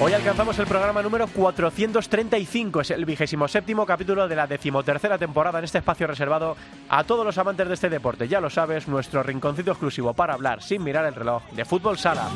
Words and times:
Hoy 0.00 0.12
alcanzamos 0.12 0.56
el 0.60 0.66
programa 0.68 1.02
número 1.02 1.26
435, 1.26 2.82
es 2.82 2.90
el 2.92 3.04
vigésimo 3.04 3.48
séptimo 3.48 3.84
capítulo 3.84 4.28
de 4.28 4.36
la 4.36 4.46
decimotercera 4.46 5.18
temporada 5.18 5.58
en 5.58 5.64
este 5.64 5.78
espacio 5.78 6.06
reservado 6.06 6.56
a 6.88 7.02
todos 7.02 7.26
los 7.26 7.36
amantes 7.36 7.66
de 7.66 7.74
este 7.74 7.90
deporte. 7.90 8.28
Ya 8.28 8.40
lo 8.40 8.48
sabes, 8.48 8.86
nuestro 8.86 9.24
rinconcito 9.24 9.72
exclusivo 9.72 10.14
para 10.14 10.34
hablar 10.34 10.62
sin 10.62 10.84
mirar 10.84 11.04
el 11.04 11.16
reloj 11.16 11.42
de 11.50 11.64
fútbol 11.64 11.98
sala. 11.98 12.28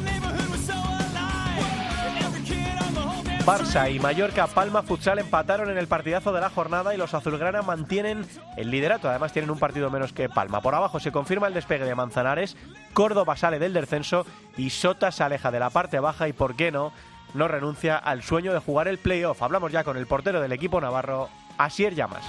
Barça 3.47 3.93
y 3.93 3.99
Mallorca 3.99 4.47
Palma 4.49 4.83
Futsal 4.83 5.19
empataron 5.19 5.71
en 5.71 5.79
el 5.79 5.89
partidazo 5.89 6.33
de 6.33 6.41
la 6.41 6.51
jornada 6.51 6.95
y 6.95 6.97
los 6.97 7.15
azulgrana 7.15 7.63
mantienen 7.63 8.25
el 8.57 8.71
liderato. 8.71 9.09
Además 9.09 9.33
tienen 9.33 9.51
un 9.51 9.59
partido 9.59 9.91
menos 9.91 10.13
que 10.13 10.29
Palma. 10.29 10.61
Por 10.61 10.75
abajo 10.77 11.01
se 11.01 11.11
confirma 11.11 11.49
el 11.49 11.55
despegue 11.55 11.85
de 11.85 11.95
Manzanares, 11.95 12.57
Córdoba 12.93 13.37
sale 13.37 13.59
del 13.59 13.73
descenso 13.73 14.27
y 14.57 14.71
Sota 14.71 15.11
se 15.11 15.25
aleja 15.25 15.51
de 15.51 15.59
la 15.59 15.71
parte 15.71 15.99
baja 15.99 16.29
y, 16.29 16.33
por 16.33 16.55
qué 16.55 16.71
no, 16.71 16.93
no 17.35 17.49
renuncia 17.49 17.97
al 17.97 18.23
sueño 18.23 18.53
de 18.53 18.59
jugar 18.59 18.89
el 18.89 18.99
playoff. 18.99 19.43
Hablamos 19.43 19.73
ya 19.73 19.85
con 19.85 19.97
el 19.97 20.07
portero 20.07 20.41
del 20.41 20.53
equipo 20.53 20.81
navarro, 20.81 21.29
Asier 21.59 21.95
Llamas. 21.95 22.25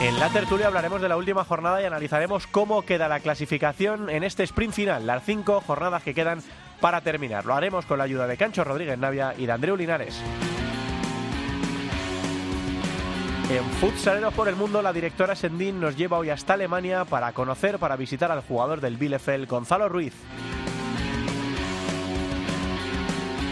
En 0.00 0.20
la 0.20 0.28
tertulia 0.28 0.66
hablaremos 0.66 1.00
de 1.00 1.08
la 1.08 1.16
última 1.16 1.44
jornada 1.44 1.80
y 1.80 1.86
analizaremos 1.86 2.46
cómo 2.46 2.82
queda 2.82 3.08
la 3.08 3.20
clasificación 3.20 4.10
en 4.10 4.24
este 4.24 4.42
sprint 4.42 4.74
final, 4.74 5.06
las 5.06 5.24
cinco 5.24 5.62
jornadas 5.66 6.02
que 6.02 6.12
quedan 6.12 6.42
para 6.80 7.00
terminar. 7.00 7.46
Lo 7.46 7.54
haremos 7.54 7.86
con 7.86 7.96
la 7.96 8.04
ayuda 8.04 8.26
de 8.26 8.36
Cancho 8.36 8.62
Rodríguez 8.62 8.98
Navia 8.98 9.34
y 9.38 9.46
de 9.46 9.52
Andreu 9.52 9.74
Linares. 9.74 10.20
En 13.48 13.64
Futsaleros 13.80 14.34
por 14.34 14.48
el 14.48 14.56
Mundo, 14.56 14.82
la 14.82 14.92
directora 14.92 15.36
Sendín 15.36 15.80
nos 15.80 15.96
lleva 15.96 16.18
hoy 16.18 16.30
hasta 16.30 16.54
Alemania 16.54 17.04
para 17.04 17.32
conocer, 17.32 17.78
para 17.78 17.96
visitar 17.96 18.30
al 18.30 18.42
jugador 18.42 18.80
del 18.80 18.96
Bielefeld, 18.96 19.48
Gonzalo 19.48 19.88
Ruiz. 19.88 20.14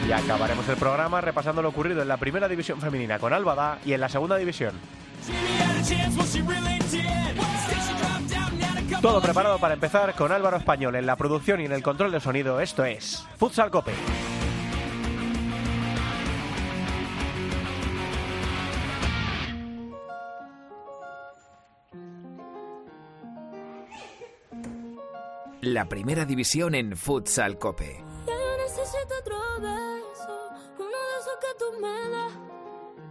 Y 0.08 0.12
acabaremos 0.12 0.68
el 0.68 0.76
programa 0.76 1.20
repasando 1.20 1.62
lo 1.62 1.70
ocurrido 1.70 2.02
en 2.02 2.08
la 2.08 2.16
primera 2.16 2.48
división 2.48 2.80
femenina 2.80 3.18
con 3.18 3.32
Albada 3.32 3.78
y 3.84 3.92
en 3.92 4.00
la 4.00 4.08
segunda 4.08 4.36
división. 4.36 4.72
Todo 9.00 9.20
preparado 9.20 9.58
para 9.58 9.74
empezar 9.74 10.14
con 10.14 10.32
Álvaro 10.32 10.56
Español 10.56 10.94
en 10.96 11.06
la 11.06 11.16
producción 11.16 11.60
y 11.60 11.66
en 11.66 11.72
el 11.72 11.82
control 11.82 12.12
de 12.12 12.20
sonido. 12.20 12.60
Esto 12.60 12.84
es 12.84 13.26
Futsal 13.36 13.70
Cope. 13.70 13.92
La 25.60 25.88
primera 25.88 26.26
división 26.26 26.74
en 26.74 26.94
Futsal 26.94 27.58
Cope. 27.58 28.04
Ya 28.26 28.34
yo 28.34 28.56
necesito 28.58 29.14
otro 29.18 29.36
beso, 29.60 29.62
uno 29.62 29.78
de 29.78 29.93
das. 31.88 32.32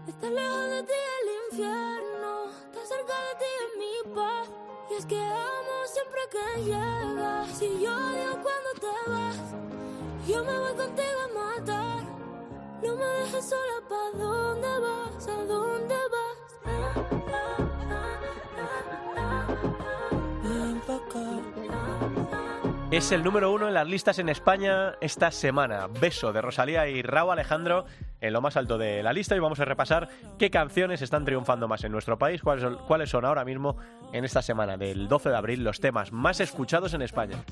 Estar 0.07 0.31
lejos 0.31 0.69
de 0.69 0.83
ti 0.83 0.93
el 1.19 1.27
infierno, 1.45 2.49
estar 2.65 2.85
cerca 2.85 3.13
de 3.27 3.33
ti 3.39 3.49
es 3.63 3.71
mi 3.79 4.15
paz. 4.15 4.49
Y 4.89 4.93
es 4.95 5.05
que 5.05 5.21
amo 5.21 5.75
siempre 5.85 6.21
que 6.31 6.63
llegas. 6.63 7.47
Si 7.57 7.67
yo 7.81 7.91
odio 7.95 8.31
cuando 8.43 8.71
te 8.83 9.09
vas, 9.09 9.39
yo 10.27 10.43
me 10.43 10.59
voy 10.59 10.75
contigo 10.75 11.19
a 11.25 11.55
matar. 11.55 12.03
No 12.83 12.95
me 12.95 13.05
dejes 13.05 13.49
sola, 13.49 13.77
¿pa' 13.89 14.17
dónde 14.17 14.79
vas? 14.79 15.27
¿A 15.27 15.45
dónde 15.45 15.95
vas? 16.13 16.43
Ven 16.65 17.72
Es 22.93 23.11
el 23.11 23.23
número 23.23 23.51
uno 23.51 23.67
en 23.67 23.73
las 23.73 23.87
listas 23.87 24.19
en 24.19 24.29
España 24.29 24.93
esta 25.01 25.31
semana. 25.31 25.87
Beso 25.99 26.31
de 26.31 26.43
Rosalía 26.43 26.87
y 26.87 27.01
Raúl 27.01 27.31
Alejandro 27.31 27.85
en 28.21 28.31
lo 28.31 28.39
más 28.39 28.55
alto 28.55 28.77
de 28.77 29.01
la 29.01 29.11
lista 29.13 29.35
y 29.35 29.39
vamos 29.39 29.59
a 29.59 29.65
repasar 29.65 30.09
qué 30.37 30.51
canciones 30.51 31.01
están 31.01 31.25
triunfando 31.25 31.67
más 31.67 31.83
en 31.83 31.91
nuestro 31.91 32.19
país, 32.19 32.43
cuáles 32.43 32.61
son, 32.61 32.77
cuáles 32.85 33.09
son 33.09 33.25
ahora 33.25 33.45
mismo 33.45 33.77
en 34.11 34.25
esta 34.25 34.43
semana 34.43 34.77
del 34.77 35.07
12 35.07 35.29
de 35.29 35.35
abril 35.35 35.63
los 35.63 35.79
temas 35.79 36.11
más 36.11 36.39
escuchados 36.39 36.93
en 36.93 37.01
España. 37.01 37.43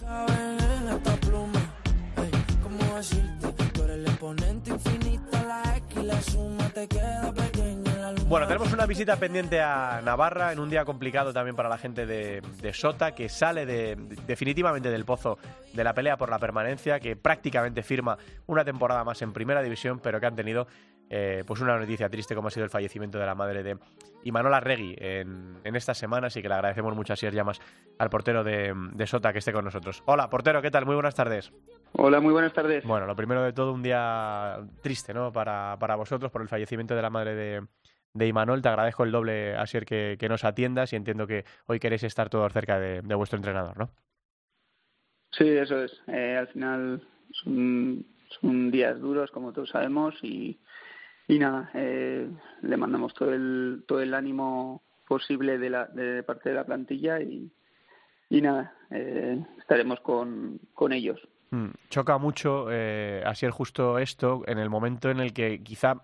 Bueno, 8.32 8.48
tenemos 8.48 8.72
una 8.72 8.86
visita 8.86 9.18
pendiente 9.18 9.60
a 9.60 10.00
Navarra 10.02 10.54
en 10.54 10.60
un 10.60 10.70
día 10.70 10.86
complicado 10.86 11.34
también 11.34 11.54
para 11.54 11.68
la 11.68 11.78
gente 11.78 12.06
de, 12.06 12.42
de 12.62 12.74
Sota, 12.74 13.12
que 13.14 13.28
sale 13.28 13.66
de- 13.66 13.98
definitivamente 14.26 14.90
del 14.90 15.04
pozo 15.04 15.38
de 15.74 15.84
la 15.84 15.94
pelea 15.94 16.16
por 16.16 16.30
la 16.30 16.40
permanencia, 16.40 17.02
que 17.02 17.18
prácticamente 17.18 17.84
firma 17.84 18.18
una 18.48 18.64
temporada 18.64 19.04
más 19.04 19.22
en 19.22 19.34
primera 19.34 19.62
división, 19.62 20.00
pero 20.00 20.22
que 20.22 20.28
han 20.28 20.36
tenido 20.38 20.66
eh, 21.10 21.44
pues 21.46 21.60
una 21.60 21.78
noticia 21.78 22.08
triste 22.08 22.34
como 22.34 22.48
ha 22.48 22.52
sido 22.52 22.64
el 22.64 22.70
fallecimiento 22.70 23.20
de 23.20 23.26
la 23.26 23.36
madre 23.36 23.64
de 23.64 23.78
Imanola 24.24 24.62
Regui 24.62 24.96
en, 24.98 25.58
en 25.66 25.76
esta 25.76 25.94
semana, 25.94 26.28
así 26.28 26.42
que 26.42 26.48
le 26.48 26.54
agradecemos 26.54 26.96
mucho 26.96 27.12
a 27.12 27.18
Sier 27.18 27.34
Llamas 27.34 27.60
al 28.00 28.10
portero 28.10 28.46
de, 28.46 28.74
de 28.94 29.08
Sota 29.08 29.34
que 29.34 29.40
esté 29.40 29.52
con 29.52 29.66
nosotros. 29.66 30.04
Hola, 30.06 30.30
portero, 30.30 30.62
¿qué 30.62 30.72
tal? 30.72 30.86
Muy 30.86 30.96
buenas 30.96 31.16
tardes. 31.16 31.52
Hola, 31.92 32.22
muy 32.22 32.32
buenas 32.32 32.54
tardes. 32.54 32.86
Bueno, 32.86 33.06
lo 33.06 33.16
primero 33.18 33.44
de 33.44 33.52
todo, 33.52 33.74
un 33.74 33.84
día 33.84 34.58
triste, 34.82 35.14
¿no? 35.14 35.34
Para, 35.34 35.76
para 35.78 35.98
vosotros 35.98 36.32
por 36.32 36.42
el 36.42 36.48
fallecimiento 36.48 36.96
de 36.96 37.02
la 37.02 37.10
madre 37.10 37.36
de, 37.36 37.62
de 38.14 38.28
Imanol. 38.28 38.62
Te 38.62 38.70
agradezco 38.70 39.04
el 39.04 39.12
doble, 39.12 39.56
Asier, 39.56 39.86
que, 39.86 40.18
que 40.20 40.30
nos 40.30 40.44
atiendas 40.44 40.94
y 40.94 40.96
entiendo 40.96 41.28
que 41.28 41.46
hoy 41.68 41.80
queréis 41.80 42.04
estar 42.04 42.30
todos 42.30 42.52
cerca 42.54 42.80
de, 42.80 43.02
de 43.02 43.16
vuestro 43.16 43.38
entrenador, 43.38 43.78
¿no? 43.78 43.90
Sí, 45.32 45.48
eso 45.48 45.84
es. 45.84 45.92
Eh, 46.08 46.36
al 46.38 46.48
final 46.50 47.08
son, 47.32 48.06
son 48.42 48.72
días 48.72 49.00
duros, 49.00 49.32
como 49.32 49.54
todos 49.54 49.70
sabemos, 49.70 50.16
y, 50.22 50.60
y 51.28 51.40
nada, 51.40 51.72
eh, 51.74 52.30
le 52.62 52.78
mandamos 52.78 53.14
todo 53.14 53.34
el, 53.34 53.84
todo 53.88 54.02
el 54.02 54.14
ánimo 54.14 54.84
posible 55.08 55.58
de, 55.58 55.70
la, 55.70 55.86
de 55.88 56.24
parte 56.24 56.50
de 56.50 56.56
la 56.56 56.66
plantilla 56.66 57.22
y, 57.22 57.52
y 58.30 58.42
nada, 58.42 58.74
eh, 58.90 59.42
estaremos 59.60 60.00
con, 60.02 60.60
con 60.74 60.92
ellos. 60.92 61.20
Mm, 61.52 61.70
Choca 61.90 62.18
mucho, 62.18 62.68
eh, 62.70 63.22
Asier, 63.26 63.52
justo 63.52 64.00
esto 64.00 64.44
en 64.48 64.58
el 64.58 64.70
momento 64.70 65.10
en 65.10 65.20
el 65.20 65.34
que 65.34 65.62
quizá 65.62 65.96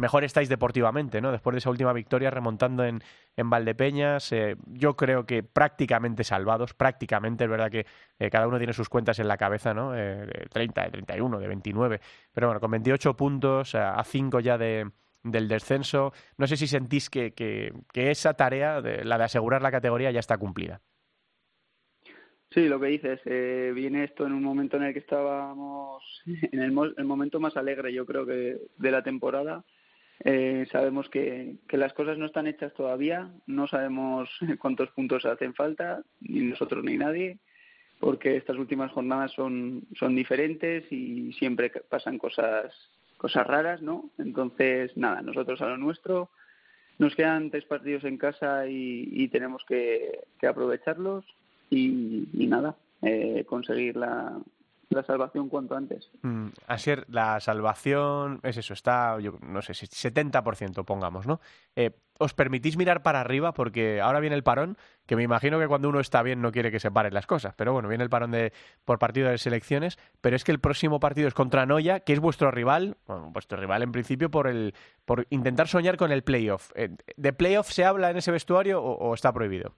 mejor 0.00 0.24
estáis 0.24 0.48
deportivamente, 0.48 1.20
¿no? 1.20 1.30
Después 1.30 1.54
de 1.54 1.58
esa 1.58 1.70
última 1.70 1.92
victoria 1.92 2.30
remontando 2.30 2.84
en, 2.84 3.02
en 3.36 3.50
Valdepeñas, 3.50 4.32
eh, 4.32 4.56
yo 4.66 4.96
creo 4.96 5.26
que 5.26 5.42
prácticamente 5.42 6.24
salvados, 6.24 6.74
prácticamente, 6.74 7.44
es 7.44 7.50
verdad 7.50 7.70
que 7.70 7.86
eh, 8.18 8.30
cada 8.30 8.48
uno 8.48 8.58
tiene 8.58 8.72
sus 8.72 8.88
cuentas 8.88 9.18
en 9.18 9.28
la 9.28 9.36
cabeza, 9.36 9.74
¿no? 9.74 9.94
Eh, 9.94 10.26
de 10.26 10.46
30, 10.50 10.84
de 10.84 10.90
31, 10.90 11.38
de 11.38 11.48
29, 11.48 12.00
pero 12.32 12.48
bueno, 12.48 12.60
con 12.60 12.70
28 12.72 13.16
puntos, 13.16 13.74
a 13.74 13.94
a 13.94 14.04
5 14.04 14.40
ya 14.40 14.56
de, 14.56 14.90
del 15.22 15.48
descenso, 15.48 16.12
no 16.38 16.46
sé 16.46 16.56
si 16.56 16.66
sentís 16.66 17.10
que, 17.10 17.32
que, 17.32 17.72
que 17.92 18.10
esa 18.10 18.34
tarea, 18.34 18.80
de, 18.80 19.04
la 19.04 19.18
de 19.18 19.24
asegurar 19.24 19.62
la 19.62 19.70
categoría, 19.70 20.10
ya 20.10 20.20
está 20.20 20.38
cumplida. 20.38 20.80
Sí, 22.52 22.66
lo 22.66 22.80
que 22.80 22.88
dices, 22.88 23.20
eh, 23.26 23.70
viene 23.72 24.02
esto 24.04 24.26
en 24.26 24.32
un 24.32 24.42
momento 24.42 24.76
en 24.76 24.84
el 24.84 24.92
que 24.92 24.98
estábamos 24.98 26.02
en 26.26 26.60
el, 26.60 26.94
el 26.96 27.04
momento 27.04 27.38
más 27.38 27.56
alegre, 27.56 27.92
yo 27.92 28.04
creo 28.06 28.26
que 28.26 28.58
de 28.76 28.90
la 28.90 29.02
temporada. 29.02 29.64
Eh, 30.22 30.66
sabemos 30.70 31.08
que, 31.08 31.56
que 31.66 31.78
las 31.78 31.94
cosas 31.94 32.18
no 32.18 32.26
están 32.26 32.46
hechas 32.46 32.74
todavía, 32.74 33.30
no 33.46 33.66
sabemos 33.66 34.28
cuántos 34.58 34.90
puntos 34.90 35.24
hacen 35.24 35.54
falta, 35.54 36.02
ni 36.20 36.40
nosotros 36.40 36.84
ni 36.84 36.96
nadie, 36.98 37.38
porque 37.98 38.36
estas 38.36 38.56
últimas 38.56 38.92
jornadas 38.92 39.32
son, 39.32 39.84
son 39.98 40.14
diferentes 40.14 40.90
y 40.92 41.32
siempre 41.34 41.70
pasan 41.88 42.18
cosas, 42.18 42.72
cosas 43.16 43.46
raras, 43.46 43.80
¿no? 43.80 44.10
Entonces, 44.18 44.94
nada, 44.96 45.22
nosotros 45.22 45.60
a 45.62 45.68
lo 45.68 45.78
nuestro, 45.78 46.30
nos 46.98 47.14
quedan 47.14 47.50
tres 47.50 47.64
partidos 47.64 48.04
en 48.04 48.18
casa 48.18 48.66
y, 48.66 49.28
tenemos 49.28 49.64
que, 49.66 50.20
que 50.38 50.46
aprovecharlos 50.46 51.24
y, 51.70 52.28
y 52.34 52.46
nada, 52.46 52.76
eh, 53.00 53.44
conseguir 53.46 53.96
la, 53.96 54.38
la 54.90 55.04
salvación 55.04 55.48
cuanto 55.48 55.76
antes. 55.76 56.10
Mm, 56.22 56.48
así 56.66 56.92
la 57.08 57.38
salvación 57.40 58.40
es 58.42 58.56
eso, 58.56 58.74
está, 58.74 59.18
yo 59.20 59.38
no 59.40 59.62
sé, 59.62 59.72
70% 59.72 60.84
pongamos, 60.84 61.26
¿no? 61.26 61.40
Eh, 61.76 61.92
¿Os 62.18 62.34
permitís 62.34 62.76
mirar 62.76 63.02
para 63.02 63.20
arriba? 63.20 63.54
Porque 63.54 64.00
ahora 64.00 64.20
viene 64.20 64.36
el 64.36 64.42
parón, 64.42 64.76
que 65.06 65.16
me 65.16 65.22
imagino 65.22 65.58
que 65.58 65.68
cuando 65.68 65.88
uno 65.88 66.00
está 66.00 66.22
bien 66.22 66.42
no 66.42 66.52
quiere 66.52 66.70
que 66.70 66.80
se 66.80 66.90
paren 66.90 67.14
las 67.14 67.26
cosas, 67.26 67.54
pero 67.56 67.72
bueno, 67.72 67.88
viene 67.88 68.04
el 68.04 68.10
parón 68.10 68.32
de, 68.32 68.52
por 68.84 68.98
partido 68.98 69.30
de 69.30 69.38
selecciones, 69.38 69.98
pero 70.20 70.36
es 70.36 70.44
que 70.44 70.52
el 70.52 70.60
próximo 70.60 71.00
partido 71.00 71.28
es 71.28 71.34
contra 71.34 71.64
Noya, 71.64 72.00
que 72.00 72.12
es 72.12 72.20
vuestro 72.20 72.50
rival, 72.50 72.98
bueno, 73.06 73.30
vuestro 73.30 73.58
rival 73.58 73.82
en 73.82 73.92
principio 73.92 74.30
por, 74.30 74.48
el, 74.48 74.74
por 75.06 75.26
intentar 75.30 75.68
soñar 75.68 75.96
con 75.96 76.12
el 76.12 76.22
playoff. 76.22 76.72
Eh, 76.74 76.90
¿De 77.16 77.32
playoff 77.32 77.70
se 77.70 77.84
habla 77.84 78.10
en 78.10 78.18
ese 78.18 78.32
vestuario 78.32 78.82
o 78.82 79.14
está 79.14 79.32
prohibido? 79.32 79.74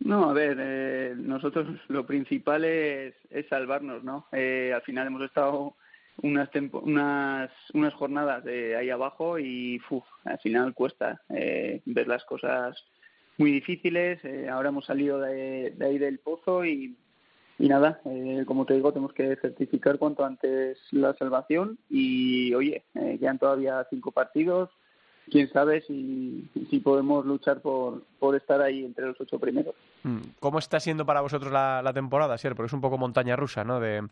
No, 0.00 0.30
a 0.30 0.32
ver, 0.32 0.58
eh, 0.60 1.14
nosotros 1.16 1.66
lo 1.88 2.06
principal 2.06 2.64
es, 2.64 3.14
es 3.30 3.48
salvarnos, 3.48 4.04
¿no? 4.04 4.26
Eh, 4.32 4.72
al 4.74 4.82
final 4.82 5.06
hemos 5.06 5.22
estado 5.22 5.74
unas, 6.22 6.48
unas, 6.72 7.50
unas 7.74 7.94
jornadas 7.94 8.44
de 8.44 8.76
ahí 8.76 8.90
abajo 8.90 9.38
y 9.38 9.80
uf, 9.90 10.04
al 10.24 10.38
final 10.38 10.74
cuesta 10.74 11.22
eh, 11.30 11.82
ver 11.86 12.08
las 12.08 12.24
cosas 12.24 12.76
muy 13.38 13.50
difíciles. 13.52 14.22
Eh, 14.24 14.48
ahora 14.48 14.68
hemos 14.68 14.86
salido 14.86 15.20
de, 15.20 15.72
de, 15.76 15.86
ahí 15.86 15.98
del 15.98 16.18
pozo 16.18 16.64
y, 16.64 16.96
y 17.58 17.68
nada, 17.68 18.00
eh, 18.04 18.44
como 18.46 18.66
te 18.66 18.74
digo, 18.74 18.92
tenemos 18.92 19.12
que 19.12 19.36
certificar 19.36 19.98
cuanto 19.98 20.24
antes 20.24 20.78
la 20.92 21.14
salvación 21.14 21.78
y, 21.88 22.54
oye, 22.54 22.84
quedan 22.94 23.38
todavía 23.38 23.86
cinco 23.90 24.12
partidos 24.12 24.70
quién 25.30 25.50
sabe 25.52 25.82
si, 25.82 26.48
si 26.70 26.80
podemos 26.80 27.24
luchar 27.26 27.60
por, 27.60 28.02
por 28.18 28.36
estar 28.36 28.60
ahí 28.60 28.84
entre 28.84 29.06
los 29.06 29.20
ocho 29.20 29.38
primeros. 29.38 29.74
Mm, 30.02 30.20
¿Cómo 30.40 30.58
está 30.58 30.80
siendo 30.80 31.04
para 31.04 31.20
vosotros 31.20 31.52
la, 31.52 31.92
temporada, 31.92 32.38
Sier? 32.38 32.54
Porque 32.54 32.68
es 32.68 32.72
un 32.72 32.80
poco 32.80 32.98
montaña 32.98 33.36
rusa, 33.36 33.64
¿no? 33.64 33.80
De 33.80 34.06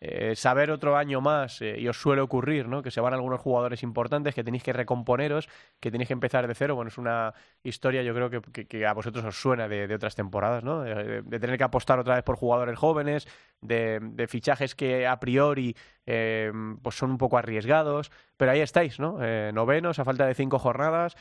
eh, 0.00 0.36
saber 0.36 0.70
otro 0.70 0.96
año 0.96 1.20
más, 1.20 1.60
eh, 1.60 1.76
y 1.78 1.88
os 1.88 2.00
suele 2.00 2.22
ocurrir, 2.22 2.68
¿no? 2.68 2.82
Que 2.82 2.90
se 2.92 3.00
van 3.00 3.14
algunos 3.14 3.40
jugadores 3.40 3.82
importantes, 3.82 4.32
que 4.32 4.44
tenéis 4.44 4.62
que 4.62 4.72
recomponeros, 4.72 5.48
que 5.80 5.90
tenéis 5.90 6.06
que 6.06 6.12
empezar 6.12 6.46
de 6.46 6.54
cero. 6.54 6.76
Bueno, 6.76 6.88
es 6.88 6.98
una 6.98 7.34
historia, 7.64 8.02
yo 8.02 8.14
creo 8.14 8.30
que, 8.30 8.86
a 8.86 8.92
vosotros 8.92 9.24
os 9.24 9.40
suena 9.40 9.66
de, 9.66 9.92
otras 9.92 10.14
temporadas, 10.14 10.62
¿no? 10.62 10.82
De, 10.82 11.22
tener 11.40 11.58
que 11.58 11.64
apostar 11.64 11.98
otra 11.98 12.14
vez 12.14 12.22
por 12.22 12.36
jugadores 12.36 12.78
jóvenes, 12.78 13.26
de, 13.60 14.26
fichajes 14.28 14.74
que 14.76 15.06
a 15.06 15.18
priori 15.18 15.74
eh, 16.06 16.52
pues 16.82 16.96
son 16.96 17.10
un 17.10 17.18
poco 17.18 17.36
arriesgados, 17.36 18.12
pero 18.36 18.52
ahí 18.52 18.60
estáis, 18.60 19.00
¿no? 19.00 19.18
Novenos, 19.52 19.98
a 19.98 20.04
falta 20.04 20.26
de 20.26 20.34
cinco 20.34 20.58
jornadas. 20.58 21.16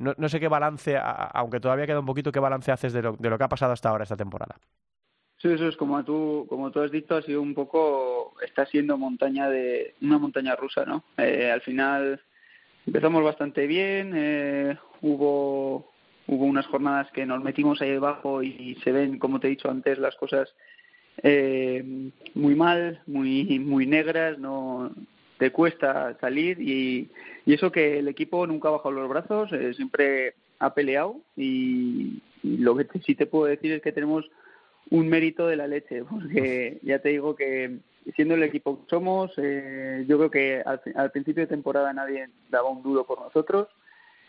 No, 0.00 0.14
no, 0.18 0.28
sé 0.28 0.40
qué 0.40 0.48
balance, 0.48 0.98
aunque 1.00 1.60
todavía 1.60 1.86
queda 1.86 2.00
un 2.00 2.06
poquito, 2.06 2.32
qué 2.32 2.40
balance 2.40 2.70
haces 2.72 2.92
de 2.92 3.02
lo 3.02 3.38
que 3.38 3.44
ha 3.44 3.48
pasado 3.48 3.72
hasta 3.72 3.88
ahora 3.88 4.02
esta 4.04 4.16
temporada. 4.16 4.56
Sí, 5.40 5.48
eso 5.48 5.68
es 5.68 5.76
como 5.76 6.04
tú, 6.04 6.44
como 6.50 6.70
tú 6.70 6.80
has 6.80 6.90
dicho, 6.90 7.16
ha 7.16 7.22
sido 7.22 7.40
un 7.40 7.54
poco, 7.54 8.34
está 8.46 8.66
siendo 8.66 8.98
montaña 8.98 9.48
de, 9.48 9.94
una 10.02 10.18
montaña 10.18 10.54
rusa, 10.54 10.84
¿no? 10.84 11.04
Eh, 11.16 11.50
al 11.50 11.62
final 11.62 12.20
empezamos 12.86 13.24
bastante 13.24 13.66
bien, 13.66 14.12
eh, 14.14 14.76
hubo, 15.00 15.90
hubo 16.26 16.44
unas 16.44 16.66
jornadas 16.66 17.10
que 17.12 17.24
nos 17.24 17.42
metimos 17.42 17.80
ahí 17.80 17.90
debajo 17.90 18.42
y 18.42 18.76
se 18.84 18.92
ven, 18.92 19.18
como 19.18 19.40
te 19.40 19.46
he 19.46 19.50
dicho 19.50 19.70
antes, 19.70 19.98
las 19.98 20.14
cosas 20.16 20.54
eh, 21.22 22.10
muy 22.34 22.54
mal, 22.54 23.00
muy, 23.06 23.58
muy 23.60 23.86
negras, 23.86 24.38
no 24.38 24.92
te 25.38 25.52
cuesta 25.52 26.18
salir 26.20 26.60
y, 26.60 27.08
y 27.46 27.54
eso 27.54 27.72
que 27.72 27.98
el 27.98 28.08
equipo 28.08 28.46
nunca 28.46 28.68
ha 28.68 28.72
bajado 28.72 28.90
los 28.92 29.08
brazos, 29.08 29.50
eh, 29.54 29.72
siempre 29.72 30.34
ha 30.58 30.74
peleado 30.74 31.16
y, 31.34 32.20
y 32.42 32.58
lo 32.58 32.76
que 32.76 32.84
te, 32.84 33.00
sí 33.00 33.14
te 33.14 33.24
puedo 33.24 33.46
decir 33.46 33.72
es 33.72 33.80
que 33.80 33.92
tenemos 33.92 34.30
un 34.90 35.08
mérito 35.08 35.46
de 35.46 35.56
la 35.56 35.66
leche, 35.66 36.04
porque 36.04 36.78
ya 36.82 36.98
te 36.98 37.10
digo 37.10 37.34
que 37.34 37.78
siendo 38.16 38.34
el 38.34 38.42
equipo 38.42 38.80
que 38.80 38.90
somos, 38.90 39.32
eh, 39.36 40.04
yo 40.08 40.18
creo 40.18 40.30
que 40.30 40.62
al, 40.64 40.80
al, 40.94 41.10
principio 41.10 41.42
de 41.42 41.46
temporada 41.46 41.92
nadie 41.92 42.28
daba 42.50 42.70
un 42.70 42.82
duro 42.82 43.04
por 43.06 43.20
nosotros 43.20 43.68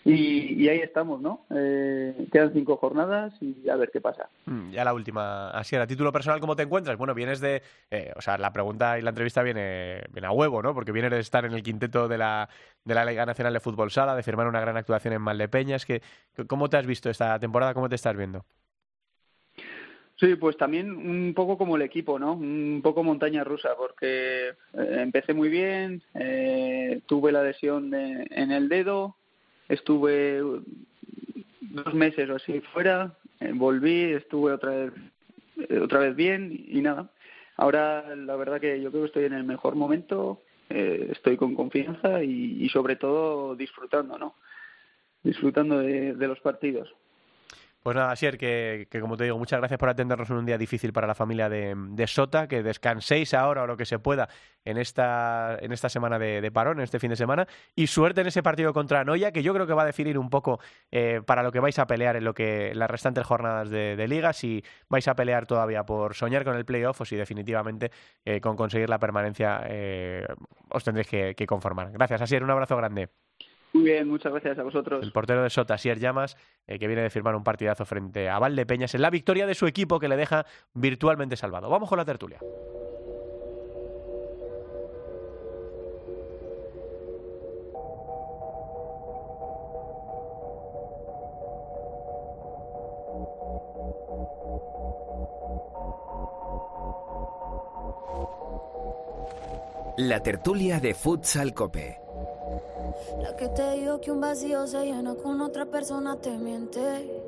y, 0.03 0.67
ahí 0.67 0.79
estamos, 0.79 1.21
¿no? 1.21 1.45
Eh, 1.51 2.27
quedan 2.31 2.51
cinco 2.53 2.77
jornadas 2.77 3.33
y 3.39 3.69
a 3.69 3.75
ver 3.75 3.91
qué 3.91 4.01
pasa. 4.01 4.29
Mm, 4.45 4.71
ya 4.71 4.83
la 4.83 4.93
última, 4.95 5.51
así 5.51 5.75
a 5.75 5.85
título 5.85 6.11
personal, 6.11 6.39
¿cómo 6.39 6.55
te 6.55 6.63
encuentras? 6.63 6.97
Bueno, 6.97 7.13
vienes 7.13 7.39
de, 7.39 7.61
eh, 7.91 8.11
o 8.15 8.21
sea, 8.21 8.37
la 8.39 8.51
pregunta 8.51 8.97
y 8.97 9.03
la 9.03 9.09
entrevista 9.09 9.43
viene, 9.43 10.01
viene 10.11 10.27
a 10.27 10.31
huevo, 10.31 10.63
¿no? 10.63 10.73
Porque 10.73 10.91
vienes 10.91 11.11
de 11.11 11.19
estar 11.19 11.45
en 11.45 11.53
el 11.53 11.61
quinteto 11.61 12.07
de 12.07 12.17
la, 12.17 12.49
de 12.83 12.95
la 12.95 13.05
Liga 13.05 13.27
Nacional 13.27 13.53
de 13.53 13.59
Fútbol 13.59 13.91
Sala, 13.91 14.15
de 14.15 14.23
firmar 14.23 14.47
una 14.47 14.59
gran 14.59 14.75
actuación 14.75 15.13
en 15.13 15.21
Maldepeñas, 15.21 15.85
que, 15.85 16.01
¿cómo 16.47 16.67
te 16.67 16.77
has 16.77 16.87
visto 16.87 17.09
esta 17.11 17.37
temporada? 17.37 17.75
¿Cómo 17.75 17.87
te 17.87 17.95
estás 17.95 18.17
viendo? 18.17 18.43
Sí, 20.21 20.35
pues 20.35 20.55
también 20.55 20.91
un 20.91 21.33
poco 21.33 21.57
como 21.57 21.77
el 21.77 21.81
equipo, 21.81 22.19
¿no? 22.19 22.33
Un 22.33 22.81
poco 22.83 23.03
montaña 23.03 23.43
rusa, 23.43 23.69
porque 23.75 24.49
eh, 24.49 24.53
empecé 24.73 25.33
muy 25.33 25.49
bien, 25.49 26.03
eh, 26.13 27.01
tuve 27.07 27.31
la 27.31 27.41
lesión 27.41 27.89
de, 27.89 28.27
en 28.29 28.51
el 28.51 28.69
dedo, 28.69 29.15
estuve 29.67 30.39
dos 31.61 31.93
meses 31.95 32.29
o 32.29 32.35
así 32.35 32.61
fuera, 32.71 33.17
eh, 33.39 33.51
volví, 33.51 34.13
estuve 34.13 34.51
otra 34.51 34.69
vez, 34.69 34.93
eh, 35.57 35.79
otra 35.79 35.97
vez 35.97 36.15
bien 36.15 36.65
y 36.67 36.81
nada. 36.81 37.09
Ahora 37.57 38.15
la 38.15 38.35
verdad 38.35 38.61
que 38.61 38.79
yo 38.79 38.91
creo 38.91 39.01
que 39.01 39.07
estoy 39.07 39.25
en 39.25 39.33
el 39.33 39.43
mejor 39.43 39.73
momento, 39.73 40.39
estoy 40.69 41.35
con 41.35 41.55
confianza 41.55 42.23
y, 42.23 42.63
y, 42.63 42.69
sobre 42.69 42.95
todo 42.95 43.55
disfrutando, 43.55 44.19
¿no? 44.19 44.35
Disfrutando 45.23 45.79
de 45.79 46.27
los 46.27 46.39
partidos. 46.41 46.93
Pues 47.81 47.95
nada, 47.95 48.15
Sier, 48.15 48.37
que, 48.37 48.87
como 49.01 49.17
te 49.17 49.23
digo, 49.23 49.39
muchas 49.39 49.59
gracias 49.59 49.79
por 49.79 49.89
atendernos 49.89 50.29
en 50.29 50.35
un 50.35 50.45
día 50.45 50.59
difícil 50.59 50.93
para 50.93 51.07
la 51.07 51.15
familia 51.15 51.49
de, 51.49 52.05
Sota, 52.05 52.47
que 52.47 52.61
descanséis 52.61 53.33
ahora 53.33 53.63
o 53.63 53.67
lo 53.67 53.75
que 53.75 53.85
se 53.85 53.97
pueda 53.97 54.29
en 54.65 54.77
esta, 54.77 55.57
en 55.59 55.71
esta 55.71 55.89
semana 55.89 56.19
de, 56.19 56.51
parón, 56.51 56.77
en 56.77 56.83
este 56.83 56.99
fin 56.99 57.09
de 57.09 57.15
semana, 57.15 57.47
y 57.75 57.87
suerte 57.87 58.21
en 58.21 58.27
ese 58.27 58.43
partido 58.43 58.71
contra 58.71 59.03
Noya, 59.03 59.31
que 59.31 59.41
yo 59.41 59.51
creo 59.55 59.65
que 59.65 59.73
va 59.73 59.81
a 59.81 59.87
definir 59.87 60.19
un 60.19 60.29
poco 60.29 60.59
eh, 60.91 61.21
para 61.25 61.41
lo 61.41 61.51
que 61.51 61.59
vais 61.59 61.79
a 61.79 61.87
pelear 61.87 62.15
en 62.17 62.23
lo 62.23 62.35
que 62.35 62.71
las 62.75 62.89
restantes 62.89 63.25
jornadas 63.25 63.71
de, 63.71 63.95
de, 63.95 64.07
liga, 64.07 64.31
si 64.31 64.63
vais 64.87 65.07
a 65.07 65.15
pelear 65.15 65.47
todavía 65.47 65.83
por 65.83 66.13
soñar 66.13 66.43
con 66.43 66.55
el 66.55 66.65
playoff 66.65 67.01
o 67.01 67.05
si 67.05 67.15
definitivamente 67.15 67.89
eh, 68.25 68.39
con 68.41 68.55
conseguir 68.55 68.89
la 68.89 68.99
permanencia 68.99 69.63
eh, 69.65 70.27
os 70.69 70.83
tendréis 70.83 71.07
que, 71.07 71.33
que 71.33 71.47
conformar. 71.47 71.91
Gracias, 71.91 72.21
Asier, 72.21 72.43
un 72.43 72.51
abrazo 72.51 72.77
grande. 72.77 73.09
Muy 73.73 73.83
bien, 73.83 74.07
muchas 74.07 74.31
gracias 74.31 74.59
a 74.59 74.63
vosotros. 74.63 75.03
El 75.03 75.11
portero 75.11 75.43
de 75.43 75.49
Sota, 75.49 75.77
Sier 75.77 75.99
Llamas, 75.99 76.37
eh, 76.67 76.77
que 76.77 76.87
viene 76.87 77.03
de 77.03 77.09
firmar 77.09 77.35
un 77.35 77.43
partidazo 77.43 77.85
frente 77.85 78.29
a 78.29 78.37
Valdepeñas 78.37 78.93
en 78.95 79.01
la 79.01 79.09
victoria 79.09 79.47
de 79.47 79.55
su 79.55 79.65
equipo 79.65 79.99
que 79.99 80.09
le 80.09 80.17
deja 80.17 80.45
virtualmente 80.73 81.37
salvado. 81.37 81.69
Vamos 81.69 81.87
con 81.87 81.97
la 81.97 82.05
tertulia. 82.05 82.39
La 99.97 100.23
tertulia 100.23 100.79
de 100.79 100.93
Futsal 100.93 101.53
Cope. 101.53 102.00
La 103.21 103.35
que 103.35 103.47
te 103.49 103.71
digo 103.71 104.01
que 104.01 104.11
un 104.11 104.21
vacío 104.21 104.67
se 104.67 104.85
llena 104.85 105.15
con 105.15 105.41
otra 105.41 105.65
persona 105.65 106.17
te 106.17 106.31
miente. 106.37 107.21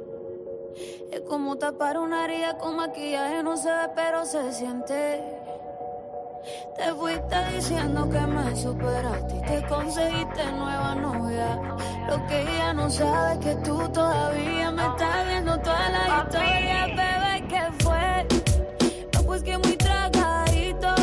Es 1.12 1.22
como 1.22 1.58
tapar 1.58 1.98
una 2.00 2.26
herida 2.26 2.58
con 2.58 2.76
maquillaje, 2.76 3.44
no 3.44 3.56
se 3.58 3.70
ve, 3.70 3.90
pero 3.96 4.26
se 4.26 4.52
siente. 4.54 5.24
Te 6.76 6.94
fuiste 6.94 7.36
diciendo 7.56 8.10
que 8.10 8.20
me 8.20 8.56
superaste 8.56 9.38
y 9.38 9.42
te 9.42 9.68
conseguiste 9.68 10.52
nueva 10.52 10.96
novia. 10.96 11.60
Lo 12.10 12.28
que 12.28 12.42
ella 12.42 12.74
no 12.74 12.90
sabe 12.90 13.34
es 13.34 13.40
que 13.40 13.56
tú 13.64 13.78
todavía 13.90 14.72
me 14.72 14.86
estás 14.86 15.28
viendo 15.28 15.58
toda 15.60 15.90
la 15.90 16.24
historia, 16.24 16.88
bebé, 16.88 17.48
¿qué 17.48 17.84
fue? 17.84 18.28
No, 19.14 19.24
pues 19.24 19.44
que 19.44 19.58
muy 19.58 19.78
tragadito. 19.78 20.96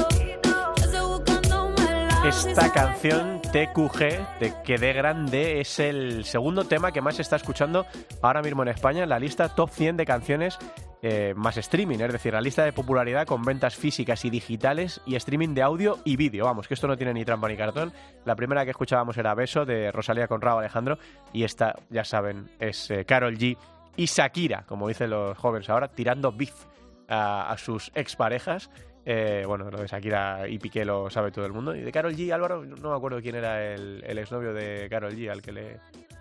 Esta 2.22 2.70
canción 2.72 3.39
TQG, 3.52 4.38
Te 4.38 4.54
Quedé 4.62 4.92
Grande, 4.92 5.60
es 5.60 5.80
el 5.80 6.24
segundo 6.24 6.66
tema 6.66 6.92
que 6.92 7.00
más 7.00 7.16
se 7.16 7.22
está 7.22 7.34
escuchando 7.34 7.84
ahora 8.22 8.42
mismo 8.42 8.62
en 8.62 8.68
España 8.68 9.02
en 9.02 9.08
la 9.08 9.18
lista 9.18 9.48
top 9.48 9.70
100 9.70 9.96
de 9.96 10.06
canciones 10.06 10.56
eh, 11.02 11.34
más 11.36 11.56
streaming, 11.56 11.98
es 11.98 12.12
decir, 12.12 12.32
la 12.32 12.40
lista 12.40 12.64
de 12.64 12.72
popularidad 12.72 13.26
con 13.26 13.42
ventas 13.42 13.74
físicas 13.74 14.24
y 14.24 14.30
digitales 14.30 15.00
y 15.04 15.16
streaming 15.16 15.54
de 15.54 15.62
audio 15.62 15.98
y 16.04 16.14
vídeo. 16.14 16.44
Vamos, 16.44 16.68
que 16.68 16.74
esto 16.74 16.86
no 16.86 16.96
tiene 16.96 17.12
ni 17.12 17.24
trampa 17.24 17.48
ni 17.48 17.56
cartón. 17.56 17.92
La 18.24 18.36
primera 18.36 18.64
que 18.64 18.70
escuchábamos 18.70 19.16
era 19.16 19.34
Beso 19.34 19.64
de 19.64 19.90
Rosalía 19.90 20.28
con 20.28 20.40
Raúl 20.40 20.60
Alejandro 20.60 20.98
y 21.32 21.42
esta, 21.42 21.74
ya 21.88 22.04
saben, 22.04 22.50
es 22.60 22.88
eh, 22.92 23.04
Carol 23.04 23.36
G 23.36 23.56
y 23.96 24.06
Shakira, 24.06 24.62
como 24.64 24.86
dicen 24.86 25.10
los 25.10 25.36
jóvenes 25.36 25.68
ahora, 25.68 25.88
tirando 25.88 26.30
beef 26.30 26.66
a 27.08 27.56
sus 27.58 27.90
exparejas. 27.96 28.70
Eh, 29.12 29.42
bueno, 29.44 29.68
lo 29.68 29.80
de 29.80 29.88
Shakira 29.88 30.46
y 30.46 30.60
Piqué 30.60 30.84
lo 30.84 31.10
sabe 31.10 31.32
todo 31.32 31.44
el 31.44 31.52
mundo. 31.52 31.74
Y 31.74 31.80
de 31.80 31.90
Carol 31.90 32.14
G, 32.14 32.32
Álvaro, 32.32 32.64
no 32.64 32.90
me 32.90 32.96
acuerdo 32.96 33.20
quién 33.20 33.34
era 33.34 33.74
el, 33.74 34.04
el 34.06 34.18
exnovio 34.18 34.54
de 34.54 34.86
Carol 34.88 35.12
G, 35.16 35.28
al 35.28 35.42
que 35.42 35.50
le... 35.50 35.80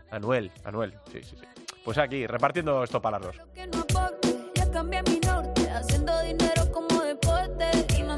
Anuel, 0.10 0.52
Anuel, 0.64 0.96
sí, 1.12 1.20
sí, 1.22 1.36
sí. 1.40 1.46
Pues 1.86 2.00
aquí, 2.00 2.26
repartiendo 2.26 2.84
esto 2.84 3.00
para 3.00 3.20
las 3.20 3.28
dos. 3.28 4.72
cambié 4.74 5.04
mi 5.04 5.20
norte, 5.20 5.70
haciendo 5.70 6.20
dinero 6.22 6.72
como 6.72 7.04
deporte 7.04 7.70
y 7.96 8.02
no 8.02 8.18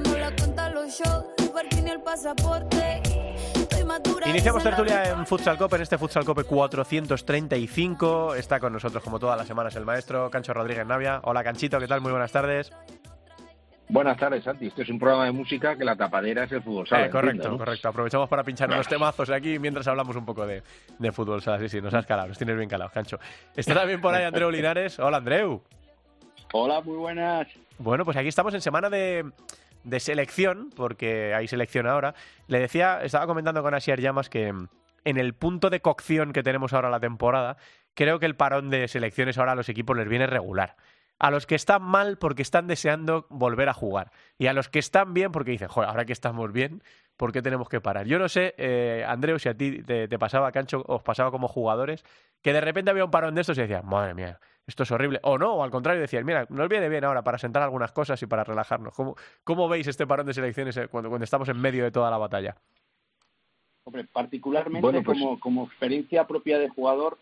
Iniciamos 4.25 4.63
tertulia 4.63 5.09
en 5.09 5.25
Futsal 5.25 5.57
Cope, 5.57 5.75
en 5.75 5.81
este 5.81 5.97
Futsal 5.97 6.23
Cope 6.23 6.45
435. 6.45 8.35
Está 8.35 8.59
con 8.61 8.71
nosotros, 8.71 9.03
como 9.03 9.19
todas 9.19 9.37
las 9.37 9.47
semanas, 9.47 9.75
el 9.75 9.83
maestro 9.83 10.29
Cancho 10.29 10.53
Rodríguez 10.53 10.85
Navia. 10.85 11.19
Hola, 11.23 11.43
Canchito, 11.43 11.77
¿qué 11.79 11.87
tal? 11.87 11.99
Muy 11.99 12.11
buenas 12.11 12.31
tardes. 12.31 12.71
Buenas 13.91 14.17
tardes, 14.17 14.45
Santi. 14.45 14.67
Este 14.67 14.83
es 14.83 14.89
un 14.89 14.97
programa 14.97 15.25
de 15.25 15.33
música 15.33 15.75
que 15.75 15.83
la 15.83 15.97
tapadera 15.97 16.45
es 16.45 16.51
el 16.53 16.63
fútbol 16.63 16.87
sala. 16.87 17.07
Eh, 17.07 17.09
correcto, 17.09 17.57
correcto. 17.57 17.89
Aprovechamos 17.89 18.29
para 18.29 18.41
pinchar 18.41 18.69
unos 18.69 18.87
temazos 18.87 19.29
aquí 19.29 19.59
mientras 19.59 19.85
hablamos 19.85 20.15
un 20.15 20.25
poco 20.25 20.47
de, 20.47 20.63
de 20.97 21.11
fútbol 21.11 21.41
sala. 21.41 21.59
Sí, 21.59 21.67
sí, 21.67 21.81
nos 21.81 21.93
has 21.93 22.05
calado, 22.05 22.29
nos 22.29 22.37
tienes 22.37 22.55
bien 22.55 22.69
calados, 22.69 22.93
Cancho. 22.93 23.19
Está 23.53 23.73
también 23.73 23.99
por 23.99 24.13
ahí 24.13 24.23
Andreu 24.23 24.49
Linares. 24.49 24.97
Hola, 24.97 25.17
Andreu. 25.17 25.61
Hola, 26.53 26.79
muy 26.79 26.95
buenas. 26.95 27.49
Bueno, 27.79 28.05
pues 28.05 28.15
aquí 28.15 28.29
estamos 28.29 28.53
en 28.53 28.61
semana 28.61 28.89
de, 28.89 29.29
de 29.83 29.99
selección, 29.99 30.69
porque 30.73 31.33
hay 31.33 31.49
selección 31.49 31.85
ahora. 31.85 32.15
Le 32.47 32.59
decía, 32.59 33.01
estaba 33.03 33.27
comentando 33.27 33.61
con 33.61 33.73
Asier 33.73 33.99
Llamas 33.99 34.29
que 34.29 34.53
en 35.03 35.17
el 35.17 35.33
punto 35.33 35.69
de 35.69 35.81
cocción 35.81 36.31
que 36.31 36.43
tenemos 36.43 36.71
ahora 36.71 36.89
la 36.89 37.01
temporada, 37.01 37.57
creo 37.93 38.19
que 38.19 38.25
el 38.25 38.37
parón 38.37 38.69
de 38.69 38.87
selecciones 38.87 39.37
ahora 39.37 39.51
a 39.51 39.55
los 39.55 39.67
equipos 39.67 39.97
les 39.97 40.07
viene 40.07 40.27
regular. 40.27 40.77
A 41.23 41.29
los 41.29 41.45
que 41.45 41.53
están 41.53 41.83
mal 41.83 42.17
porque 42.17 42.41
están 42.41 42.65
deseando 42.65 43.27
volver 43.29 43.69
a 43.69 43.75
jugar. 43.75 44.11
Y 44.39 44.47
a 44.47 44.53
los 44.53 44.69
que 44.69 44.79
están 44.79 45.13
bien 45.13 45.31
porque 45.31 45.51
dicen, 45.51 45.67
joder, 45.67 45.87
ahora 45.87 46.03
que 46.03 46.13
estamos 46.13 46.51
bien, 46.51 46.81
¿por 47.15 47.31
qué 47.31 47.43
tenemos 47.43 47.69
que 47.69 47.79
parar? 47.79 48.07
Yo 48.07 48.17
no 48.17 48.27
sé, 48.27 48.55
eh, 48.57 49.05
Andreu, 49.07 49.37
si 49.37 49.47
a 49.47 49.53
ti 49.55 49.83
te, 49.83 50.07
te 50.07 50.17
pasaba, 50.17 50.51
Cancho, 50.51 50.83
os 50.87 51.03
pasaba 51.03 51.29
como 51.29 51.47
jugadores, 51.47 52.03
que 52.41 52.53
de 52.53 52.61
repente 52.61 52.89
había 52.89 53.05
un 53.05 53.11
parón 53.11 53.35
de 53.35 53.41
estos 53.41 53.55
y 53.59 53.61
decían, 53.61 53.85
madre 53.85 54.15
mía, 54.15 54.39
esto 54.65 54.81
es 54.81 54.89
horrible. 54.89 55.19
O 55.21 55.37
no, 55.37 55.53
o 55.53 55.63
al 55.63 55.69
contrario, 55.69 56.01
decían, 56.01 56.25
mira, 56.25 56.47
nos 56.49 56.67
viene 56.67 56.89
bien 56.89 57.03
ahora 57.03 57.21
para 57.21 57.37
sentar 57.37 57.61
algunas 57.61 57.91
cosas 57.91 58.19
y 58.23 58.25
para 58.25 58.43
relajarnos. 58.43 58.95
¿Cómo, 58.95 59.15
cómo 59.43 59.69
veis 59.69 59.85
este 59.85 60.07
parón 60.07 60.25
de 60.25 60.33
selecciones 60.33 60.75
eh, 60.77 60.87
cuando, 60.87 61.09
cuando 61.09 61.23
estamos 61.25 61.47
en 61.49 61.61
medio 61.61 61.83
de 61.83 61.91
toda 61.91 62.09
la 62.09 62.17
batalla? 62.17 62.55
Hombre, 63.83 64.05
particularmente 64.05 64.81
Bueno, 64.81 65.03
pues- 65.03 65.19
como, 65.19 65.39
como 65.39 65.65
experiencia 65.65 66.25
propia 66.25 66.57
de 66.57 66.69
jugador, 66.69 67.19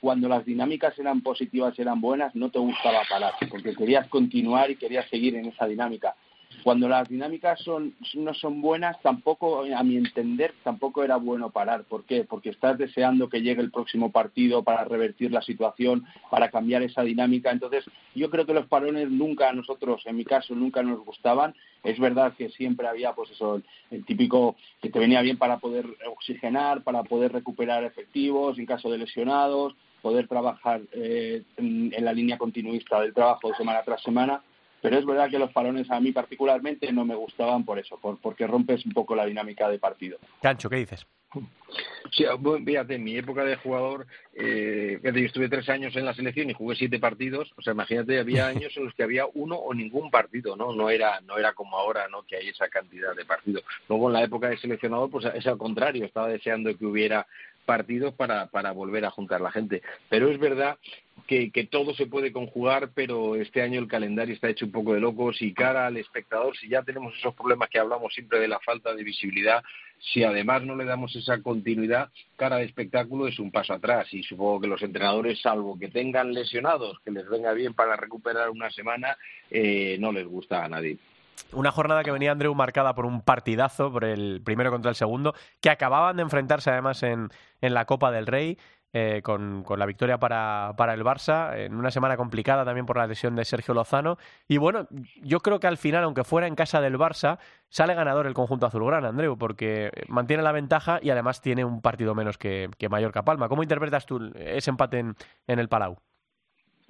cuando 0.00 0.28
las 0.28 0.44
dinámicas 0.44 0.98
eran 0.98 1.20
positivas, 1.20 1.78
eran 1.78 2.00
buenas, 2.00 2.34
no 2.34 2.50
te 2.50 2.58
gustaba 2.58 3.00
parar, 3.08 3.34
porque 3.50 3.74
querías 3.74 4.08
continuar 4.08 4.70
y 4.70 4.76
querías 4.76 5.08
seguir 5.08 5.36
en 5.36 5.46
esa 5.46 5.66
dinámica. 5.66 6.14
Cuando 6.62 6.88
las 6.88 7.08
dinámicas 7.08 7.58
son, 7.60 7.94
no 8.14 8.34
son 8.34 8.60
buenas, 8.60 9.00
tampoco, 9.00 9.64
a 9.64 9.82
mi 9.82 9.96
entender, 9.96 10.52
tampoco 10.62 11.02
era 11.02 11.16
bueno 11.16 11.50
parar. 11.50 11.84
¿Por 11.84 12.04
qué? 12.04 12.24
Porque 12.24 12.50
estás 12.50 12.76
deseando 12.76 13.28
que 13.28 13.40
llegue 13.40 13.62
el 13.62 13.70
próximo 13.70 14.10
partido 14.10 14.62
para 14.62 14.84
revertir 14.84 15.30
la 15.30 15.40
situación, 15.40 16.04
para 16.30 16.50
cambiar 16.50 16.82
esa 16.82 17.02
dinámica. 17.02 17.50
Entonces, 17.50 17.84
yo 18.14 18.28
creo 18.28 18.44
que 18.44 18.52
los 18.52 18.66
parones 18.66 19.10
nunca 19.10 19.48
a 19.48 19.54
nosotros, 19.54 20.02
en 20.04 20.16
mi 20.16 20.24
caso, 20.24 20.54
nunca 20.54 20.82
nos 20.82 21.02
gustaban. 21.04 21.54
Es 21.82 21.98
verdad 21.98 22.34
que 22.36 22.50
siempre 22.50 22.88
había, 22.88 23.14
pues 23.14 23.30
eso, 23.30 23.54
el, 23.54 23.64
el 23.90 24.04
típico 24.04 24.56
que 24.82 24.90
te 24.90 24.98
venía 24.98 25.22
bien 25.22 25.38
para 25.38 25.58
poder 25.58 25.86
oxigenar, 26.10 26.82
para 26.82 27.04
poder 27.04 27.32
recuperar 27.32 27.84
efectivos 27.84 28.58
en 28.58 28.66
caso 28.66 28.90
de 28.90 28.98
lesionados, 28.98 29.74
poder 30.00 30.28
trabajar 30.28 30.80
eh, 30.92 31.42
en, 31.56 31.92
en 31.94 32.04
la 32.04 32.12
línea 32.12 32.38
continuista 32.38 33.00
del 33.00 33.14
trabajo 33.14 33.54
semana 33.54 33.82
tras 33.82 34.02
semana. 34.02 34.42
Pero 34.82 34.98
es 34.98 35.04
verdad 35.04 35.30
que 35.30 35.38
los 35.38 35.52
parones 35.52 35.90
a 35.90 36.00
mí 36.00 36.12
particularmente 36.12 36.90
no 36.92 37.04
me 37.04 37.14
gustaban 37.14 37.64
por 37.64 37.78
eso, 37.78 37.98
por, 37.98 38.18
porque 38.18 38.46
rompes 38.46 38.84
un 38.86 38.92
poco 38.92 39.14
la 39.14 39.26
dinámica 39.26 39.68
de 39.68 39.78
partido. 39.78 40.18
Cancho, 40.40 40.70
¿qué 40.70 40.76
dices? 40.76 41.06
Sí, 42.10 42.24
bueno, 42.40 42.64
fíjate, 42.64 42.96
en 42.96 43.04
mi 43.04 43.16
época 43.16 43.44
de 43.44 43.54
jugador, 43.56 44.06
eh, 44.34 44.98
fíjate, 45.00 45.20
yo 45.20 45.26
estuve 45.26 45.48
tres 45.48 45.68
años 45.68 45.94
en 45.94 46.04
la 46.04 46.14
selección 46.14 46.50
y 46.50 46.54
jugué 46.54 46.74
siete 46.74 46.98
partidos. 46.98 47.52
O 47.56 47.62
sea, 47.62 47.72
imagínate, 47.72 48.18
había 48.18 48.46
años 48.48 48.76
en 48.76 48.86
los 48.86 48.94
que 48.94 49.04
había 49.04 49.26
uno 49.34 49.54
o 49.56 49.72
ningún 49.72 50.10
partido, 50.10 50.56
¿no? 50.56 50.74
No 50.74 50.90
era, 50.90 51.20
no 51.20 51.38
era 51.38 51.52
como 51.52 51.76
ahora, 51.76 52.08
¿no? 52.08 52.24
Que 52.24 52.36
hay 52.36 52.48
esa 52.48 52.68
cantidad 52.68 53.14
de 53.14 53.24
partidos. 53.24 53.62
Luego, 53.88 54.08
en 54.08 54.14
la 54.14 54.24
época 54.24 54.48
de 54.48 54.58
seleccionador, 54.58 55.10
pues 55.10 55.26
es 55.26 55.46
al 55.46 55.58
contrario, 55.58 56.04
estaba 56.04 56.28
deseando 56.28 56.76
que 56.76 56.86
hubiera 56.86 57.26
partidos 57.70 58.12
para, 58.14 58.46
para 58.46 58.72
volver 58.72 59.04
a 59.04 59.12
juntar 59.12 59.40
la 59.40 59.52
gente. 59.52 59.80
Pero 60.08 60.28
es 60.28 60.40
verdad 60.40 60.76
que, 61.28 61.52
que 61.52 61.66
todo 61.66 61.94
se 61.94 62.06
puede 62.06 62.32
conjugar, 62.32 62.90
pero 62.96 63.36
este 63.36 63.62
año 63.62 63.78
el 63.78 63.86
calendario 63.86 64.34
está 64.34 64.48
hecho 64.48 64.64
un 64.64 64.72
poco 64.72 64.92
de 64.92 64.98
locos 64.98 65.40
y 65.40 65.54
cara 65.54 65.86
al 65.86 65.96
espectador, 65.96 66.56
si 66.56 66.68
ya 66.68 66.82
tenemos 66.82 67.14
esos 67.16 67.32
problemas 67.32 67.70
que 67.70 67.78
hablamos 67.78 68.12
siempre 68.12 68.40
de 68.40 68.48
la 68.48 68.58
falta 68.58 68.92
de 68.92 69.04
visibilidad, 69.04 69.62
si 70.00 70.24
además 70.24 70.64
no 70.64 70.74
le 70.74 70.84
damos 70.84 71.14
esa 71.14 71.40
continuidad, 71.40 72.10
cara 72.34 72.56
al 72.56 72.62
espectáculo 72.62 73.28
es 73.28 73.38
un 73.38 73.52
paso 73.52 73.72
atrás 73.72 74.12
y 74.12 74.24
supongo 74.24 74.62
que 74.62 74.66
los 74.66 74.82
entrenadores, 74.82 75.40
salvo 75.40 75.78
que 75.78 75.90
tengan 75.90 76.34
lesionados, 76.34 76.98
que 77.04 77.12
les 77.12 77.28
venga 77.28 77.52
bien 77.52 77.74
para 77.74 77.94
recuperar 77.94 78.50
una 78.50 78.68
semana, 78.72 79.16
eh, 79.48 79.96
no 80.00 80.10
les 80.10 80.26
gusta 80.26 80.64
a 80.64 80.68
nadie. 80.68 80.98
Una 81.52 81.72
jornada 81.72 82.02
que 82.04 82.10
venía 82.10 82.32
Andreu 82.32 82.54
marcada 82.54 82.94
por 82.94 83.06
un 83.06 83.22
partidazo, 83.22 83.90
por 83.92 84.04
el 84.04 84.40
primero 84.44 84.70
contra 84.70 84.90
el 84.90 84.94
segundo, 84.94 85.34
que 85.60 85.70
acababan 85.70 86.16
de 86.16 86.22
enfrentarse 86.22 86.70
además 86.70 87.02
en, 87.02 87.28
en 87.60 87.74
la 87.74 87.84
Copa 87.84 88.10
del 88.10 88.26
Rey. 88.26 88.58
eh, 88.92 89.20
con, 89.22 89.62
con 89.62 89.78
la 89.78 89.86
victoria 89.86 90.18
para, 90.18 90.72
para 90.76 90.94
el 90.94 91.04
Barça, 91.04 91.56
en 91.56 91.74
una 91.74 91.90
semana 91.90 92.16
complicada 92.16 92.64
también 92.64 92.86
por 92.86 92.96
la 92.96 93.06
lesión 93.06 93.36
de 93.36 93.44
Sergio 93.44 93.74
Lozano. 93.74 94.18
Y 94.48 94.58
bueno, 94.58 94.88
yo 95.22 95.40
creo 95.40 95.60
que 95.60 95.66
al 95.66 95.78
final, 95.78 96.04
aunque 96.04 96.24
fuera 96.24 96.46
en 96.46 96.54
casa 96.54 96.80
del 96.80 96.98
Barça, 96.98 97.38
sale 97.68 97.94
ganador 97.94 98.26
el 98.26 98.34
conjunto 98.34 98.66
azulgrana, 98.66 99.08
Andreu, 99.08 99.36
porque 99.38 99.90
mantiene 100.08 100.42
la 100.42 100.52
ventaja 100.52 100.98
y 101.02 101.10
además 101.10 101.40
tiene 101.40 101.64
un 101.64 101.80
partido 101.80 102.14
menos 102.14 102.38
que, 102.38 102.70
que 102.78 102.88
Mallorca 102.88 103.24
Palma. 103.24 103.48
¿Cómo 103.48 103.62
interpretas 103.62 104.06
tú 104.06 104.32
ese 104.34 104.70
empate 104.70 104.98
en, 104.98 105.14
en 105.46 105.58
el 105.58 105.68
Palau? 105.68 105.98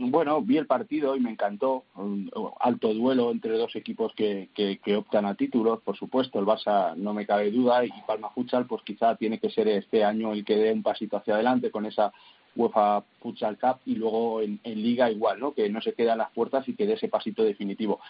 Bueno, 0.03 0.41
vi 0.41 0.57
el 0.57 0.67
partido 0.67 1.15
y 1.15 1.21
me 1.21 1.31
encantó. 1.31 1.85
Un 1.95 2.31
alto 2.59 2.95
duelo 2.95 3.31
entre 3.31 3.59
dos 3.59 3.77
equipos 3.77 4.15
que, 4.15 4.49
que, 4.55 4.79
que 4.79 4.97
optan 4.97 5.27
a 5.27 5.35
títulos, 5.35 5.83
por 5.83 5.95
supuesto. 5.95 6.39
El 6.39 6.47
Barça 6.47 6.97
no 6.97 7.13
me 7.13 7.27
cabe 7.27 7.51
duda 7.51 7.85
y 7.85 7.91
Palma 8.07 8.31
Futsal, 8.31 8.67
pues 8.67 8.83
quizá 8.83 9.17
tiene 9.17 9.39
que 9.39 9.51
ser 9.51 9.69
este 9.69 10.03
año 10.03 10.33
el 10.33 10.43
que 10.43 10.57
dé 10.57 10.73
un 10.73 10.83
pasito 10.83 11.19
hacia 11.19 11.35
adelante 11.35 11.71
con 11.71 11.85
esa 11.85 12.15
UEFA 12.57 13.05
Futsal 13.21 13.59
Cup 13.59 13.81
y 13.85 13.97
luego 13.97 14.41
en, 14.41 14.59
Liga 14.65 15.11
igual, 15.11 15.39
¿no? 15.39 15.53
Que 15.53 15.69
no 15.69 15.83
se 15.83 15.93
quede 15.93 16.11
a 16.11 16.17
las 16.17 16.31
puertas 16.31 16.67
y 16.67 16.75
que 16.75 16.87
dé 16.87 16.95
ese 16.95 17.09
pasito 17.09 17.45
definitivo. 17.45 18.01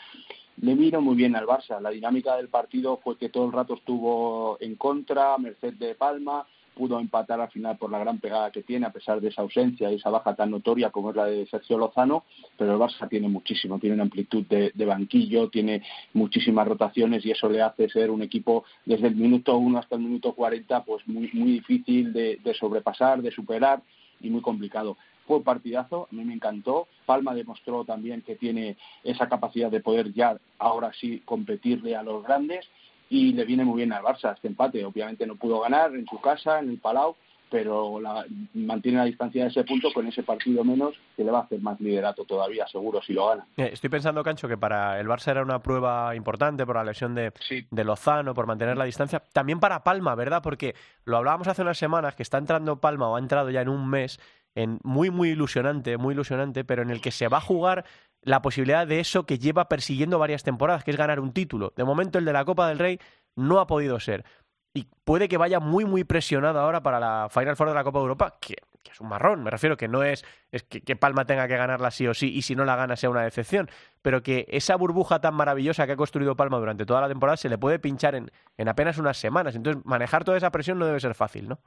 Le 0.62 0.76
vino 0.76 1.00
muy 1.00 1.16
bien 1.16 1.34
al 1.34 1.46
Barça. 1.46 1.80
La 1.80 1.90
dinámica 1.90 2.36
del 2.36 2.48
partido 2.48 2.98
fue 2.98 3.18
que 3.18 3.30
todo 3.30 3.46
el 3.46 3.52
rato 3.52 3.74
estuvo 3.74 4.58
en 4.60 4.76
contra, 4.76 5.36
merced 5.38 5.74
de 5.74 5.96
Palma, 5.96 6.46
pudo 6.80 6.98
empatar 6.98 7.38
al 7.38 7.50
final 7.50 7.76
por 7.76 7.90
la 7.90 7.98
gran 7.98 8.20
pegada 8.20 8.50
que 8.50 8.62
tiene, 8.62 8.86
a 8.86 8.90
pesar 8.90 9.20
de 9.20 9.28
esa 9.28 9.42
ausencia 9.42 9.92
y 9.92 9.96
esa 9.96 10.08
baja 10.08 10.34
tan 10.34 10.50
notoria 10.50 10.88
como 10.88 11.10
es 11.10 11.16
la 11.16 11.26
de 11.26 11.44
Sergio 11.44 11.76
Lozano, 11.76 12.24
pero 12.56 12.72
el 12.72 12.78
Barça 12.78 13.06
tiene 13.06 13.28
muchísimo, 13.28 13.78
tiene 13.78 13.96
una 13.96 14.04
amplitud 14.04 14.46
de, 14.46 14.72
banquillo, 14.86 15.50
tiene 15.50 15.82
muchísimas 16.14 16.66
rotaciones 16.66 17.22
y 17.26 17.32
eso 17.32 17.50
le 17.50 17.60
hace 17.60 17.90
ser 17.90 18.10
un 18.10 18.22
equipo 18.22 18.64
desde 18.86 19.08
el 19.08 19.16
minuto 19.16 19.58
1 19.58 19.78
hasta 19.78 19.96
el 19.96 20.00
minuto 20.00 20.32
40 20.32 20.82
pues 20.84 21.06
muy, 21.06 21.28
muy 21.34 21.52
difícil 21.52 22.14
de 22.14 22.54
sobrepasar, 22.58 23.20
de 23.20 23.30
superar 23.30 23.82
y 24.22 24.30
muy 24.30 24.40
complicado. 24.40 24.96
Fue 25.26 25.36
un 25.36 25.44
partidazo, 25.44 26.08
a 26.10 26.14
mí 26.14 26.24
me 26.24 26.34
encantó. 26.34 26.88
Palma 27.06 27.34
demostró 27.34 27.84
también 27.84 28.22
que 28.22 28.36
tiene 28.36 28.76
esa 29.04 29.28
capacidad 29.28 29.70
de 29.70 29.80
poder 29.80 30.12
ya 30.12 30.36
ahora 30.58 30.92
sí 30.92 31.22
competirle 31.24 31.94
a 31.94 32.02
los 32.02 32.24
grandes 32.24 32.66
y 33.10 33.32
le 33.34 33.44
viene 33.44 33.64
muy 33.64 33.76
bien 33.76 33.92
al 33.92 34.02
Barça 34.02 34.32
este 34.34 34.48
empate. 34.48 34.82
Obviamente 34.86 35.26
no 35.26 35.34
pudo 35.36 35.60
ganar 35.60 35.94
en 35.94 36.06
su 36.06 36.18
casa, 36.20 36.60
en 36.60 36.70
el 36.70 36.78
Palau, 36.78 37.16
pero 37.50 38.00
la, 38.00 38.24
mantiene 38.54 38.98
la 38.98 39.04
distancia 39.04 39.42
de 39.42 39.50
ese 39.50 39.64
punto 39.64 39.88
con 39.92 40.06
ese 40.06 40.22
partido 40.22 40.62
menos 40.62 40.94
que 41.16 41.24
le 41.24 41.32
va 41.32 41.40
a 41.40 41.42
hacer 41.42 41.60
más 41.60 41.80
liderato 41.80 42.24
todavía, 42.24 42.64
seguro, 42.68 43.02
si 43.02 43.12
lo 43.12 43.26
gana. 43.26 43.44
Eh, 43.56 43.70
Estoy 43.72 43.90
pensando, 43.90 44.22
Cancho, 44.22 44.46
que 44.46 44.56
para 44.56 45.00
el 45.00 45.08
Barça 45.08 45.32
era 45.32 45.42
una 45.42 45.60
prueba 45.60 46.14
importante 46.14 46.64
por 46.64 46.76
la 46.76 46.84
lesión 46.84 47.16
de, 47.16 47.32
Sí. 47.40 47.66
de 47.68 47.82
Lozano, 47.84 48.32
por 48.34 48.46
mantener 48.46 48.76
la 48.76 48.84
distancia. 48.84 49.20
También 49.32 49.58
para 49.58 49.82
Palma, 49.82 50.14
¿verdad? 50.14 50.40
Porque 50.42 50.76
lo 51.04 51.16
hablábamos 51.16 51.48
hace 51.48 51.62
unas 51.62 51.76
semanas, 51.76 52.14
que 52.14 52.22
está 52.22 52.38
entrando 52.38 52.80
Palma 52.80 53.08
o 53.08 53.16
ha 53.16 53.18
entrado 53.18 53.50
ya 53.50 53.62
en 53.62 53.68
un 53.68 53.90
mes, 53.90 54.20
en 54.54 54.78
muy, 54.84 55.10
muy 55.10 55.30
ilusionante, 55.30 55.96
muy 55.96 56.14
ilusionante, 56.14 56.64
pero 56.64 56.82
en 56.82 56.90
el 56.90 57.00
que 57.00 57.10
se 57.10 57.26
va 57.26 57.38
a 57.38 57.40
jugar 57.40 57.84
la 58.22 58.42
posibilidad 58.42 58.86
de 58.86 59.00
eso 59.00 59.24
que 59.24 59.38
lleva 59.38 59.68
persiguiendo 59.68 60.18
varias 60.18 60.42
temporadas, 60.42 60.84
que 60.84 60.90
es 60.90 60.96
ganar 60.96 61.20
un 61.20 61.32
título. 61.32 61.72
De 61.76 61.84
momento 61.84 62.18
el 62.18 62.24
de 62.24 62.32
la 62.32 62.44
Copa 62.44 62.68
del 62.68 62.78
Rey 62.78 62.98
no 63.36 63.60
ha 63.60 63.66
podido 63.66 63.98
ser. 64.00 64.24
Y 64.72 64.86
puede 65.04 65.28
que 65.28 65.36
vaya 65.36 65.58
muy, 65.58 65.84
muy 65.84 66.04
presionado 66.04 66.60
ahora 66.60 66.82
para 66.82 67.00
la 67.00 67.28
Final 67.30 67.56
Four 67.56 67.68
de 67.68 67.74
la 67.74 67.82
Copa 67.82 67.98
de 67.98 68.02
Europa, 68.02 68.38
que, 68.40 68.54
que 68.82 68.92
es 68.92 69.00
un 69.00 69.08
marrón, 69.08 69.42
me 69.42 69.50
refiero, 69.50 69.76
que 69.76 69.88
no 69.88 70.04
es, 70.04 70.24
es 70.52 70.62
que, 70.62 70.82
que 70.82 70.94
Palma 70.94 71.24
tenga 71.24 71.48
que 71.48 71.56
ganarla 71.56 71.90
sí 71.90 72.06
o 72.06 72.14
sí, 72.14 72.32
y 72.32 72.42
si 72.42 72.54
no 72.54 72.64
la 72.64 72.76
gana 72.76 72.94
sea 72.94 73.10
una 73.10 73.22
decepción, 73.22 73.68
pero 74.00 74.22
que 74.22 74.46
esa 74.48 74.76
burbuja 74.76 75.20
tan 75.20 75.34
maravillosa 75.34 75.86
que 75.86 75.92
ha 75.92 75.96
construido 75.96 76.36
Palma 76.36 76.58
durante 76.58 76.86
toda 76.86 77.00
la 77.00 77.08
temporada 77.08 77.36
se 77.36 77.48
le 77.48 77.58
puede 77.58 77.80
pinchar 77.80 78.14
en, 78.14 78.30
en 78.56 78.68
apenas 78.68 78.98
unas 78.98 79.16
semanas. 79.16 79.56
Entonces, 79.56 79.84
manejar 79.84 80.22
toda 80.22 80.36
esa 80.36 80.50
presión 80.50 80.78
no 80.78 80.86
debe 80.86 81.00
ser 81.00 81.16
fácil, 81.16 81.48
¿no? 81.48 81.58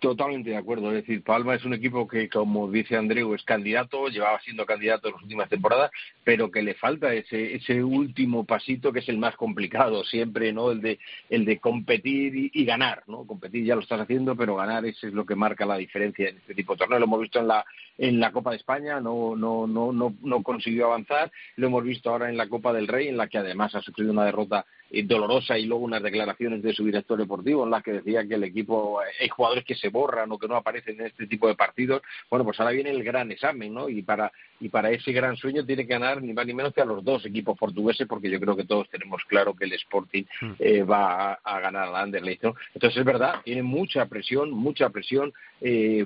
Totalmente 0.00 0.50
de 0.50 0.56
acuerdo. 0.56 0.88
Es 0.88 1.06
decir, 1.06 1.22
Palma 1.22 1.54
es 1.54 1.64
un 1.64 1.72
equipo 1.72 2.08
que, 2.08 2.28
como 2.28 2.68
dice 2.68 2.96
Andreu, 2.96 3.32
es 3.34 3.44
candidato, 3.44 4.08
llevaba 4.08 4.40
siendo 4.40 4.66
candidato 4.66 5.06
en 5.06 5.14
las 5.14 5.22
últimas 5.22 5.48
temporadas, 5.48 5.92
pero 6.24 6.50
que 6.50 6.60
le 6.60 6.74
falta 6.74 7.14
ese, 7.14 7.54
ese 7.54 7.84
último 7.84 8.44
pasito 8.44 8.92
que 8.92 8.98
es 8.98 9.08
el 9.08 9.18
más 9.18 9.36
complicado 9.36 10.02
siempre, 10.02 10.52
¿no? 10.52 10.72
El 10.72 10.80
de, 10.80 10.98
el 11.30 11.44
de 11.44 11.60
competir 11.60 12.50
y, 12.52 12.64
ganar, 12.64 13.04
¿no? 13.06 13.28
Competir 13.28 13.64
ya 13.64 13.76
lo 13.76 13.80
estás 13.80 14.00
haciendo, 14.00 14.34
pero 14.34 14.56
ganar 14.56 14.84
ese 14.84 15.06
es 15.06 15.14
lo 15.14 15.24
que 15.24 15.36
marca 15.36 15.64
la 15.64 15.76
diferencia 15.76 16.30
en 16.30 16.38
este 16.38 16.54
tipo 16.54 16.72
de 16.72 16.78
torneo. 16.78 16.98
Lo 16.98 17.04
hemos 17.04 17.20
visto 17.20 17.38
en 17.38 17.46
la, 17.46 17.64
en 17.96 18.18
la 18.18 18.32
Copa 18.32 18.50
de 18.50 18.56
España, 18.56 18.98
no, 18.98 19.36
no, 19.36 19.68
no, 19.68 19.92
no, 19.92 20.14
no 20.20 20.42
consiguió 20.42 20.86
avanzar. 20.86 21.30
Lo 21.54 21.68
hemos 21.68 21.84
visto 21.84 22.10
ahora 22.10 22.28
en 22.28 22.36
la 22.36 22.48
Copa 22.48 22.72
del 22.72 22.88
Rey, 22.88 23.06
en 23.06 23.16
la 23.16 23.28
que 23.28 23.38
además 23.38 23.72
ha 23.76 23.82
sufrido 23.82 24.10
una 24.10 24.24
derrota 24.24 24.66
dolorosa 24.90 25.58
y 25.58 25.66
luego 25.66 25.84
unas 25.84 26.02
declaraciones 26.02 26.62
de 26.62 26.72
su 26.72 26.84
director 26.84 27.18
deportivo 27.18 27.64
en 27.64 27.70
las 27.70 27.82
que 27.82 27.92
decía 27.92 28.26
que 28.26 28.34
el 28.34 28.44
equipo, 28.44 29.02
eh, 29.02 29.06
hay 29.20 29.28
jugadores 29.28 29.64
que 29.64 29.74
se 29.74 29.88
borran 29.88 30.30
o 30.30 30.38
que 30.38 30.48
no 30.48 30.56
aparecen 30.56 31.00
en 31.00 31.06
este 31.06 31.26
tipo 31.26 31.48
de 31.48 31.54
partidos. 31.54 32.02
Bueno, 32.30 32.44
pues 32.44 32.58
ahora 32.60 32.72
viene 32.72 32.90
el 32.90 33.02
gran 33.02 33.30
examen, 33.30 33.74
¿no? 33.74 33.88
Y 33.88 34.02
para, 34.02 34.32
y 34.60 34.68
para 34.68 34.90
ese 34.90 35.12
gran 35.12 35.36
sueño 35.36 35.64
tiene 35.64 35.86
que 35.86 35.92
ganar 35.92 36.22
ni 36.22 36.32
más 36.32 36.46
ni 36.46 36.54
menos 36.54 36.72
que 36.72 36.80
a 36.80 36.84
los 36.84 37.04
dos 37.04 37.24
equipos 37.26 37.58
portugueses, 37.58 38.06
porque 38.06 38.30
yo 38.30 38.40
creo 38.40 38.56
que 38.56 38.64
todos 38.64 38.88
tenemos 38.88 39.22
claro 39.26 39.54
que 39.54 39.64
el 39.64 39.72
Sporting 39.72 40.24
mm. 40.40 40.52
eh, 40.58 40.82
va 40.82 41.34
a, 41.34 41.60
ganar 41.60 41.88
al 41.88 41.96
Anderlecht, 41.96 42.42
¿no? 42.42 42.54
Entonces 42.74 42.98
es 42.98 43.04
verdad, 43.04 43.40
tiene 43.44 43.62
mucha 43.62 44.06
presión, 44.06 44.50
mucha 44.50 44.90
presión, 44.90 45.32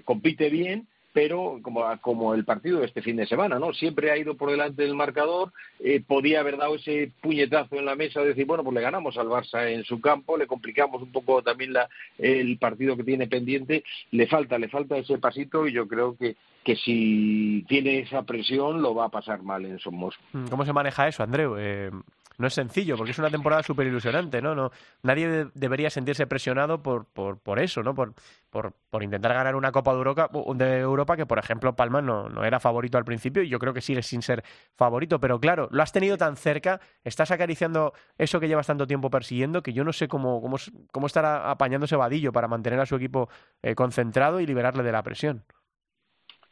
compite 0.05 0.49
bien, 0.49 0.87
pero 1.13 1.59
como, 1.63 1.85
como 2.01 2.35
el 2.35 2.45
partido 2.45 2.81
de 2.81 2.87
este 2.87 3.03
fin 3.03 3.17
de 3.17 3.27
semana, 3.27 3.59
¿no? 3.59 3.73
Siempre 3.73 4.11
ha 4.11 4.17
ido 4.17 4.37
por 4.37 4.51
delante 4.51 4.83
del 4.83 4.95
marcador, 4.95 5.53
eh, 5.81 6.03
podía 6.07 6.41
haber 6.41 6.57
dado 6.57 6.77
ese 6.77 7.13
puñetazo 7.21 7.77
en 7.77 7.87
la 7.87 7.97
mesa 7.97 8.21
de 8.21 8.29
decir, 8.29 8.47
bueno, 8.47 8.63
pues 8.63 8.75
le 8.75 8.81
ganamos 8.81 9.17
al 9.19 9.29
Barça 9.29 9.69
en 9.69 9.85
su 9.85 10.01
campo, 10.01 10.37
le 10.37 10.47
complicamos 10.47 11.03
un 11.03 11.13
poco 11.13 11.43
también 11.43 11.73
la, 11.73 11.89
el 12.19 12.59
partido 12.59 12.97
que 12.97 13.05
tiene 13.05 13.27
pendiente, 13.27 13.85
le 14.13 14.27
falta, 14.27 14.59
le 14.59 14.69
falta 14.69 14.97
ese 14.97 15.19
pasito 15.19 15.67
y 15.67 15.73
yo 15.73 15.89
creo 15.89 16.17
que, 16.17 16.37
que 16.65 16.77
si 16.77 17.65
tiene 17.69 18.01
esa 18.01 18.23
presión 18.23 18.83
lo 18.83 18.95
va 18.95 19.07
a 19.07 19.11
pasar 19.11 19.43
mal 19.43 19.65
en 19.65 19.79
Somos. 19.79 20.15
¿Cómo 20.49 20.65
se 20.65 20.73
maneja 20.73 21.09
eso, 21.09 21.23
Andreu? 21.23 21.57
Eh, 21.59 21.91
no 22.41 22.47
es 22.47 22.55
sencillo, 22.55 22.97
porque 22.97 23.11
es 23.11 23.19
una 23.19 23.31
temporada 23.31 23.63
súper 23.63 23.87
ilusionante, 23.87 24.41
¿no? 24.41 24.55
no 24.55 24.71
nadie 25.03 25.49
debería 25.55 25.91
sentirse 25.91 26.27
presionado 26.27 26.83
por, 26.83 27.05
por, 27.05 27.39
por 27.39 27.59
eso, 27.61 27.83
¿no? 27.83 27.95
Por, 27.95 28.15
por, 28.49 28.73
por, 28.89 29.03
intentar 29.03 29.35
ganar 29.35 29.55
una 29.55 29.71
Copa 29.71 29.93
de 29.93 29.99
Europa, 29.99 30.31
de 30.55 30.79
Europa 30.79 31.17
que, 31.19 31.27
por 31.27 31.39
ejemplo, 31.39 31.77
Palma 31.77 32.01
no, 32.01 32.31
no, 32.31 32.43
era 32.43 32.59
favorito 32.59 32.97
al 32.97 33.05
principio 33.05 33.43
y 33.43 33.51
yo 33.51 33.59
creo 33.59 33.75
que 33.75 33.83
sigue 33.83 34.03
sin 34.03 34.23
ser 34.23 34.43
favorito. 34.75 35.21
Pero 35.21 35.39
claro, 35.39 35.69
lo 35.71 35.83
has 35.83 35.93
tenido 35.93 36.17
tan 36.17 36.37
cerca, 36.37 36.81
estás 37.05 37.31
acariciando 37.31 37.93
eso 38.17 38.41
que 38.41 38.49
llevas 38.49 38.67
tanto 38.67 38.87
tiempo 38.87 39.11
persiguiendo 39.11 39.63
que 39.63 39.75
yo 39.75 39.85
no 39.85 39.93
sé 39.93 40.09
cómo, 40.09 40.41
cómo, 40.41 40.57
cómo 40.91 41.07
estará 41.07 41.51
apañando 41.51 41.85
ese 41.85 41.97
vadillo 41.97 42.33
para 42.33 42.49
mantener 42.49 42.81
a 42.81 42.87
su 42.87 42.97
equipo 42.97 43.29
eh, 43.63 43.75
concentrado 43.75 44.41
y 44.41 44.47
liberarle 44.47 44.83
de 44.83 44.93
la 44.93 45.03
presión. 45.03 45.45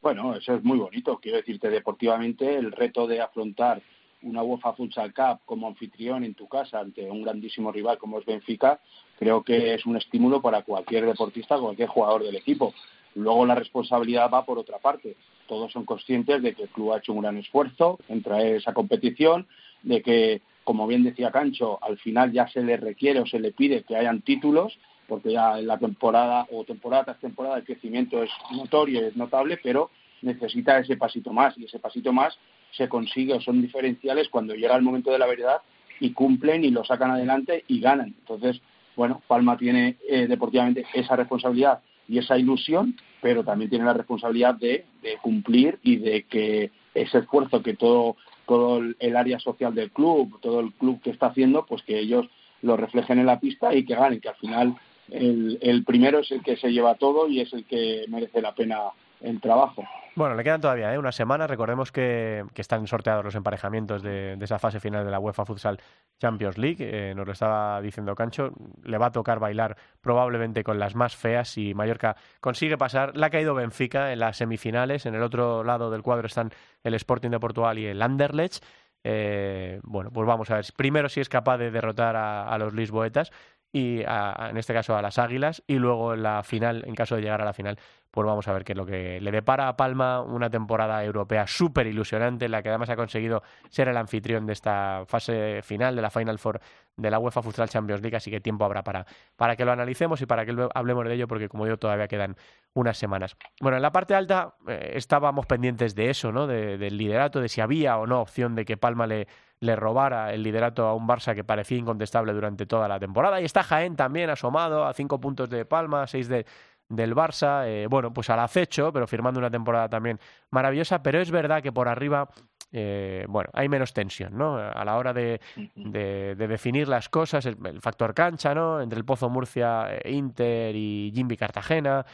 Bueno, 0.02 0.37
eso 0.37 0.54
es 0.54 0.62
muy 0.62 0.78
bonito. 0.78 1.18
Quiero 1.18 1.38
decirte, 1.38 1.71
deportivamente, 1.71 2.57
el 2.57 2.73
reto 2.73 3.07
de 3.07 3.21
afrontar 3.21 3.83
una 4.22 4.42
UEFA 4.42 4.72
Futsal 4.72 5.14
Cup 5.14 5.40
como 5.44 5.68
anfitrión 5.68 6.25
en 6.25 6.34
tu 6.34 6.48
casa 6.48 6.80
ante 6.80 7.08
un 7.10 7.22
grandísimo 7.22 7.70
rival 7.72 7.98
como 7.98 8.18
es 8.18 8.26
Benfica, 8.26 8.80
creo 9.18 9.42
que 9.42 9.75
es 9.75 9.87
un 9.87 9.96
estímulo 9.96 10.40
para 10.40 10.62
cualquier 10.62 11.06
deportista, 11.06 11.58
cualquier 11.58 11.88
jugador 11.88 12.25
del 12.25 12.37
equipo. 12.37 12.75
Luego 13.14 13.46
la 13.46 13.54
responsabilidad 13.54 14.30
va 14.32 14.44
por 14.44 14.58
otra 14.58 14.78
parte. 14.78 15.16
Todos 15.46 15.72
son 15.72 15.84
conscientes 15.84 16.42
de 16.42 16.54
que 16.54 16.64
el 16.64 16.68
club 16.68 16.92
ha 16.92 16.98
hecho 16.98 17.12
un 17.12 17.22
gran 17.22 17.38
esfuerzo 17.38 17.98
en 18.08 18.22
traer 18.22 18.56
esa 18.56 18.75
competición, 18.75 19.46
de 19.82 20.02
que, 20.02 20.42
como 20.64 20.87
bien 20.87 21.04
decía 21.04 21.30
Cancho, 21.30 21.78
al 21.82 21.98
final 21.98 22.32
ya 22.32 22.48
se 22.48 22.62
le 22.62 22.76
requiere 22.76 23.20
o 23.20 23.26
se 23.26 23.40
le 23.40 23.52
pide 23.52 23.82
que 23.82 23.96
hayan 23.96 24.22
títulos, 24.22 24.78
porque 25.06 25.32
ya 25.32 25.58
en 25.58 25.66
la 25.66 25.78
temporada 25.78 26.46
o 26.52 26.64
temporada 26.64 27.04
tras 27.04 27.20
temporada 27.20 27.56
el 27.56 27.64
crecimiento 27.64 28.22
es 28.22 28.30
notorio 28.52 29.00
y 29.00 29.04
es 29.06 29.16
notable, 29.16 29.58
pero 29.62 29.90
necesita 30.20 30.78
ese 30.78 30.96
pasito 30.96 31.32
más 31.32 31.56
y 31.56 31.64
ese 31.64 31.78
pasito 31.78 32.12
más 32.12 32.38
se 32.72 32.88
consigue 32.88 33.34
o 33.34 33.40
son 33.40 33.62
diferenciales 33.62 34.28
cuando 34.28 34.54
llega 34.54 34.76
el 34.76 34.82
momento 34.82 35.10
de 35.10 35.18
la 35.18 35.26
verdad 35.26 35.60
y 36.00 36.12
cumplen 36.12 36.64
y 36.64 36.70
lo 36.70 36.84
sacan 36.84 37.10
adelante 37.10 37.64
y 37.68 37.80
ganan. 37.80 38.14
Entonces, 38.20 38.60
bueno, 38.96 39.22
Palma 39.26 39.56
tiene 39.56 39.96
eh, 40.08 40.26
deportivamente 40.26 40.87
esa 40.94 41.16
responsabilidad 41.16 41.80
y 42.08 42.18
esa 42.18 42.38
ilusión, 42.38 42.96
pero 43.20 43.44
también 43.44 43.70
tiene 43.70 43.84
la 43.84 43.92
responsabilidad 43.92 44.54
de, 44.54 44.84
cumplir 45.22 45.78
y 45.82 45.96
de 45.96 46.25
que 46.25 46.70
ese 46.94 47.18
esfuerzo 47.18 47.62
que 47.62 47.75
todo, 47.75 48.16
todo 48.46 48.80
el 48.98 49.16
área 49.16 49.38
social 49.38 49.75
del 49.75 49.90
club, 49.90 50.40
todo 50.40 50.60
el 50.60 50.72
club 50.72 51.00
que 51.02 51.10
está 51.10 51.26
haciendo, 51.26 51.66
pues 51.66 51.82
que 51.82 51.98
ellos 51.98 52.26
lo 52.62 52.76
reflejen 52.76 53.18
en 53.18 53.26
la 53.26 53.40
pista 53.40 53.75
y 53.75 53.84
que 53.84 53.94
ganen, 53.94 54.20
que 54.20 54.30
al 54.30 54.37
final 54.37 54.75
el, 55.10 55.58
el 55.60 55.84
primero 55.84 56.20
es 56.20 56.30
el 56.32 56.42
que 56.42 56.56
se 56.56 56.72
lleva 56.72 56.96
todo 56.96 57.28
y 57.28 57.40
es 57.40 57.52
el 57.52 57.64
que 57.64 58.04
merece 58.08 58.42
la 58.42 58.54
pena 58.54 58.78
el 59.20 59.40
trabajo. 59.40 59.84
Bueno, 60.18 60.34
le 60.34 60.42
quedan 60.42 60.60
todavía 60.60 60.92
¿eh? 60.92 60.98
una 60.98 61.12
semana. 61.12 61.46
Recordemos 61.46 61.92
que, 61.92 62.44
están 62.56 62.88
sorteados 62.88 63.25
los 63.25 63.37
emparejamientos 63.37 64.02
de, 64.02 64.37
esa 64.40 64.58
fase 64.58 64.80
final 64.80 65.04
de 65.04 65.12
la 65.12 65.20
UEFA 65.20 65.44
Futsal 65.44 65.78
Champions 66.18 66.58
League. 66.58 66.78
Eh, 66.80 67.14
nos 67.14 67.25
lo 67.25 67.32
estaba 67.34 67.80
diciendo 67.80 68.16
Cancho. 68.16 68.50
Le 68.82 68.98
va 68.98 69.06
a 69.06 69.12
tocar 69.12 69.38
bailar 69.38 69.76
probablemente 70.00 70.64
con 70.64 70.80
las 70.80 70.96
más 70.96 71.14
feas 71.14 71.56
y 71.56 71.72
Mallorca 71.72 72.16
consigue 72.40 72.76
pasar. 72.76 73.16
Le 73.16 73.26
ha 73.26 73.31
caído 73.31 73.54
Benfica 73.54 74.12
en 74.12 74.18
las 74.18 74.38
semifinales. 74.38 75.07
En 75.07 75.14
el 75.14 75.22
otro 75.22 75.62
lado 75.62 75.88
del 75.88 76.02
cuadro 76.02 76.26
están 76.26 76.50
el 76.83 76.94
Sporting 76.94 77.31
de 77.31 77.38
Portugal 77.38 77.78
y 77.78 77.87
el 77.87 78.02
Anderlecht. 78.02 78.64
Eh, 79.04 79.78
bueno, 79.85 80.11
pues 80.11 80.26
vamos 80.26 80.50
a 80.50 80.57
ver. 80.57 80.64
Primero 80.76 81.09
si 81.09 81.20
es 81.20 81.28
capaz 81.28 81.59
de 81.59 81.70
derrotar 81.70 82.16
a, 82.16 82.48
a 82.48 82.59
los 82.59 82.74
lisboetas 82.74 83.31
y 83.72 84.00
en 84.00 84.57
este 84.57 84.72
caso 84.72 84.96
a 84.96 85.02
las 85.02 85.18
Águilas 85.18 85.62
y 85.66 85.74
luego 85.74 86.16
la 86.16 86.42
final, 86.42 86.85
en 86.87 86.94
caso 86.94 87.16
de 87.16 87.22
llegar 87.22 87.42
a 87.42 87.44
la 87.44 87.52
final, 87.52 87.78
pues 88.11 88.26
vamos 88.26 88.48
a 88.48 88.52
ver 88.52 88.64
qué 88.64 88.72
es 88.72 88.78
lo 88.78 88.87
que 88.87 89.20
le 89.20 89.31
depara 89.31 89.68
a 89.68 89.76
Palma 89.76 90.22
una 90.22 90.48
temporada 90.48 91.04
europea 91.04 91.46
súper 91.46 91.87
ilusionante, 91.87 92.46
en 92.46 92.52
la 92.52 92.62
que 92.62 92.70
además 92.70 92.88
ha 92.88 92.96
conseguido 92.96 93.42
ser 93.68 93.88
el 93.88 93.96
anfitrión 93.96 94.46
de 94.46 94.54
esta 94.54 95.04
fase 95.07 95.61
final 95.62 95.94
de 95.94 96.02
la 96.02 96.11
Final 96.11 96.38
Four 96.38 96.61
de 96.96 97.11
la 97.11 97.18
UEFA 97.18 97.42
Futsal 97.42 97.68
Champions 97.68 98.00
League, 98.02 98.16
así 98.16 98.31
que 98.31 98.40
tiempo 98.40 98.64
habrá 98.64 98.83
para, 98.83 99.07
para 99.37 99.54
que 99.54 99.64
lo 99.64 99.72
analicemos 99.72 100.20
y 100.22 100.26
para 100.26 100.44
que 100.46 100.68
hablemos 100.74 101.07
de 101.07 101.14
ello, 101.14 101.28
porque 101.28 101.48
como 101.48 101.64
digo, 101.64 101.76
todavía 101.76 102.09
quedan 102.09 102.37
unas 102.74 102.96
semanas. 102.96 103.37
Bueno, 103.61 103.76
en 103.76 103.83
la 103.83 103.92
parte 103.92 104.14
alta 104.14 104.54
eh, 104.66 104.92
estábamos 104.94 105.46
pendientes 105.46 105.94
de 105.94 106.11
eso, 106.11 106.33
¿no? 106.33 106.46
del 106.46 106.96
liderato, 106.96 107.40
de 107.40 107.48
si 107.48 107.61
había 107.61 107.98
o 107.98 108.07
no 108.07 108.20
opción 108.20 108.54
de 108.54 108.64
que 108.64 108.76
Palma 108.76 109.07
le, 109.07 109.28
le 109.61 109.77
robara 109.77 110.33
el 110.33 110.42
liderato 110.42 110.87
a 110.87 110.94
un 110.94 111.07
Barça 111.07 111.35
que 111.35 111.44
parecía 111.44 111.79
incontestable 111.79 112.33
durante 112.33 112.66
toda 112.66 112.88
la 112.88 112.99
temporada. 112.99 113.40
Y 113.40 113.44
está 113.44 113.62
Jaén 113.62 113.97
también 113.97 114.31
asomado 114.31 114.87
a 114.87 114.92
cinco 114.92 115.21
puntos 115.21 115.51
de 115.51 115.64
Palma, 115.64 116.07
seis 116.07 116.29
de, 116.29 116.47
del 116.88 117.14
Barça, 117.14 117.66
eh, 117.66 117.87
bueno, 117.88 118.12
pues 118.12 118.31
al 118.31 118.40
acecho, 118.40 118.92
pero 118.92 119.07
firmando 119.07 119.38
una 119.38 119.51
temporada 119.51 119.88
también 119.88 120.18
maravillosa, 120.51 121.03
pero 121.03 121.21
es 121.21 121.31
verdad 121.31 121.62
que 121.62 121.73
por 121.73 121.88
arriba, 121.88 122.29
eh, 122.73 123.27
bueno, 123.29 123.51
hay 123.53 123.68
menos 123.68 123.92
tensión, 123.92 124.37
¿no? 124.37 124.57
A 124.57 124.85
la 124.85 124.97
hora 124.97 125.12
de, 125.12 125.40
de, 125.75 126.35
definir 126.35 126.88
las 126.88 127.09
cosas, 127.09 127.44
el, 127.47 127.81
factor 127.81 128.14
cancha, 128.14 128.55
¿no? 128.55 128.81
Entre 128.81 128.99
el 128.99 129.05
Pozo 129.05 129.29
Murcia, 129.29 129.88
eh, 129.90 130.11
Inter 130.12 130.75
y 130.75 131.12
Jimby 131.14 131.37
Cartagena, 131.37 132.07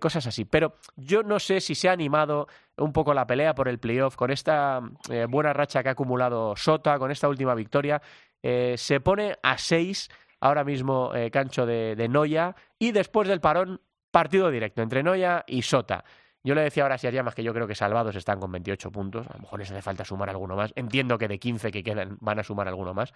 cosas 0.00 0.26
así. 0.26 0.44
Pero 0.44 0.76
yo 0.96 1.22
no 1.22 1.38
sé 1.38 1.60
si 1.60 1.74
se 1.74 1.88
ha 1.88 1.92
animado 1.92 2.46
un 2.76 2.92
poco 2.92 3.12
la 3.12 3.26
pelea 3.26 3.54
por 3.54 3.68
el 3.68 3.78
playoff 3.78 4.16
con 4.16 4.30
esta 4.30 4.80
buena 5.28 5.52
racha 5.52 5.82
que 5.82 5.88
ha 5.88 5.92
acumulado 5.92 6.54
Sota, 6.56 6.98
con 6.98 7.10
esta 7.10 7.28
última 7.28 7.54
victoria. 7.54 8.00
se 8.42 9.00
pone 9.00 9.36
a 9.42 9.58
seis 9.58 10.08
ahora 10.40 10.64
mismo 10.64 11.12
Cancho 11.32 11.66
de, 11.66 11.96
de 11.96 12.08
Noya 12.08 12.54
y 12.78 12.92
después 12.92 13.28
del 13.28 13.40
parón 13.40 13.80
Partido 14.14 14.48
directo 14.48 14.80
entre 14.80 15.02
Noya 15.02 15.42
y 15.44 15.62
Sota. 15.62 16.04
Yo 16.44 16.54
le 16.54 16.62
decía 16.62 16.84
ahora 16.84 16.94
a 16.94 16.98
Llamas 16.98 17.34
que 17.34 17.42
yo 17.42 17.52
creo 17.52 17.66
que 17.66 17.74
salvados 17.74 18.14
están 18.14 18.38
con 18.38 18.52
28 18.52 18.92
puntos. 18.92 19.26
A 19.26 19.32
lo 19.32 19.40
mejor 19.40 19.58
les 19.58 19.72
hace 19.72 19.82
falta 19.82 20.04
sumar 20.04 20.30
alguno 20.30 20.54
más. 20.54 20.72
Entiendo 20.76 21.18
que 21.18 21.26
de 21.26 21.40
15 21.40 21.72
que 21.72 21.82
quedan 21.82 22.16
van 22.20 22.38
a 22.38 22.44
sumar 22.44 22.68
alguno 22.68 22.94
más. 22.94 23.12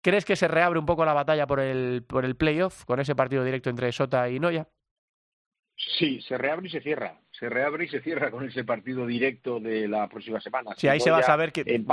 ¿Crees 0.00 0.24
que 0.24 0.36
se 0.36 0.48
reabre 0.48 0.78
un 0.78 0.86
poco 0.86 1.04
la 1.04 1.12
batalla 1.12 1.46
por 1.46 1.60
el, 1.60 2.02
por 2.02 2.24
el 2.24 2.34
playoff 2.34 2.86
con 2.86 2.98
ese 2.98 3.14
partido 3.14 3.44
directo 3.44 3.68
entre 3.68 3.92
Sota 3.92 4.30
y 4.30 4.40
Noya? 4.40 4.68
Sí, 5.78 6.20
se 6.22 6.36
reabre 6.36 6.66
y 6.66 6.70
se 6.70 6.80
cierra. 6.80 7.20
Se 7.30 7.48
reabre 7.48 7.84
y 7.84 7.88
se 7.88 8.00
cierra 8.00 8.32
con 8.32 8.44
ese 8.44 8.64
partido 8.64 9.06
directo 9.06 9.60
de 9.60 9.86
la 9.86 10.08
próxima 10.08 10.40
semana. 10.40 10.72
Sí, 10.76 10.88
ahí 10.88 10.98
se 10.98 11.10
va 11.10 11.18
a 11.18 11.22
saber 11.22 11.52
qué, 11.52 11.60
eh, 11.60 11.84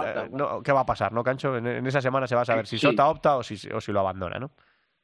qué 0.64 0.72
va 0.72 0.80
a 0.80 0.86
pasar, 0.86 1.14
¿no, 1.14 1.24
Cancho? 1.24 1.56
En, 1.56 1.86
esa 1.86 2.02
semana 2.02 2.26
se 2.26 2.34
va 2.34 2.42
a 2.42 2.46
saber 2.46 2.66
si 2.66 2.80
Sota 2.80 3.08
opta 3.08 3.38
o 3.38 3.44
si, 3.44 3.56
o 3.72 3.80
si 3.80 3.92
lo 3.92 4.00
abandona, 4.00 4.40
¿no? 4.40 4.52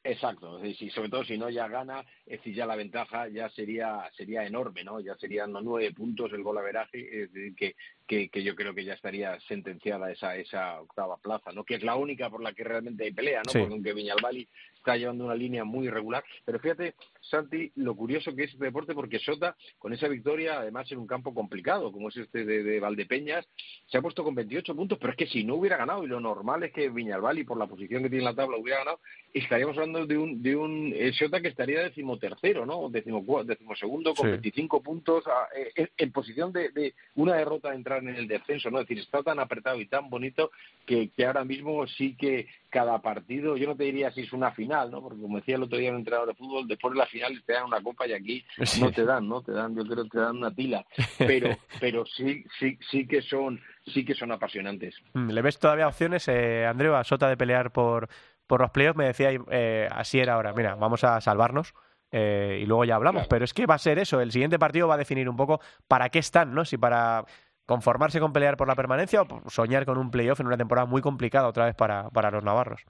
Exacto, 0.03 0.59
y 0.65 0.89
sobre 0.89 1.09
todo 1.09 1.23
si 1.23 1.37
no 1.37 1.47
ya 1.51 1.67
gana, 1.67 2.03
es 2.25 2.39
decir, 2.39 2.55
ya 2.55 2.65
la 2.65 2.75
ventaja 2.75 3.27
ya 3.27 3.49
sería 3.49 4.09
sería 4.17 4.43
enorme, 4.43 4.83
¿no? 4.83 4.99
Ya 4.99 5.15
serían 5.15 5.53
nueve 5.53 5.93
puntos 5.93 6.33
el 6.33 6.41
gol 6.41 6.57
averaje, 6.57 7.23
es 7.23 7.31
decir, 7.31 7.55
que, 7.55 7.75
que, 8.07 8.29
que, 8.29 8.43
yo 8.43 8.55
creo 8.55 8.73
que 8.73 8.83
ya 8.83 8.93
estaría 8.93 9.39
sentenciada 9.41 10.11
esa 10.11 10.35
esa 10.35 10.81
octava 10.81 11.17
plaza, 11.17 11.51
¿no? 11.51 11.63
Que 11.63 11.75
es 11.75 11.83
la 11.83 11.93
única 11.93 12.31
por 12.31 12.41
la 12.41 12.53
que 12.53 12.63
realmente 12.63 13.03
hay 13.03 13.11
pelea, 13.11 13.43
¿no? 13.45 13.51
Porque 13.51 13.73
aunque 13.73 13.93
Viñalbali 13.93 14.47
está 14.73 14.97
llevando 14.97 15.25
una 15.25 15.35
línea 15.35 15.65
muy 15.65 15.85
irregular, 15.85 16.23
pero 16.45 16.57
fíjate, 16.57 16.95
Santi, 17.21 17.71
lo 17.75 17.95
curioso 17.95 18.35
que 18.35 18.43
es 18.43 18.51
este 18.51 18.65
deporte 18.65 18.93
porque 18.93 19.19
Sota, 19.19 19.55
con 19.77 19.93
esa 19.93 20.07
victoria, 20.07 20.59
además 20.59 20.91
en 20.91 20.99
un 20.99 21.07
campo 21.07 21.33
complicado 21.33 21.91
como 21.91 22.09
es 22.09 22.17
este 22.17 22.45
de, 22.45 22.63
de 22.63 22.79
Valdepeñas, 22.79 23.47
se 23.87 23.97
ha 23.97 24.01
puesto 24.01 24.23
con 24.23 24.35
28 24.35 24.75
puntos, 24.75 24.97
pero 24.99 25.11
es 25.11 25.17
que 25.17 25.27
si 25.27 25.43
no 25.43 25.55
hubiera 25.55 25.77
ganado, 25.77 26.03
y 26.03 26.07
lo 26.07 26.19
normal 26.19 26.63
es 26.63 26.71
que 26.71 26.89
Viñalbali, 26.89 27.43
por 27.43 27.57
la 27.57 27.67
posición 27.67 28.03
que 28.03 28.09
tiene 28.09 28.23
en 28.23 28.31
la 28.31 28.35
tabla, 28.35 28.57
hubiera 28.57 28.79
ganado, 28.79 28.99
estaríamos 29.33 29.77
hablando 29.77 30.05
de 30.05 30.17
un, 30.17 30.41
de 30.41 30.55
un 30.55 30.93
eh, 30.95 31.13
Sota 31.13 31.41
que 31.41 31.49
estaría 31.49 31.81
decimotercero, 31.81 32.65
¿no? 32.65 32.89
Decimo, 32.89 33.43
decimosegundo, 33.43 34.13
con 34.13 34.29
25 34.29 34.81
puntos, 34.81 35.23
eh, 35.55 35.89
en, 35.97 36.11
posición 36.11 36.51
de, 36.51 36.69
de, 36.69 36.93
una 37.15 37.35
derrota 37.35 37.69
de 37.69 37.75
entrar 37.75 38.01
en 38.01 38.15
el 38.15 38.27
descenso, 38.27 38.69
¿no? 38.69 38.79
Es 38.79 38.87
decir, 38.87 39.03
está 39.03 39.23
tan 39.23 39.39
apretado 39.39 39.79
y 39.79 39.87
tan 39.87 40.09
bonito 40.09 40.51
que, 40.85 41.09
que 41.09 41.25
ahora 41.25 41.43
mismo 41.43 41.85
sí 41.87 42.15
que 42.15 42.47
cada 42.69 43.01
partido, 43.01 43.57
yo 43.57 43.67
no 43.67 43.75
te 43.75 43.83
diría 43.83 44.11
si 44.11 44.21
es 44.21 44.33
una 44.33 44.51
final, 44.51 44.91
¿no? 44.91 45.01
Porque 45.01 45.21
como 45.21 45.37
decía 45.37 45.55
el 45.55 45.63
otro 45.63 45.77
día 45.77 45.91
un 45.91 45.97
entrenador 45.97 46.29
de 46.29 46.35
fútbol, 46.35 46.67
después 46.67 46.93
de 46.93 46.99
la 46.99 47.05
final 47.11 47.43
te 47.45 47.53
dan 47.53 47.65
una 47.65 47.81
copa 47.81 48.07
y 48.07 48.13
aquí 48.13 48.45
no 48.79 48.91
te 48.91 49.05
dan, 49.05 49.27
¿no? 49.27 49.41
Te 49.41 49.51
dan, 49.51 49.75
yo 49.75 49.83
creo 49.83 50.03
que 50.03 50.09
te 50.09 50.19
dan 50.19 50.37
una 50.37 50.53
tila. 50.53 50.85
Pero, 51.17 51.55
pero 51.79 52.05
sí, 52.05 52.43
sí, 52.59 52.79
sí 52.89 53.07
que 53.07 53.21
son, 53.21 53.61
sí 53.85 54.03
que 54.03 54.15
son 54.15 54.31
apasionantes. 54.31 54.95
Mm, 55.13 55.29
¿Le 55.29 55.41
ves 55.41 55.59
todavía 55.59 55.87
opciones, 55.87 56.27
eh, 56.27 56.65
Andreu, 56.65 56.95
a 56.95 57.03
Sota 57.03 57.29
de 57.29 57.37
pelear 57.37 57.71
por 57.71 58.09
por 58.51 58.59
los 58.59 58.71
playoffs 58.71 58.97
me 58.97 59.05
decía 59.05 59.29
eh, 59.49 59.87
así 59.89 60.19
era 60.19 60.33
ahora, 60.33 60.51
mira, 60.51 60.75
vamos 60.75 61.05
a 61.05 61.21
salvarnos 61.21 61.73
eh, 62.11 62.59
y 62.61 62.65
luego 62.65 62.83
ya 62.83 62.95
hablamos, 62.95 63.25
pero 63.29 63.45
es 63.45 63.53
que 63.53 63.65
va 63.65 63.75
a 63.75 63.77
ser 63.77 63.97
eso, 63.97 64.19
el 64.19 64.33
siguiente 64.33 64.59
partido 64.59 64.89
va 64.89 64.95
a 64.95 64.97
definir 64.97 65.29
un 65.29 65.37
poco 65.37 65.61
para 65.87 66.09
qué 66.09 66.19
están, 66.19 66.53
¿no? 66.53 66.65
Si 66.65 66.77
para 66.77 67.23
conformarse 67.65 68.19
con 68.19 68.33
pelear 68.33 68.57
por 68.57 68.67
la 68.67 68.75
permanencia 68.75 69.21
o 69.21 69.49
soñar 69.49 69.85
con 69.85 69.97
un 69.97 70.11
playoff 70.11 70.41
en 70.41 70.47
una 70.47 70.57
temporada 70.57 70.85
muy 70.85 71.01
complicada 71.01 71.47
otra 71.47 71.63
vez 71.63 71.75
para, 71.75 72.09
para 72.09 72.29
los 72.29 72.43
navarros. 72.43 72.83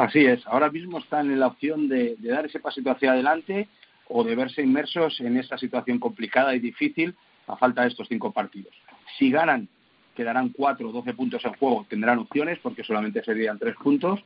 Así 0.00 0.24
es, 0.24 0.46
ahora 0.46 0.70
mismo 0.70 0.98
están 0.98 1.30
en 1.30 1.38
la 1.38 1.48
opción 1.48 1.86
de, 1.86 2.16
dar 2.20 2.46
ese 2.46 2.58
pasito 2.58 2.90
hacia 2.90 3.12
adelante 3.12 3.68
o 4.08 4.24
de 4.24 4.34
verse 4.34 4.62
inmersos 4.62 5.20
en 5.20 5.36
esta 5.36 5.58
situación 5.58 5.98
complicada 5.98 6.54
y 6.54 6.58
difícil 6.58 7.14
a 7.46 7.54
falta 7.58 7.82
de 7.82 7.88
estos 7.88 8.08
cinco 8.08 8.32
partidos. 8.32 8.72
Si 9.18 9.30
ganan, 9.30 9.68
quedarán 10.16 10.54
cuatro 10.56 10.88
o 10.88 10.92
doce 10.92 11.12
puntos 11.12 11.44
en 11.44 11.52
juego, 11.52 11.84
tendrán 11.86 12.18
opciones 12.18 12.58
porque 12.62 12.82
solamente 12.82 13.22
serían 13.22 13.58
tres 13.58 13.76
puntos 13.76 14.20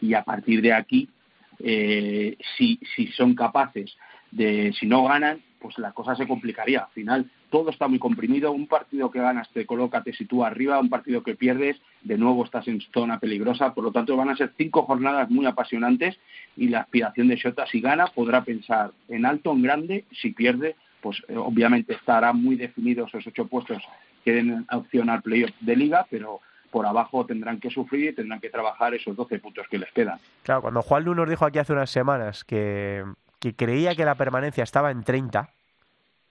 y 0.00 0.14
a 0.14 0.24
partir 0.24 0.62
de 0.62 0.72
aquí, 0.72 1.10
eh, 1.58 2.38
si, 2.56 2.80
si 2.96 3.08
son 3.08 3.34
capaces 3.34 3.98
de, 4.30 4.72
si 4.80 4.86
no 4.86 5.04
ganan, 5.04 5.42
pues 5.60 5.76
la 5.76 5.92
cosa 5.92 6.16
se 6.16 6.26
complicaría. 6.26 6.84
Al 6.84 6.92
final, 6.92 7.30
todo 7.50 7.70
está 7.70 7.88
muy 7.88 7.98
comprimido. 7.98 8.52
Un 8.52 8.66
partido 8.66 9.10
que 9.10 9.20
ganas 9.20 9.48
te 9.50 9.66
coloca, 9.66 10.02
te 10.02 10.12
sitúa 10.12 10.48
arriba. 10.48 10.78
Un 10.78 10.88
partido 10.88 11.22
que 11.22 11.34
pierdes, 11.34 11.76
de 12.02 12.18
nuevo 12.18 12.44
estás 12.44 12.68
en 12.68 12.80
zona 12.92 13.18
peligrosa. 13.18 13.74
Por 13.74 13.84
lo 13.84 13.92
tanto, 13.92 14.16
van 14.16 14.30
a 14.30 14.36
ser 14.36 14.52
cinco 14.56 14.82
jornadas 14.82 15.30
muy 15.30 15.46
apasionantes 15.46 16.18
y 16.56 16.68
la 16.68 16.80
aspiración 16.80 17.28
de 17.28 17.36
Shota, 17.36 17.66
si 17.66 17.80
gana, 17.80 18.06
podrá 18.08 18.44
pensar 18.44 18.92
en 19.08 19.26
alto, 19.26 19.52
en 19.52 19.62
grande. 19.62 20.04
Si 20.12 20.30
pierde, 20.30 20.76
pues 21.00 21.22
eh, 21.28 21.36
obviamente 21.36 21.94
estarán 21.94 22.42
muy 22.42 22.56
definidos 22.56 23.08
esos 23.14 23.26
ocho 23.28 23.46
puestos 23.46 23.82
que 24.24 24.32
den 24.32 24.66
opción 24.70 25.10
al 25.10 25.22
playoff 25.22 25.52
de 25.60 25.76
liga, 25.76 26.06
pero 26.10 26.40
por 26.70 26.86
abajo 26.86 27.24
tendrán 27.24 27.60
que 27.60 27.70
sufrir 27.70 28.10
y 28.10 28.14
tendrán 28.14 28.40
que 28.40 28.50
trabajar 28.50 28.94
esos 28.94 29.16
12 29.16 29.38
puntos 29.38 29.66
que 29.70 29.78
les 29.78 29.90
quedan. 29.92 30.18
Claro, 30.42 30.62
cuando 30.62 30.82
Juan 30.82 31.04
Lu 31.04 31.14
nos 31.14 31.28
dijo 31.28 31.46
aquí 31.46 31.58
hace 31.58 31.72
unas 31.72 31.90
semanas 31.90 32.44
que, 32.44 33.04
que 33.38 33.54
creía 33.54 33.94
que 33.94 34.04
la 34.04 34.16
permanencia 34.16 34.64
estaba 34.64 34.90
en 34.90 35.02
30, 35.02 35.48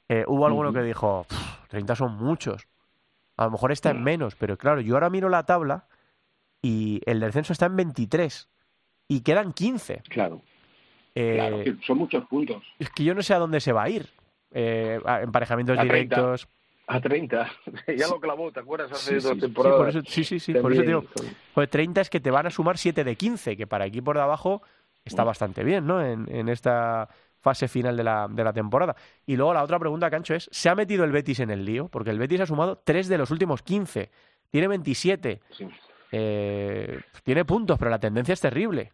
eh, 0.09 0.23
hubo 0.27 0.45
alguno 0.45 0.71
que 0.73 0.81
dijo, 0.83 1.25
30 1.69 1.95
son 1.95 2.15
muchos. 2.17 2.67
A 3.35 3.45
lo 3.45 3.51
mejor 3.51 3.71
está 3.71 3.91
en 3.91 4.03
menos, 4.03 4.35
pero 4.35 4.57
claro, 4.57 4.81
yo 4.81 4.95
ahora 4.95 5.09
miro 5.09 5.29
la 5.29 5.43
tabla 5.45 5.85
y 6.61 7.01
el 7.05 7.19
descenso 7.19 7.53
está 7.53 7.67
en 7.67 7.75
23 7.75 8.49
y 9.07 9.21
quedan 9.21 9.53
15. 9.53 10.01
Claro. 10.09 10.41
Eh, 11.13 11.33
claro, 11.35 11.77
son 11.85 11.97
muchos 11.99 12.25
puntos. 12.27 12.63
Es 12.79 12.89
que 12.89 13.03
yo 13.03 13.13
no 13.13 13.21
sé 13.21 13.33
a 13.33 13.39
dónde 13.39 13.59
se 13.59 13.71
va 13.73 13.83
a 13.83 13.89
ir. 13.89 14.09
Eh, 14.51 14.99
a- 15.05 15.21
emparejamientos 15.21 15.77
A 15.77 15.81
30. 15.81 15.93
directos. 16.15 16.47
A 16.87 16.99
30. 17.01 17.51
ya 17.97 18.07
lo 18.07 18.19
clavó, 18.19 18.51
¿te 18.51 18.59
acuerdas? 18.61 18.91
Hace 18.91 19.19
Sí, 19.19 19.27
dos 19.27 19.33
sí, 19.35 19.39
temporadas. 19.41 19.77
sí, 19.77 19.79
por 19.79 19.89
eso, 19.89 20.11
sí, 20.11 20.23
sí, 20.23 20.39
sí, 20.39 20.53
por 20.55 20.71
eso 20.73 20.81
digo. 20.83 21.03
Pues 21.53 21.69
30 21.69 22.01
es 22.01 22.09
que 22.09 22.19
te 22.19 22.31
van 22.31 22.47
a 22.47 22.49
sumar 22.49 22.77
7 22.77 23.03
de 23.03 23.15
15, 23.15 23.55
que 23.57 23.67
para 23.67 23.85
equipos 23.85 24.15
de 24.15 24.21
abajo 24.21 24.61
está 25.05 25.23
bastante 25.23 25.63
bien, 25.63 25.85
¿no? 25.85 26.03
En, 26.03 26.27
en 26.33 26.49
esta 26.49 27.07
fase 27.39 27.67
final 27.67 27.95
de 27.95 28.03
la, 28.03 28.27
de 28.29 28.43
la 28.43 28.53
temporada. 28.53 28.95
Y 29.25 29.35
luego 29.35 29.53
la 29.53 29.63
otra 29.63 29.79
pregunta, 29.79 30.09
Cancho, 30.09 30.35
es, 30.35 30.49
¿se 30.51 30.69
ha 30.69 30.75
metido 30.75 31.03
el 31.03 31.11
Betis 31.11 31.39
en 31.39 31.51
el 31.51 31.65
lío? 31.65 31.87
Porque 31.89 32.09
el 32.09 32.19
Betis 32.19 32.41
ha 32.41 32.45
sumado 32.45 32.81
3 32.83 33.07
de 33.07 33.17
los 33.17 33.31
últimos 33.31 33.61
15. 33.61 34.09
Tiene 34.49 34.67
27. 34.67 35.41
Sí. 35.51 35.67
Eh, 36.11 36.99
tiene 37.23 37.45
puntos, 37.45 37.77
pero 37.77 37.91
la 37.91 37.99
tendencia 37.99 38.33
es 38.33 38.41
terrible. 38.41 38.91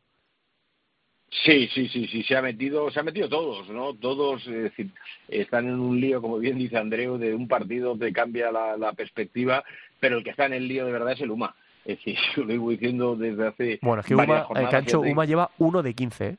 Sí, 1.46 1.68
sí, 1.74 1.90
sí, 1.90 2.08
sí, 2.08 2.24
se 2.24 2.36
ha 2.36 2.42
metido, 2.44 2.92
se 2.92 3.00
han 3.00 3.06
metido 3.06 3.28
todos, 3.28 3.68
¿no? 3.70 3.96
Todos, 3.96 4.46
es 4.46 4.64
decir, 4.64 4.92
están 5.28 5.68
en 5.68 5.80
un 5.80 6.00
lío, 6.00 6.22
como 6.22 6.38
bien 6.38 6.60
dice 6.60 6.78
Andreu, 6.78 7.18
de 7.18 7.34
un 7.34 7.48
partido 7.48 7.98
que 7.98 8.14
cambia 8.14 8.52
la, 8.52 8.78
la 8.78 8.94
perspectiva, 8.94 9.64
pero 10.00 10.18
el 10.18 10.24
que 10.24 10.30
está 10.30 10.46
en 10.46 10.54
el 10.54 10.68
lío 10.68 10.86
de 10.86 10.92
verdad 10.92 11.14
es 11.14 11.22
el 11.22 11.32
UMA. 11.32 11.56
Es 11.86 11.98
decir, 11.98 12.18
yo 12.36 12.44
lo 12.44 12.52
digo 12.54 12.70
diciendo 12.70 13.16
desde 13.16 13.48
hace 13.48 13.80
Bueno, 13.82 14.02
es 14.02 14.06
que 14.06 14.14
Uma, 14.14 14.24
el 14.24 14.44
jornadas, 14.44 14.72
Cancho. 14.72 15.02
Uma 15.02 15.26
lleva 15.26 15.50
1 15.58 15.82
de 15.84 15.94
15, 15.94 16.28
¿eh? 16.28 16.38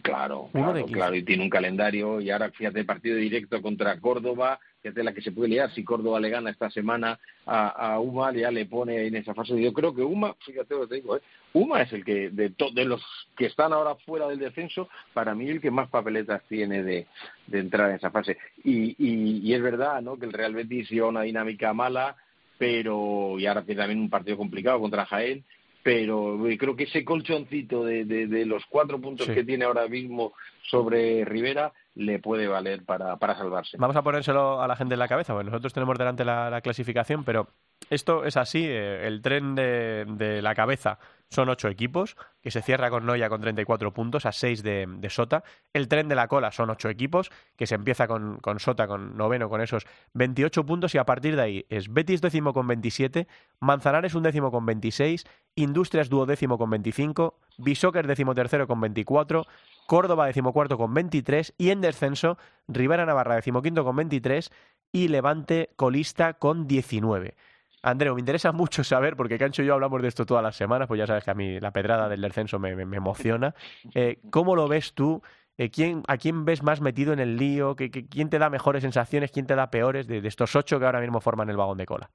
Claro, 0.00 0.48
claro, 0.52 0.72
de 0.72 0.84
claro, 0.84 1.14
y 1.14 1.22
tiene 1.22 1.42
un 1.42 1.50
calendario 1.50 2.20
y 2.20 2.30
ahora 2.30 2.50
fíjate 2.50 2.84
partido 2.84 3.16
directo 3.16 3.60
contra 3.60 4.00
Córdoba, 4.00 4.58
fíjate 4.80 5.04
la 5.04 5.12
que 5.12 5.20
se 5.20 5.32
puede 5.32 5.50
liar 5.50 5.70
si 5.74 5.84
Córdoba 5.84 6.18
le 6.18 6.30
gana 6.30 6.48
esta 6.50 6.70
semana 6.70 7.18
a, 7.44 7.68
a 7.94 7.98
Uma, 8.00 8.32
ya 8.32 8.50
le 8.50 8.64
pone 8.64 9.06
en 9.06 9.16
esa 9.16 9.34
fase. 9.34 9.60
Yo 9.60 9.72
creo 9.72 9.94
que 9.94 10.02
Uma, 10.02 10.34
fíjate 10.46 10.74
lo 10.74 10.82
que 10.82 10.86
te 10.86 10.94
digo, 10.94 11.16
¿eh? 11.16 11.20
Uma 11.52 11.82
es 11.82 11.92
el 11.92 12.04
que 12.04 12.30
de, 12.30 12.48
to- 12.50 12.70
de 12.70 12.86
los 12.86 13.02
que 13.36 13.46
están 13.46 13.74
ahora 13.74 13.94
fuera 13.96 14.28
del 14.28 14.38
descenso, 14.38 14.88
para 15.12 15.34
mí 15.34 15.48
el 15.48 15.60
que 15.60 15.70
más 15.70 15.90
papeletas 15.90 16.42
tiene 16.48 16.82
de, 16.82 17.06
de 17.48 17.58
entrar 17.58 17.90
en 17.90 17.96
esa 17.96 18.10
fase. 18.10 18.38
Y, 18.64 18.96
y, 18.98 19.40
y 19.46 19.52
es 19.52 19.60
verdad, 19.60 20.00
¿no? 20.00 20.16
Que 20.18 20.24
el 20.24 20.32
Real 20.32 20.54
Betis 20.54 20.88
lleva 20.90 21.08
una 21.08 21.22
dinámica 21.22 21.74
mala, 21.74 22.16
pero 22.56 23.38
y 23.38 23.46
ahora 23.46 23.62
tiene 23.62 23.80
también 23.82 24.00
un 24.00 24.08
partido 24.10 24.36
complicado 24.38 24.80
contra 24.80 25.04
Jaén, 25.04 25.44
pero 25.82 26.46
eh, 26.48 26.56
creo 26.58 26.76
que 26.76 26.84
ese 26.84 27.04
colchoncito 27.04 27.84
de, 27.84 28.04
de, 28.04 28.26
de 28.26 28.46
los 28.46 28.64
cuatro 28.66 29.00
puntos 29.00 29.26
Sí. 29.26 29.34
que 29.34 29.44
tiene 29.44 29.64
ahora 29.64 29.88
mismo 29.88 30.32
sobre 30.62 31.24
Rivera 31.24 31.72
le 31.94 32.18
puede 32.18 32.46
valer 32.46 32.84
para, 32.84 33.16
para 33.16 33.36
salvarse. 33.36 33.76
Vamos 33.78 33.96
a 33.96 34.02
ponérselo 34.02 34.62
a 34.62 34.68
la 34.68 34.76
gente 34.76 34.94
en 34.94 34.98
la 35.00 35.08
cabeza, 35.08 35.32
porque 35.34 35.50
nosotros 35.50 35.72
tenemos 35.72 35.98
delante 35.98 36.24
la, 36.24 36.48
la 36.50 36.60
clasificación, 36.60 37.24
pero 37.24 37.48
esto 37.90 38.24
es 38.24 38.36
así, 38.36 38.64
eh, 38.64 39.06
el 39.06 39.22
tren 39.22 39.54
de, 39.54 40.40
la 40.42 40.54
cabeza 40.54 40.98
son 41.28 41.48
ocho 41.48 41.68
equipos, 41.68 42.16
que 42.42 42.50
se 42.50 42.60
cierra 42.60 42.90
con 42.90 43.06
Noya 43.06 43.28
con 43.28 43.40
34 43.40 43.92
puntos, 43.94 44.26
a 44.26 44.32
6 44.32 44.62
de, 44.62 45.06
Sota. 45.08 45.44
El 45.72 45.88
tren 45.88 46.08
de 46.08 46.14
la 46.14 46.28
cola 46.28 46.52
son 46.52 46.68
ocho 46.70 46.88
equipos, 46.90 47.30
que 47.56 47.66
se 47.66 47.74
empieza 47.74 48.06
con, 48.06 48.40
Sota, 48.58 48.86
con 48.86 49.16
noveno, 49.16 49.48
con 49.48 49.60
esos 49.62 49.86
28 50.12 50.66
puntos, 50.66 50.94
y 50.94 50.98
a 50.98 51.04
partir 51.04 51.36
de 51.36 51.42
ahí 51.42 51.66
es 51.70 51.92
Betis 51.92 52.20
décimo 52.20 52.52
con 52.52 52.66
27, 52.66 53.26
Manzanares 53.60 54.14
un 54.14 54.24
décimo 54.24 54.50
con 54.50 54.66
26, 54.66 55.24
Industrias 55.54 56.10
duodécimo 56.10 56.58
con 56.58 56.70
25, 56.70 57.38
Bisóquer 57.58 58.06
décimo 58.06 58.34
tercero 58.34 58.66
con 58.66 58.80
24, 58.80 59.46
Córdoba 59.86 60.26
decimocuarto 60.26 60.78
con 60.78 60.94
23 60.94 61.54
y 61.58 61.70
en 61.70 61.80
descenso 61.80 62.38
Rivera 62.68 63.04
Navarra 63.04 63.34
decimoquinto 63.34 63.84
con 63.84 63.96
23 63.96 64.50
y 64.92 65.08
Levante 65.08 65.70
colista 65.76 66.34
con 66.34 66.66
19. 66.66 67.34
Andreu, 67.82 68.14
me 68.14 68.20
interesa 68.20 68.52
mucho 68.52 68.84
saber, 68.84 69.16
porque 69.16 69.38
Cancho 69.38 69.62
y 69.62 69.66
yo 69.66 69.74
hablamos 69.74 70.00
de 70.02 70.08
esto 70.08 70.24
todas 70.24 70.42
las 70.42 70.54
semanas, 70.56 70.86
pues 70.86 70.98
ya 70.98 71.06
sabes 71.06 71.24
que 71.24 71.30
a 71.32 71.34
mí 71.34 71.58
la 71.58 71.72
pedrada 71.72 72.08
del 72.08 72.20
descenso 72.20 72.58
me, 72.58 72.74
me- 72.76 72.96
emociona. 72.96 73.54
Eh, 73.94 74.20
¿Cómo 74.30 74.54
lo 74.54 74.68
ves 74.68 74.94
tú? 74.94 75.20
Eh, 75.58 75.68
¿quién, 75.70 76.02
¿A 76.06 76.16
quién 76.16 76.44
ves 76.44 76.62
más 76.62 76.80
metido 76.80 77.12
en 77.12 77.18
el 77.18 77.36
lío? 77.36 77.74
¿Qué, 77.74 77.90
qué- 77.90 78.06
quién 78.06 78.30
te 78.30 78.38
da 78.38 78.48
mejores 78.50 78.82
sensaciones? 78.82 79.32
¿Quién 79.32 79.46
te 79.46 79.56
da 79.56 79.70
peores 79.70 80.06
de 80.06 80.18
estos 80.26 80.54
ocho 80.54 80.78
que 80.78 80.86
ahora 80.86 81.00
mismo 81.00 81.20
forman 81.20 81.50
el 81.50 81.56
vagón 81.56 81.78
de 81.78 81.86
cola? 81.86 82.10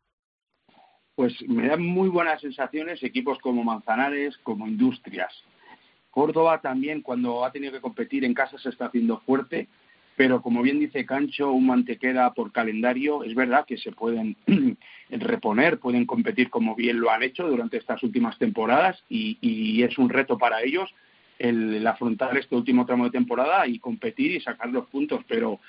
Pues 1.16 1.34
me 1.48 1.68
dan 1.68 1.82
muy 1.82 2.10
buenas 2.10 2.40
sensaciones 2.42 3.02
equipos 3.04 3.38
como 3.40 3.64
Manzanares, 3.64 4.38
como 4.38 4.68
Industrias. 4.68 5.34
Córdoba 6.12 6.62
también, 6.62 7.02
cuando 7.02 7.44
ha 7.44 7.52
tenido 7.52 7.74
que 7.74 7.82
competir 7.82 8.24
en 8.24 8.34
casa, 8.34 8.58
se 8.58 8.70
está 8.70 8.86
haciendo 8.86 9.20
fuerte, 9.20 9.68
pero 10.18 10.42
como 10.42 10.64
bien 10.64 10.80
dice 10.80 11.06
Cancho, 11.06 11.52
un 11.52 11.68
mantequera 11.68 12.34
por 12.34 12.52
calendario, 12.52 13.24
es 13.24 13.36
verdad 13.36 13.66
que 13.66 13.78
se 13.78 13.92
pueden 13.92 14.36
reponer, 15.12 15.78
pueden 15.78 16.06
competir 16.06 16.50
como 16.50 16.76
bien 16.76 17.00
lo 17.00 17.12
han 17.12 17.22
hecho 17.22 17.48
durante 17.48 17.78
estas 17.78 18.02
últimas 18.02 18.38
temporadas 18.40 19.02
y, 19.08 19.38
y 19.42 19.84
es 19.84 19.98
un 20.00 20.10
reto 20.10 20.38
para 20.40 20.64
ellos 20.64 20.94
el, 21.38 21.86
afrontar 21.86 22.36
este 22.36 22.56
último 22.56 22.86
tramo 22.88 23.06
de 23.06 23.12
temporada 23.12 23.68
y 23.68 23.78
competir 23.78 24.32
y 24.32 24.42
sacar 24.42 24.70
los 24.70 24.88
puntos, 24.88 25.24
pero 25.28 25.60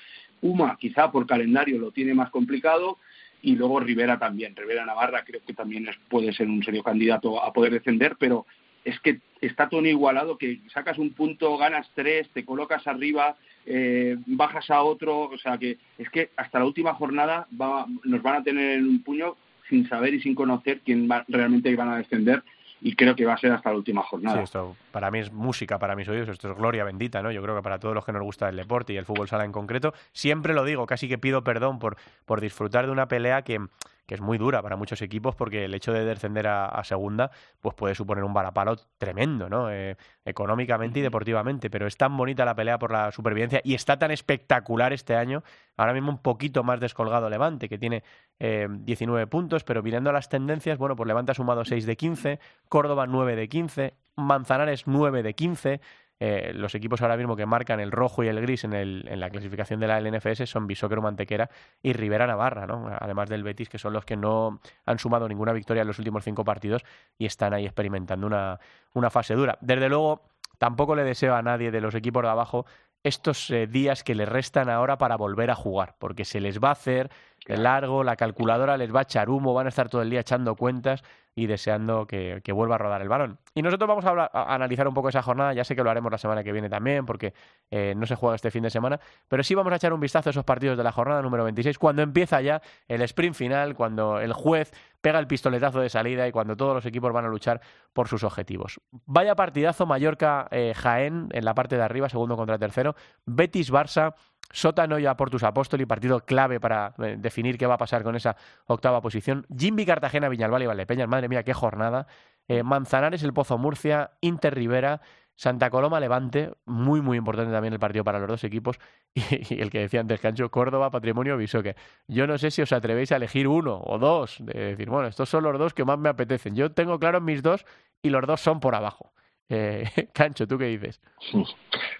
Uma 0.41 0.77
quizá 0.77 1.11
por 1.11 1.27
calendario 1.27 1.77
lo 1.77 1.91
tiene 1.91 2.15
más 2.15 2.31
complicado 2.31 2.97
y 3.43 3.55
luego 3.55 3.79
Rivera 3.79 4.17
también. 4.17 4.55
Rivera 4.55 4.85
Navarra 4.85 5.23
creo 5.25 5.41
que 5.45 5.53
también 5.53 5.87
es- 5.87 5.97
puede 6.09 6.33
ser 6.33 6.47
un 6.47 6.63
serio 6.63 6.81
candidato 6.81 7.43
a 7.43 7.53
poder 7.53 7.73
defender, 7.73 8.15
pero 8.17 8.47
es 8.83 8.99
que 9.01 9.19
está 9.41 9.69
todo 9.69 9.85
igualado 9.85 10.37
que 10.37 10.61
sacas 10.73 10.97
un 10.97 11.11
punto, 11.11 11.57
ganas 11.57 11.89
tres, 11.93 12.29
te 12.29 12.45
colocas 12.45 12.87
arriba, 12.87 13.35
eh, 13.71 14.17
bajas 14.25 14.69
a 14.71 14.81
otro, 14.81 15.21
o 15.29 15.37
sea 15.37 15.57
que 15.57 15.77
es 15.97 16.09
que 16.09 16.31
hasta 16.35 16.57
la 16.59 16.65
última 16.65 16.93
jornada 16.95 17.47
va- 17.61 17.85
nos 18.03 18.21
van 18.23 18.37
a 18.37 18.43
tener 18.43 18.79
en 18.79 18.85
un 18.87 19.03
puño 19.03 19.35
sin 19.69 19.87
saber 19.87 20.13
y 20.15 20.21
sin 20.21 20.33
conocer 20.33 20.81
quién 20.83 21.07
va- 21.09 21.23
realmente 21.27 21.73
van 21.75 21.89
a 21.89 21.97
descender 21.97 22.41
y 22.81 22.95
creo 22.95 23.15
que 23.15 23.25
va 23.25 23.33
a 23.33 23.37
ser 23.37 23.51
hasta 23.51 23.69
la 23.69 23.75
última 23.75 24.01
Sí, 24.01 24.07
jornada. 24.09 24.41
esto 24.41 24.75
para 24.91 25.11
mí 25.11 25.19
es 25.19 25.31
música 25.31 25.77
para 25.77 25.95
mis 25.95 26.07
oídos, 26.07 26.29
esto 26.29 26.49
es 26.51 26.57
gloria 26.57 26.83
bendita, 26.83 27.21
¿no? 27.21 27.31
Yo 27.31 27.43
creo 27.43 27.55
que 27.57 27.61
para 27.61 27.77
todos 27.77 27.93
los 27.93 28.03
que 28.05 28.11
nos 28.13 28.23
gusta 28.23 28.49
el 28.49 28.55
deporte 28.55 28.93
y 28.93 28.97
el 28.97 29.05
fútbol 29.05 29.27
sala 29.27 29.45
en 29.45 29.51
concreto, 29.51 29.93
siempre 30.13 30.53
lo 30.55 30.63
digo, 30.65 30.85
casi 30.87 31.07
que 31.07 31.17
pido 31.17 31.43
perdón 31.43 31.77
por, 31.77 31.97
por 32.25 32.41
disfrutar 32.41 32.85
de 32.87 32.91
una 32.91 33.07
pelea 33.07 33.43
que, 33.43 33.59
que 34.09 34.15
es 34.15 34.21
muy 34.21 34.39
dura 34.39 34.63
para 34.63 34.75
muchos 34.75 35.03
equipos 35.03 35.35
porque 35.35 35.65
el 35.65 35.73
hecho 35.75 35.93
de 35.93 36.03
descender 36.03 36.47
a, 36.47 36.65
a 36.65 36.83
segunda 36.83 37.29
pues 37.61 37.75
puede 37.75 37.93
suponer 37.93 38.23
un 38.23 38.33
varapalo 38.33 38.75
tremendo, 38.97 39.47
¿no? 39.47 39.69
Eh, 39.69 39.97
económicamente 40.25 40.97
y 40.97 41.03
deportivamente, 41.03 41.69
pero 41.69 41.85
es 41.85 41.95
tan 41.95 42.17
bonita 42.17 42.43
la 42.43 42.55
pelea 42.55 42.79
por 42.79 42.91
la 42.91 43.11
supervivencia 43.11 43.61
y 43.63 43.75
está 43.75 43.99
tan 43.99 44.09
espectacular 44.09 44.93
este 44.93 45.15
año, 45.15 45.43
ahora 45.77 45.93
mismo 45.93 46.09
un 46.09 46.17
poquito 46.23 46.63
más 46.63 46.79
descolgado 46.79 47.29
Levante, 47.29 47.69
que 47.69 47.77
tiene 47.77 48.03
eh, 48.39 48.67
19 48.67 49.27
puntos, 49.27 49.63
pero 49.63 49.83
mirando 49.83 50.11
las 50.11 50.27
tendencias, 50.27 50.79
bueno, 50.79 50.95
pues 50.95 51.05
Levante 51.05 51.33
ha 51.33 51.35
sumado 51.35 51.63
6 51.63 51.85
de 51.85 51.95
15, 51.95 52.39
Córdoba 52.67 53.05
9 53.05 53.35
de 53.35 53.47
15, 53.47 53.93
Manzanares 54.15 54.87
9 54.87 55.21
de 55.21 55.35
15, 55.35 55.81
eh, 56.19 56.51
los 56.53 56.75
equipos 56.75 57.01
ahora 57.01 57.15
mismo 57.15 57.35
que 57.35 57.45
marcan 57.45 57.79
el 57.79 57.91
rojo 57.91 58.23
y 58.23 58.27
el 58.27 58.41
gris 58.41 58.65
en, 58.65 58.73
el, 58.73 59.05
en 59.07 59.19
la 59.19 59.29
clasificación 59.29 59.79
de 59.79 59.87
la 59.87 60.01
LNFS 60.01 60.49
son 60.49 60.67
Bisóquero 60.67 61.01
Mantequera 61.01 61.49
y 61.81 61.93
Rivera 61.93 62.27
Navarra, 62.27 62.67
¿no? 62.67 62.89
además 62.99 63.29
del 63.29 63.43
Betis, 63.43 63.69
que 63.69 63.77
son 63.77 63.93
los 63.93 64.03
que 64.03 64.17
no 64.17 64.59
han 64.85 64.99
sumado 64.99 65.29
ninguna 65.29 65.53
victoria 65.53 65.81
en 65.81 65.87
los 65.87 65.97
últimos 65.97 66.25
cinco 66.25 66.43
partidos 66.43 66.83
y 67.17 67.25
están 67.25 67.53
ahí 67.53 67.65
experimentando 67.65 68.27
una, 68.27 68.59
una 68.93 69.09
fase 69.09 69.33
dura. 69.33 69.57
Desde 69.61 69.87
luego, 69.87 70.23
tampoco 70.57 70.95
le 70.95 71.03
deseo 71.03 71.35
a 71.35 71.41
nadie 71.41 71.71
de 71.71 71.79
los 71.79 71.95
equipos 71.95 72.23
de 72.23 72.29
abajo 72.29 72.65
estos 73.03 73.49
eh, 73.49 73.67
días 73.67 74.03
que 74.03 74.13
les 74.15 74.27
restan 74.27 74.69
ahora 74.69 74.97
para 74.97 75.15
volver 75.15 75.51
a 75.51 75.55
jugar, 75.55 75.95
porque 75.99 76.25
se 76.25 76.41
les 76.41 76.59
va 76.59 76.69
a 76.69 76.73
hacer 76.73 77.09
largo, 77.47 78.03
la 78.03 78.15
calculadora 78.15 78.77
les 78.77 78.93
va 78.93 78.99
a 78.99 79.03
echar 79.03 79.29
humo, 79.29 79.53
van 79.53 79.67
a 79.67 79.69
estar 79.69 79.89
todo 79.89 80.01
el 80.01 80.09
día 80.09 80.19
echando 80.19 80.55
cuentas 80.55 81.03
y 81.35 81.47
deseando 81.47 82.05
que, 82.05 82.41
vuelva 82.53 82.75
a 82.75 82.77
rodar 82.77 83.01
el 83.01 83.09
balón. 83.09 83.39
Y 83.53 83.61
nosotros 83.61 83.87
vamos 83.87 84.05
a, 84.05 84.53
analizar 84.53 84.87
un 84.87 84.93
poco 84.93 85.09
esa 85.09 85.21
jornada, 85.21 85.53
ya 85.53 85.63
sé 85.63 85.75
que 85.75 85.83
lo 85.83 85.89
haremos 85.89 86.11
la 86.11 86.17
semana 86.17 86.43
que 86.43 86.51
viene 86.51 86.69
también, 86.69 87.05
porque 87.05 87.33
eh, 87.71 87.93
no 87.95 88.05
se 88.05 88.15
juega 88.15 88.35
este 88.35 88.51
fin 88.51 88.63
de 88.63 88.69
semana, 88.69 88.99
pero 89.27 89.43
sí 89.43 89.55
vamos 89.55 89.71
a 89.73 89.77
echar 89.77 89.93
un 89.93 89.99
vistazo 89.99 90.29
a 90.29 90.31
esos 90.31 90.43
partidos 90.43 90.77
de 90.77 90.83
la 90.83 90.91
jornada 90.91 91.21
número 91.21 91.43
26, 91.43 91.77
cuando 91.77 92.01
empieza 92.01 92.41
ya 92.41 92.61
el 92.87 93.01
sprint 93.03 93.35
final, 93.35 93.75
cuando 93.75 94.19
el 94.19 94.33
juez 94.33 94.71
pega 95.01 95.19
el 95.19 95.27
pistoletazo 95.27 95.79
de 95.79 95.89
salida 95.89 96.27
y 96.27 96.31
cuando 96.31 96.57
todos 96.57 96.73
los 96.73 96.85
equipos 96.85 97.13
van 97.13 97.25
a 97.25 97.29
luchar 97.29 97.61
por 97.93 98.07
sus 98.07 98.23
objetivos. 98.23 98.81
Vaya 99.05 99.35
partidazo 99.35 99.85
Mallorca-Jaén 99.85 101.29
en 101.31 101.45
la 101.45 101.55
parte 101.55 101.77
de 101.77 101.83
arriba, 101.83 102.09
segundo 102.09 102.35
contra 102.35 102.57
tercero, 102.57 102.95
Betis-Barça, 103.25 104.15
Sótano 104.51 104.97
y 104.99 105.05
Portus 105.15 105.43
Apóstoli, 105.43 105.85
partido 105.85 106.21
clave 106.21 106.59
para 106.59 106.93
eh, 106.99 107.15
definir 107.17 107.57
qué 107.57 107.65
va 107.65 107.75
a 107.75 107.77
pasar 107.77 108.03
con 108.03 108.15
esa 108.15 108.35
octava 108.65 109.01
posición. 109.01 109.45
Jimmy 109.55 109.85
Cartagena, 109.85 110.29
Viñalbal 110.29 110.63
y 110.63 110.65
Valdepeñas, 110.65 111.07
madre 111.07 111.29
mía, 111.29 111.43
qué 111.43 111.53
jornada. 111.53 112.07
Eh, 112.47 112.63
Manzanares, 112.63 113.23
el 113.23 113.33
Pozo 113.33 113.57
Murcia, 113.57 114.11
Inter 114.21 114.55
Rivera, 114.55 115.01
Santa 115.35 115.69
Coloma 115.69 116.01
Levante, 116.01 116.51
muy 116.65 116.99
muy 116.99 117.17
importante 117.17 117.53
también 117.53 117.73
el 117.73 117.79
partido 117.79 118.03
para 118.03 118.19
los 118.19 118.27
dos 118.27 118.43
equipos. 118.43 118.77
Y, 119.15 119.61
el 119.61 119.69
que 119.69 119.79
decía 119.79 120.01
antes, 120.01 120.19
Cancho, 120.19 120.49
Córdoba, 120.51 120.91
Patrimonio, 120.91 121.37
que 121.37 121.75
Yo 122.07 122.27
no 122.27 122.37
sé 122.37 122.51
si 122.51 122.61
os 122.61 122.71
atrevéis 122.73 123.11
a 123.11 123.15
elegir 123.15 123.47
uno 123.47 123.81
o 123.83 123.97
dos, 123.97 124.37
de 124.39 124.71
decir, 124.71 124.89
bueno, 124.89 125.07
estos 125.07 125.29
son 125.29 125.43
los 125.43 125.57
dos 125.57 125.73
que 125.73 125.85
más 125.85 125.97
me 125.97 126.09
apetecen. 126.09 126.55
Yo 126.55 126.71
tengo 126.73 126.99
claro 126.99 127.21
mis 127.21 127.41
dos 127.41 127.65
y 128.01 128.09
los 128.09 128.25
dos 128.27 128.41
son 128.41 128.59
por 128.59 128.75
abajo. 128.75 129.13
Eh, 129.49 129.83
Cancho, 130.13 130.47
¿tú 130.47 130.57
qué 130.57 130.65
dices? 130.65 130.99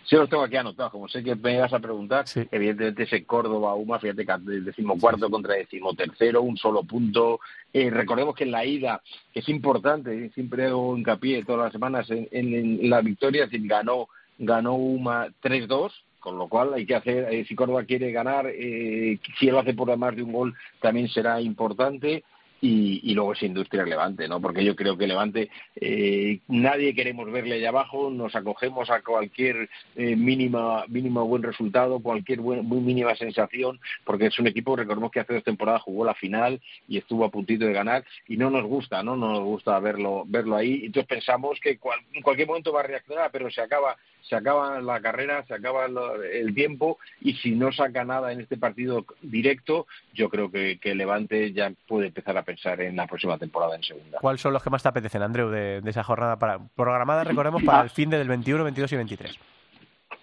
Sí, 0.06 0.16
los 0.16 0.30
tengo 0.30 0.44
aquí 0.44 0.56
anotados. 0.56 0.92
Como 0.92 1.08
sé 1.08 1.24
que 1.24 1.36
me 1.36 1.60
vas 1.60 1.74
a 1.74 1.80
preguntar, 1.80 2.26
evidentemente 2.52 3.04
ese 3.04 3.26
Córdoba 3.26 3.74
UMA, 3.76 4.00
fíjate 4.00 4.26
que 4.26 4.34
decimocuarto 4.62 5.30
contra 5.30 5.56
decimotercero, 5.56 6.42
un 6.42 6.58
solo 6.58 6.84
punto. 6.84 7.40
Eh, 7.74 7.90
recordemos 7.90 8.36
que 8.36 8.44
en 8.44 8.52
la 8.52 8.66
ida, 8.66 9.02
que 9.34 9.40
es 9.40 9.50
importante, 9.50 10.30
siempre 10.32 10.68
hago 10.68 10.96
hincapié 10.96 11.44
todas 11.44 11.66
las 11.66 11.72
semanas 11.72 12.08
en, 12.10 12.90
la 12.90 13.02
victoria, 13.02 13.46
es 13.46 13.52
decir, 13.52 13.68
ganó, 13.68 14.10
ganó 14.38 14.76
UMA 14.76 15.28
3-2, 15.42 15.92
con 16.20 16.38
lo 16.38 16.48
cual 16.48 16.74
hay 16.74 16.86
que 16.86 16.96
hacer, 16.96 17.34
eh, 17.34 17.46
si 17.46 17.56
Córdoba 17.56 17.86
quiere 17.86 18.12
ganar, 18.12 18.48
eh, 18.48 19.20
si 19.40 19.48
él 19.48 19.58
hace 19.58 19.74
por 19.74 19.96
más 19.98 20.16
de 20.16 20.24
un 20.24 20.34
gol, 20.34 20.56
también 20.82 21.08
será 21.08 21.42
importante 21.42 22.24
y, 22.62 23.14
luego 23.14 23.34
es 23.34 23.44
Industria 23.44 23.86
Levante, 23.86 24.28
¿no? 24.28 24.42
Porque 24.42 24.64
yo 24.64 24.76
creo 24.76 24.98
que 24.98 25.08
Levante, 25.08 25.50
eh, 25.76 26.40
nadie 26.48 26.94
queremos 26.94 27.32
verle 27.32 27.56
allá 27.56 27.70
abajo, 27.70 28.10
nos 28.10 28.36
acogemos 28.36 28.90
a 28.90 29.02
cualquier 29.02 29.70
eh, 29.96 30.16
mínima, 30.16 30.86
mínimo 30.88 31.26
buen 31.26 31.44
resultado, 31.44 32.00
cualquier 32.00 32.42
muy 32.42 32.82
mínima 32.82 33.16
sensación, 33.16 33.80
porque 34.04 34.28
es 34.28 34.40
un 34.40 34.48
equipo, 34.48 34.76
recordemos 34.76 35.12
que 35.12 35.22
hace 35.22 35.34
dos 35.34 35.44
temporadas 35.44 35.82
jugó 35.84 36.06
la 36.06 36.14
final 36.14 36.62
y 36.88 36.98
estuvo 36.98 37.26
a 37.26 37.32
puntito 37.32 37.66
de 37.66 37.74
ganar 37.74 38.06
y 38.28 38.38
no 38.38 38.50
nos 38.50 38.66
gusta, 38.66 39.04
¿no? 39.04 39.16
No 39.16 39.32
nos 39.32 39.44
gusta 39.44 39.80
verlo, 39.80 40.24
verlo 40.28 40.56
ahí. 40.56 40.86
Entonces 40.86 41.08
pensamos 41.08 41.60
que 41.60 41.80
en 42.14 42.22
cualquier 42.22 42.48
momento 42.48 42.74
va 42.74 42.82
a 42.82 42.84
reaccionar, 42.84 43.32
pero 43.32 43.50
se 43.50 43.62
acaba 43.62 43.96
se 44.30 44.36
acaba 44.36 44.80
la 44.80 45.02
carrera, 45.02 45.44
se 45.48 45.56
acaba 45.56 45.88
el 45.88 46.54
tiempo 46.54 47.00
y 47.20 47.34
si 47.34 47.52
no 47.52 47.72
saca 47.72 48.06
nada 48.06 48.32
en 48.32 48.42
este 48.42 48.58
partido 48.58 49.06
directo, 49.22 49.88
yo 50.14 50.30
creo 50.30 50.52
que, 50.52 50.78
que 50.80 50.94
Levante 50.94 51.52
ya 51.52 51.74
puede 51.88 52.08
empezar 52.08 52.38
a 52.38 52.44
pensar 52.44 52.80
en 52.82 52.96
la 52.96 53.08
próxima 53.08 53.38
temporada 53.38 53.76
en 53.76 53.84
segunda. 53.84 54.20
¿Cuáles 54.20 54.42
son 54.42 54.54
los 54.54 54.64
que 54.64 54.70
más 54.70 54.84
te 54.84 54.90
apetecen, 54.90 55.24
Andreu, 55.24 55.50
de, 55.50 55.82
esa 55.86 56.04
jornada 56.04 56.38
para, 56.38 56.60
programada, 56.76 57.24
recordemos, 57.24 57.64
para 57.64 57.82
el 57.82 57.90
fin 57.90 58.10
de 58.10 58.20
del 58.20 58.28
21, 58.28 58.64
22 58.64 58.92
y 58.92 58.96
23? 58.96 59.40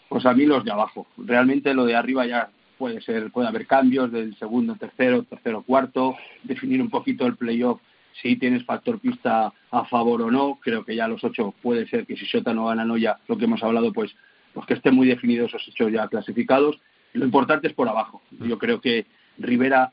Pues 0.09 0.25
a 0.25 0.33
mí 0.33 0.47
los 0.47 0.65
de 0.65 0.71
abajo. 0.71 1.07
Realmente 1.19 1.75
lo 1.75 1.85
de 1.85 1.97
arriba 1.97 2.27
ya 2.27 2.49
puede 2.79 3.01
ser, 3.01 3.33
puede 3.33 3.49
haber 3.49 3.67
cambios 3.67 4.13
del 4.13 4.37
segundo, 4.39 4.77
tercero, 4.77 5.25
tercero, 5.25 5.63
cuarto, 5.63 6.15
definir 6.45 6.81
un 6.81 6.91
poquito 6.91 7.27
el 7.27 7.37
playoff 7.37 7.81
si 8.23 8.37
tienes 8.37 8.65
factor 8.65 8.99
pista 8.99 9.53
a 9.71 9.85
favor 9.85 10.23
o 10.23 10.31
no. 10.31 10.59
Creo 10.63 10.85
que 10.85 10.97
ya 10.97 11.09
los 11.09 11.23
ocho 11.25 11.55
puede 11.63 11.87
ser 11.87 12.07
que 12.07 12.17
si 12.17 12.27
Sota 12.27 12.55
no 12.55 12.67
gana 12.67 12.85
no 12.85 12.97
ya 12.97 13.19
lo 13.29 13.37
que 13.37 13.45
hemos 13.45 13.63
hablado, 13.63 13.93
pues, 13.93 14.15
pues 14.55 14.67
que 14.67 14.75
estén 14.75 14.95
muy 14.95 15.07
definidos 15.07 15.53
esos 15.55 15.69
ocho 15.69 15.89
ya 15.89 16.09
clasificados. 16.09 16.79
Lo 17.13 17.25
importante 17.25 17.69
es 17.69 17.75
por 17.75 17.89
abajo. 17.89 18.23
Yo 18.31 18.59
creo 18.59 18.81
que 18.81 19.07
Rivera, 19.39 19.93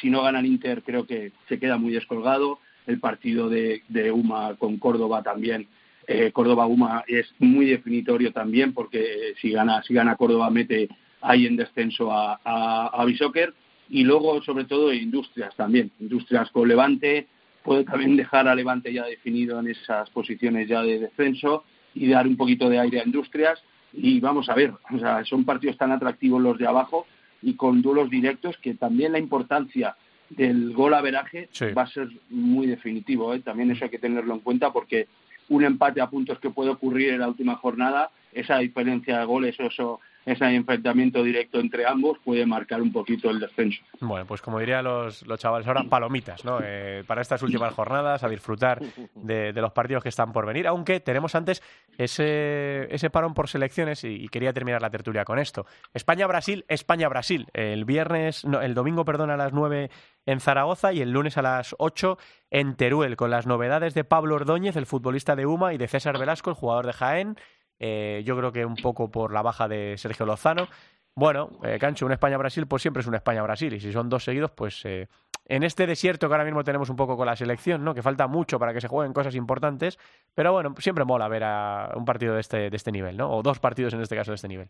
si 0.00 0.10
no 0.10 0.22
gana 0.22 0.40
el 0.40 0.46
Inter, 0.46 0.82
creo 0.82 1.06
que 1.06 1.32
se 1.48 1.58
queda 1.58 1.76
muy 1.78 1.92
descolgado. 1.92 2.58
El 2.86 3.00
partido 3.00 3.48
de, 3.48 3.82
de 3.88 4.12
UMA 4.12 4.54
con 4.56 4.78
Córdoba 4.78 5.22
también. 5.22 5.66
Eh, 6.06 6.30
Córdoba-UMA 6.30 7.04
es 7.08 7.26
muy 7.40 7.66
definitorio 7.66 8.32
también 8.32 8.72
porque 8.72 9.34
si 9.40 9.50
gana, 9.50 9.82
si 9.82 9.92
gana 9.92 10.14
Córdoba 10.14 10.50
mete 10.50 10.88
ahí 11.20 11.46
en 11.46 11.56
descenso 11.56 12.12
a, 12.12 12.38
a, 12.44 12.86
a 12.92 13.04
Bishoker 13.04 13.52
y 13.88 14.04
luego 14.04 14.40
sobre 14.42 14.64
todo 14.64 14.92
industrias 14.92 15.54
también, 15.56 15.90
industrias 15.98 16.50
con 16.50 16.68
Levante, 16.68 17.26
puede 17.66 17.84
también 17.84 18.16
dejar 18.16 18.46
a 18.46 18.54
Levante 18.54 18.92
ya 18.92 19.04
definido 19.04 19.58
en 19.58 19.66
esas 19.66 20.08
posiciones 20.10 20.68
ya 20.68 20.82
de 20.82 21.00
descenso 21.00 21.64
y 21.94 22.08
dar 22.08 22.26
un 22.26 22.36
poquito 22.36 22.70
de 22.70 22.78
aire 22.78 23.00
a 23.00 23.04
Industrias. 23.04 23.60
Y 23.92 24.20
vamos 24.20 24.48
a 24.48 24.54
ver, 24.54 24.72
o 24.90 24.98
sea, 24.98 25.24
son 25.24 25.44
partidos 25.44 25.76
tan 25.76 25.90
atractivos 25.90 26.40
los 26.40 26.58
de 26.58 26.66
abajo 26.66 27.06
y 27.42 27.54
con 27.54 27.82
duelos 27.82 28.08
directos 28.08 28.56
que 28.58 28.74
también 28.74 29.12
la 29.12 29.18
importancia 29.18 29.96
del 30.30 30.72
gol 30.74 30.94
a 30.94 31.00
veraje 31.00 31.48
va 31.76 31.82
a 31.82 31.88
ser 31.88 32.08
muy 32.30 32.68
definitivo. 32.68 33.34
¿eh? 33.34 33.40
También 33.40 33.70
eso 33.72 33.84
hay 33.84 33.90
que 33.90 33.98
tenerlo 33.98 34.34
en 34.34 34.40
cuenta 34.40 34.72
porque 34.72 35.08
un 35.48 35.64
empate 35.64 36.00
a 36.00 36.08
puntos 36.08 36.38
que 36.38 36.50
puede 36.50 36.70
ocurrir 36.70 37.14
en 37.14 37.20
la 37.20 37.28
última 37.28 37.56
jornada, 37.56 38.10
esa 38.32 38.58
diferencia 38.58 39.18
de 39.18 39.24
goles, 39.24 39.56
eso 39.58 40.00
ese 40.26 40.44
enfrentamiento 40.44 41.22
directo 41.22 41.60
entre 41.60 41.86
ambos 41.86 42.18
puede 42.24 42.44
marcar 42.44 42.82
un 42.82 42.92
poquito 42.92 43.30
el 43.30 43.38
descenso. 43.38 43.80
Bueno, 44.00 44.26
pues 44.26 44.42
como 44.42 44.58
dirían 44.58 44.84
los, 44.84 45.24
los 45.24 45.38
chavales 45.38 45.68
ahora, 45.68 45.84
palomitas, 45.84 46.44
¿no? 46.44 46.58
Eh, 46.62 47.04
para 47.06 47.22
estas 47.22 47.42
últimas 47.42 47.72
jornadas, 47.72 48.24
a 48.24 48.28
disfrutar 48.28 48.80
de, 49.14 49.52
los 49.52 49.72
partidos 49.72 50.02
que 50.02 50.08
están 50.08 50.32
por 50.32 50.44
venir, 50.44 50.66
aunque 50.66 50.98
tenemos 50.98 51.36
antes 51.36 51.62
ese, 51.96 52.92
ese 52.92 53.08
parón 53.08 53.34
por 53.34 53.48
selecciones 53.48 54.02
y, 54.02 54.26
quería 54.26 54.52
terminar 54.52 54.82
la 54.82 54.90
tertulia 54.90 55.24
con 55.24 55.38
esto. 55.38 55.64
España-Brasil, 55.94 56.64
España-Brasil. 56.68 57.46
El 57.54 57.84
viernes, 57.84 58.44
no, 58.44 58.60
el 58.60 58.74
domingo, 58.74 59.04
perdón, 59.04 59.30
a 59.30 59.36
las 59.36 59.52
9 59.52 59.90
en 60.26 60.40
Zaragoza 60.40 60.92
y 60.92 61.00
el 61.00 61.12
lunes 61.12 61.38
a 61.38 61.42
las 61.42 61.76
8 61.78 62.18
en 62.50 62.74
Teruel, 62.74 63.16
con 63.16 63.30
las 63.30 63.46
novedades 63.46 63.94
de 63.94 64.02
Pablo 64.02 64.34
Ordóñez, 64.34 64.74
el 64.74 64.86
futbolista 64.86 65.36
de 65.36 65.46
UMA, 65.46 65.72
y 65.72 65.78
de 65.78 65.86
César 65.86 66.18
Velasco, 66.18 66.50
el 66.50 66.56
jugador 66.56 66.86
de 66.86 66.92
Jaén. 66.92 67.36
Eh, 67.78 68.22
yo 68.24 68.36
creo 68.36 68.52
que 68.52 68.64
un 68.64 68.76
poco 68.76 69.10
por 69.10 69.32
la 69.32 69.42
baja 69.42 69.68
de 69.68 69.96
Sergio 69.98 70.26
Lozano. 70.26 70.68
Bueno, 71.14 71.50
eh, 71.62 71.78
Cancho, 71.78 72.04
un 72.04 72.12
España-Brasil, 72.12 72.66
pues 72.66 72.82
siempre 72.82 73.00
es 73.00 73.06
un 73.06 73.14
España-Brasil. 73.14 73.72
Y 73.72 73.80
si 73.80 73.92
son 73.92 74.08
dos 74.08 74.24
seguidos, 74.24 74.50
pues 74.50 74.84
eh, 74.84 75.08
en 75.46 75.62
este 75.62 75.86
desierto 75.86 76.28
que 76.28 76.34
ahora 76.34 76.44
mismo 76.44 76.62
tenemos 76.62 76.90
un 76.90 76.96
poco 76.96 77.16
con 77.16 77.26
la 77.26 77.36
selección, 77.36 77.84
¿no? 77.84 77.94
Que 77.94 78.02
falta 78.02 78.26
mucho 78.26 78.58
para 78.58 78.74
que 78.74 78.80
se 78.80 78.88
jueguen 78.88 79.12
cosas 79.12 79.34
importantes. 79.34 79.98
Pero 80.34 80.52
bueno, 80.52 80.74
siempre 80.78 81.04
mola 81.04 81.28
ver 81.28 81.44
a 81.44 81.92
un 81.96 82.04
partido 82.04 82.34
de 82.34 82.40
este, 82.40 82.70
de 82.70 82.76
este 82.76 82.92
nivel, 82.92 83.16
¿no? 83.16 83.30
O 83.30 83.42
dos 83.42 83.58
partidos 83.58 83.94
en 83.94 84.00
este 84.02 84.16
caso 84.16 84.32
de 84.32 84.36
este 84.36 84.48
nivel. 84.48 84.68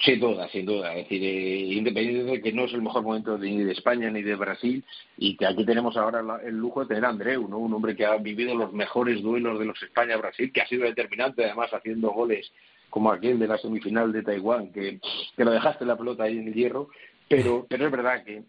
Sin 0.00 0.18
duda, 0.20 0.48
sin 0.48 0.64
duda. 0.64 0.94
Es 0.94 1.04
decir, 1.04 1.22
eh, 1.22 1.74
independientemente 1.74 2.38
de 2.38 2.42
que 2.42 2.52
no 2.52 2.64
es 2.64 2.72
el 2.72 2.82
mejor 2.82 3.02
momento 3.02 3.36
ni 3.36 3.62
de 3.62 3.72
España 3.72 4.10
ni 4.10 4.22
de 4.22 4.34
Brasil, 4.36 4.82
y 5.18 5.36
que 5.36 5.46
aquí 5.46 5.66
tenemos 5.66 5.96
ahora 5.96 6.22
el 6.44 6.56
lujo 6.56 6.80
de 6.80 6.88
tener 6.88 7.04
a 7.04 7.10
Andreu, 7.10 7.46
¿no? 7.46 7.58
un 7.58 7.74
hombre 7.74 7.94
que 7.94 8.06
ha 8.06 8.16
vivido 8.16 8.54
los 8.54 8.72
mejores 8.72 9.22
duelos 9.22 9.58
de 9.58 9.66
los 9.66 9.82
España-Brasil, 9.82 10.50
que 10.50 10.62
ha 10.62 10.66
sido 10.66 10.84
determinante 10.84 11.44
además 11.44 11.72
haciendo 11.74 12.10
goles 12.10 12.50
como 12.88 13.12
aquel 13.12 13.38
de 13.38 13.48
la 13.48 13.58
semifinal 13.58 14.12
de 14.12 14.22
Taiwán, 14.22 14.72
que, 14.72 14.98
que 15.36 15.44
lo 15.44 15.50
dejaste 15.50 15.84
la 15.84 15.96
pelota 15.96 16.24
ahí 16.24 16.38
en 16.38 16.48
el 16.48 16.54
hierro, 16.54 16.88
pero, 17.28 17.66
pero 17.68 17.86
es 17.86 17.92
verdad 17.92 18.24
que, 18.24 18.42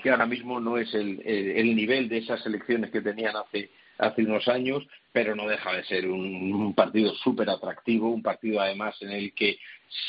que 0.00 0.10
ahora 0.10 0.26
mismo 0.26 0.60
no 0.60 0.78
es 0.78 0.94
el, 0.94 1.20
el, 1.24 1.74
nivel 1.74 2.08
de 2.08 2.18
esas 2.18 2.42
selecciones 2.42 2.90
que 2.90 3.00
tenían 3.00 3.36
hace 3.36 3.70
hace 3.98 4.22
unos 4.22 4.46
años, 4.46 4.86
pero 5.10 5.34
no 5.34 5.48
deja 5.48 5.72
de 5.72 5.82
ser 5.82 6.08
un, 6.08 6.52
un 6.52 6.72
partido 6.72 7.12
súper 7.14 7.50
atractivo, 7.50 8.08
un 8.08 8.22
partido 8.22 8.60
además 8.60 8.96
en 9.02 9.10
el 9.10 9.32
que 9.34 9.58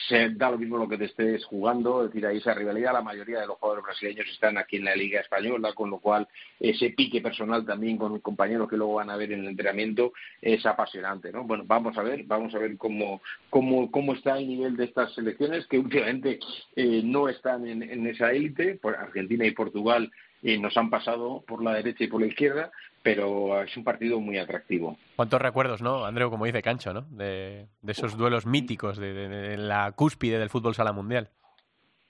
se 0.08 0.30
da 0.32 0.52
lo 0.52 0.58
mismo 0.58 0.78
lo 0.78 0.90
que 0.90 0.98
te 0.98 1.06
estés 1.06 1.46
jugando, 1.46 2.04
es 2.04 2.10
decir, 2.10 2.26
ahí 2.26 2.38
esa 2.38 2.54
rivalidad, 2.54 2.94
la 2.94 3.02
mayoría 3.02 3.40
de 3.40 3.48
los 3.48 3.58
jugadores 3.58 3.86
brasileños 3.86 4.28
están 4.28 4.58
aquí 4.58 4.78
en 4.78 4.86
la 4.86 4.96
Liga 4.96 5.22
Española, 5.22 5.74
con 5.74 5.90
lo 5.90 6.00
cual 6.00 6.28
ese 6.60 6.90
pique 6.90 7.22
personal 7.22 7.66
también 7.66 7.98
con 7.98 8.14
los 8.14 8.22
compañeros 8.22 8.70
que 8.70 8.76
luego 8.76 8.96
van 8.96 9.10
a 9.10 9.16
ver 9.16 9.32
en 9.32 9.42
el 9.42 9.48
entrenamiento 9.48 10.12
es 10.42 10.66
apasionante, 10.66 11.32
¿no? 11.32 11.44
Bueno, 11.44 11.64
vamos 11.66 11.98
a 11.98 12.04
ver, 12.04 12.24
vamos 12.24 12.54
a 12.56 12.60
ver 12.60 12.78
cómo, 12.78 13.22
cómo, 13.50 13.90
cómo 13.90 14.14
está 14.14 14.38
el 14.38 14.48
nivel 14.48 14.76
de 14.76 14.86
estas 14.86 15.14
selecciones 15.14 15.66
que 15.68 15.80
últimamente 15.80 16.40
eh, 16.76 17.02
no 17.04 17.30
están 17.30 17.68
en, 17.68 18.08
esa 18.08 18.32
élite, 18.32 18.76
por 18.76 18.96
Argentina 18.96 19.46
y 19.46 19.52
Portugal 19.52 20.12
eh, 20.42 20.58
nos 20.58 20.76
han 20.78 20.90
pasado 20.90 21.44
por 21.48 21.64
la 21.64 21.74
derecha 21.74 22.04
y 22.04 22.08
por 22.08 22.22
la 22.22 22.28
izquierda, 22.28 22.72
pero 23.02 23.62
es 23.64 23.76
un 23.78 23.84
partido 23.84 24.20
muy 24.20 24.38
atractivo. 24.38 24.98
¿Cuántos 25.16 25.42
recuerdos, 25.42 25.82
no, 25.82 26.06
Andreu, 26.06 26.30
como 26.30 26.46
dice 26.46 26.62
Cancho, 26.62 26.94
¿no? 26.94 27.02
de, 27.12 27.68
esos 27.88 28.18
duelos 28.18 28.46
míticos, 28.46 28.98
de, 28.98 29.14
de, 29.14 29.58
la 29.58 29.92
cúspide 29.94 30.40
del 30.40 30.50
fútbol 30.50 30.76
sala 30.76 30.94
mundial? 30.94 31.30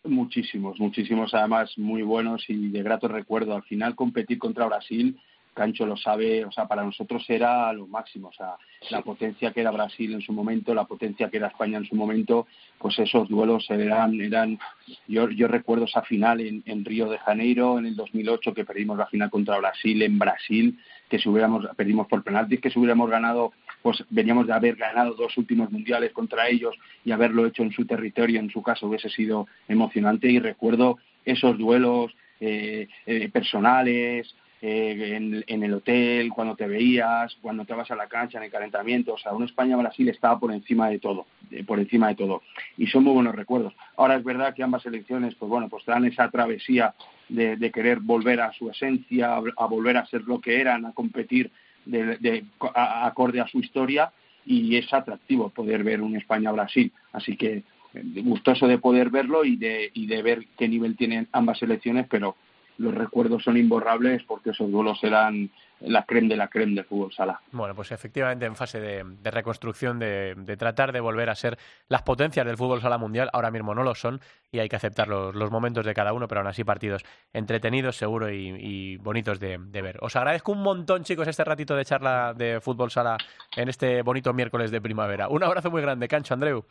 Muchísimos, 0.03 0.79
muchísimos, 0.79 1.33
además 1.33 1.77
muy 1.77 2.03
buenos 2.03 2.49
y 2.49 2.69
de 2.69 2.83
grato 2.83 3.07
recuerdo. 3.07 3.55
Al 3.55 3.63
final 3.63 3.95
competir 3.95 4.39
contra 4.39 4.65
Brasil 4.65 5.19
Cancho 5.59 5.85
lo 5.85 5.97
sabe, 5.97 6.45
o 6.45 6.51
sea, 6.53 6.69
para 6.69 6.85
nosotros 6.85 7.25
era 7.27 7.73
lo 7.73 7.85
máximo, 7.85 8.29
o 8.29 8.31
sea, 8.31 8.55
la 8.91 9.01
potencia 9.01 9.51
que 9.51 9.59
era 9.59 9.71
Brasil 9.71 10.13
en 10.13 10.21
su 10.21 10.31
momento, 10.31 10.73
la 10.73 10.85
potencia 10.85 11.29
que 11.29 11.35
era 11.35 11.47
España 11.47 11.79
en 11.79 11.85
su 11.85 11.95
momento, 11.95 12.47
pues 12.77 12.97
esos 12.97 13.27
duelos 13.27 13.69
eran, 13.69 14.21
eran, 14.21 14.57
yo, 15.05 15.29
yo 15.29 15.49
recuerdo 15.49 15.83
esa 15.83 16.01
final 16.03 16.39
en, 16.39 16.63
en 16.65 16.85
Río 16.85 17.09
de 17.09 17.17
Janeiro 17.17 17.77
en 17.77 17.87
el 17.87 17.97
2008 17.97 18.53
que 18.53 18.63
perdimos 18.63 18.97
la 18.97 19.07
final 19.07 19.29
contra 19.29 19.57
Brasil 19.57 20.01
en 20.01 20.17
Brasil, 20.17 20.79
que 21.09 21.19
si 21.19 21.27
hubiéramos, 21.27 21.67
perdimos 21.75 22.07
por 22.07 22.23
penaltis, 22.23 22.61
que 22.61 22.69
si 22.69 22.79
hubiéramos 22.79 23.09
ganado, 23.09 23.51
pues 23.81 24.01
veníamos 24.09 24.47
de 24.47 24.53
haber 24.53 24.77
ganado 24.77 25.13
dos 25.13 25.37
últimos 25.37 25.69
mundiales 25.71 26.13
contra 26.13 26.47
ellos 26.47 26.73
y 27.03 27.11
haberlo 27.11 27.45
hecho 27.45 27.63
en 27.63 27.73
su 27.73 27.85
territorio, 27.85 28.39
en 28.39 28.49
su 28.49 28.63
caso 28.63 28.87
hubiese 28.87 29.09
sido 29.09 29.45
emocionante. 29.67 30.31
Y 30.31 30.39
recuerdo 30.39 30.99
esos 31.25 31.57
duelos 31.57 32.15
eh, 32.39 32.87
eh, 33.05 33.27
personales, 33.27 34.33
eh, 34.61 35.15
en, 35.15 35.43
en, 35.47 35.63
el 35.63 35.73
hotel, 35.73 36.29
cuando 36.33 36.53
te 36.55 36.67
veías, 36.67 37.33
cuando 37.41 37.63
te 37.63 37.73
vas 37.73 37.89
a 37.91 37.95
la 37.95 38.07
cancha, 38.07 38.39
en 38.39 38.43
el 38.43 38.51
calentamiento. 38.51 39.13
O 39.13 39.17
sea, 39.17 39.31
un 39.31 39.43
España-Brasil 39.43 40.09
estaba 40.09 40.37
por 40.37 40.51
encima 40.51 40.89
de 40.89 40.99
todo, 40.99 41.27
por 41.65 41.79
encima 41.79 42.09
de 42.09 42.15
todo. 42.15 42.41
Y 42.77 42.87
son 42.87 43.05
muy 43.05 43.13
buenos 43.13 43.35
recuerdos. 43.35 43.73
Ahora 43.95 44.15
es 44.15 44.23
verdad 44.23 44.53
que 44.53 44.63
ambas 44.63 44.85
elecciones, 44.85 45.35
pues 45.35 45.49
bueno, 45.49 45.69
pues 45.69 45.85
dan 45.85 46.03
esa 46.03 46.29
travesía 46.29 46.93
de, 47.29 47.71
querer 47.71 47.99
volver 47.99 48.41
a 48.41 48.51
su 48.51 48.69
esencia, 48.69 49.35
a, 49.35 49.65
volver 49.65 49.95
a 49.95 50.05
ser 50.07 50.23
lo 50.23 50.41
que 50.41 50.59
eran, 50.59 50.85
a 50.85 50.91
competir 50.91 51.51
de, 51.85 52.43
acorde 52.75 53.39
a 53.39 53.47
su 53.47 53.59
historia. 53.59 54.11
Y 54.45 54.75
es 54.75 54.91
atractivo 54.93 55.49
poder 55.49 55.85
ver 55.85 56.01
un 56.01 56.17
España-Brasil. 56.17 56.91
Así 57.13 57.37
que 57.37 57.63
eh, 57.93 58.03
gustoso 58.23 58.67
de 58.67 58.77
poder 58.77 59.09
verlo 59.09 59.45
y 59.45 59.55
de, 59.55 59.89
y 59.93 60.05
de 60.07 60.21
ver 60.21 60.45
qué 60.57 60.67
nivel 60.67 60.97
tienen 60.97 61.27
ambas 61.31 61.61
elecciones, 61.61 62.07
pero 62.09 62.35
los 62.79 62.95
recuerdos 62.95 63.43
son 63.43 63.57
imborrables 63.57 64.23
porque 64.23 64.51
esos 64.51 64.71
duelos 64.71 65.03
eran 65.03 65.51
la 65.81 66.03
creme 66.03 66.29
de 66.29 66.37
la 66.37 66.47
creme 66.47 66.75
del 66.75 66.85
fútbol 66.85 67.11
sala. 67.13 67.39
Bueno, 67.51 67.75
pues 67.75 67.91
efectivamente 67.91 68.45
en 68.45 68.55
fase 68.55 68.79
de, 68.79 69.31
reconstrucción, 69.31 69.99
de, 69.99 70.35
tratar 70.57 70.91
de 70.91 70.99
volver 70.99 71.29
a 71.29 71.35
ser 71.35 71.57
las 71.87 72.01
potencias 72.03 72.45
del 72.45 72.57
fútbol 72.57 72.81
sala 72.81 72.97
mundial, 72.97 73.29
ahora 73.33 73.51
mismo 73.51 73.75
no 73.75 73.83
lo 73.83 73.95
son 73.95 74.19
y 74.51 74.59
hay 74.59 74.69
que 74.69 74.77
aceptar 74.77 75.07
los, 75.07 75.51
momentos 75.51 75.85
de 75.85 75.93
cada 75.93 76.13
uno, 76.13 76.27
pero 76.27 76.41
aún 76.41 76.47
así 76.47 76.63
partidos 76.63 77.03
entretenidos, 77.33 77.97
seguro 77.97 78.31
y, 78.31 78.97
bonitos 78.97 79.39
de, 79.39 79.57
ver. 79.57 79.97
Os 80.01 80.15
agradezco 80.15 80.51
un 80.51 80.63
montón, 80.63 81.03
chicos, 81.03 81.27
este 81.27 81.43
ratito 81.43 81.75
de 81.75 81.85
charla 81.85 82.33
de 82.33 82.59
fútbol 82.61 82.91
sala 82.91 83.17
en 83.55 83.69
este 83.69 84.01
bonito 84.01 84.33
miércoles 84.33 84.71
de 84.71 84.81
primavera. 84.81 85.27
Un 85.27 85.43
abrazo 85.43 85.69
muy 85.69 85.81
grande, 85.81 86.07
Cancho, 86.07 86.33
Andreu. 86.33 86.65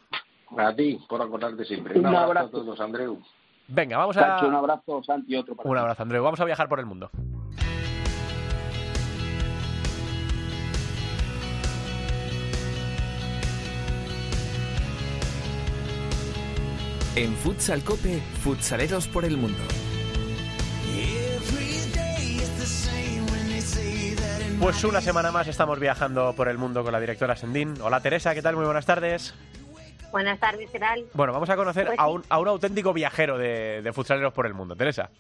A 0.57 0.75
ti, 0.75 0.99
por 1.09 1.21
acordarte 1.21 1.65
siempre. 1.65 1.99
Un, 1.99 2.07
abrazo 2.07 2.47
a 2.47 2.51
todos, 2.51 2.81
Andreu. 2.81 3.21
Venga, 3.69 3.99
vamos 3.99 4.17
a. 4.17 4.45
un 4.47 4.55
abrazo, 4.55 5.03
Santi, 5.03 5.37
otro 5.37 5.55
para 5.55 5.69
Un 5.69 5.77
abrazo, 5.77 6.03
Andreu. 6.03 6.25
Vamos 6.25 6.41
a 6.41 6.45
viajar 6.47 6.69
por 6.69 6.81
el 6.81 6.87
mundo. 6.87 7.11
En 17.15 17.35
Futsal 17.35 17.83
Cope, 17.83 18.21
futsaleros 18.43 19.09
por 19.09 19.25
el 19.25 19.37
mundo. 19.37 19.59
Pues 24.61 24.83
una 24.85 25.01
semana 25.01 25.31
más 25.31 25.47
estamos 25.47 25.79
viajando 25.79 26.33
por 26.35 26.49
el 26.49 26.59
mundo 26.59 26.83
con 26.83 26.93
la 26.93 27.01
directora 27.01 27.37
Sendín. 27.37 27.75
Hola 27.81 28.01
Teresa, 28.01 28.35
¿qué 28.35 28.43
tal? 28.43 28.57
Muy 28.57 28.65
buenas 28.65 28.87
tardes. 28.87 29.35
Buenas 30.11 30.41
tardes, 30.41 30.71
¿qué 30.71 30.79
tal? 30.79 31.05
Bueno, 31.13 31.33
vamos 31.33 31.51
a 31.51 31.57
conocer 31.57 31.87
pues 31.87 31.99
a, 31.99 32.09
un, 32.09 32.25
a 32.29 32.39
un 32.39 32.49
auténtico 32.49 32.93
viajero 32.93 33.37
de, 33.37 33.83
de 33.83 33.93
futsaleros 33.93 34.33
por 34.33 34.47
el 34.47 34.55
mundo. 34.55 34.75
Teresa. 34.75 35.11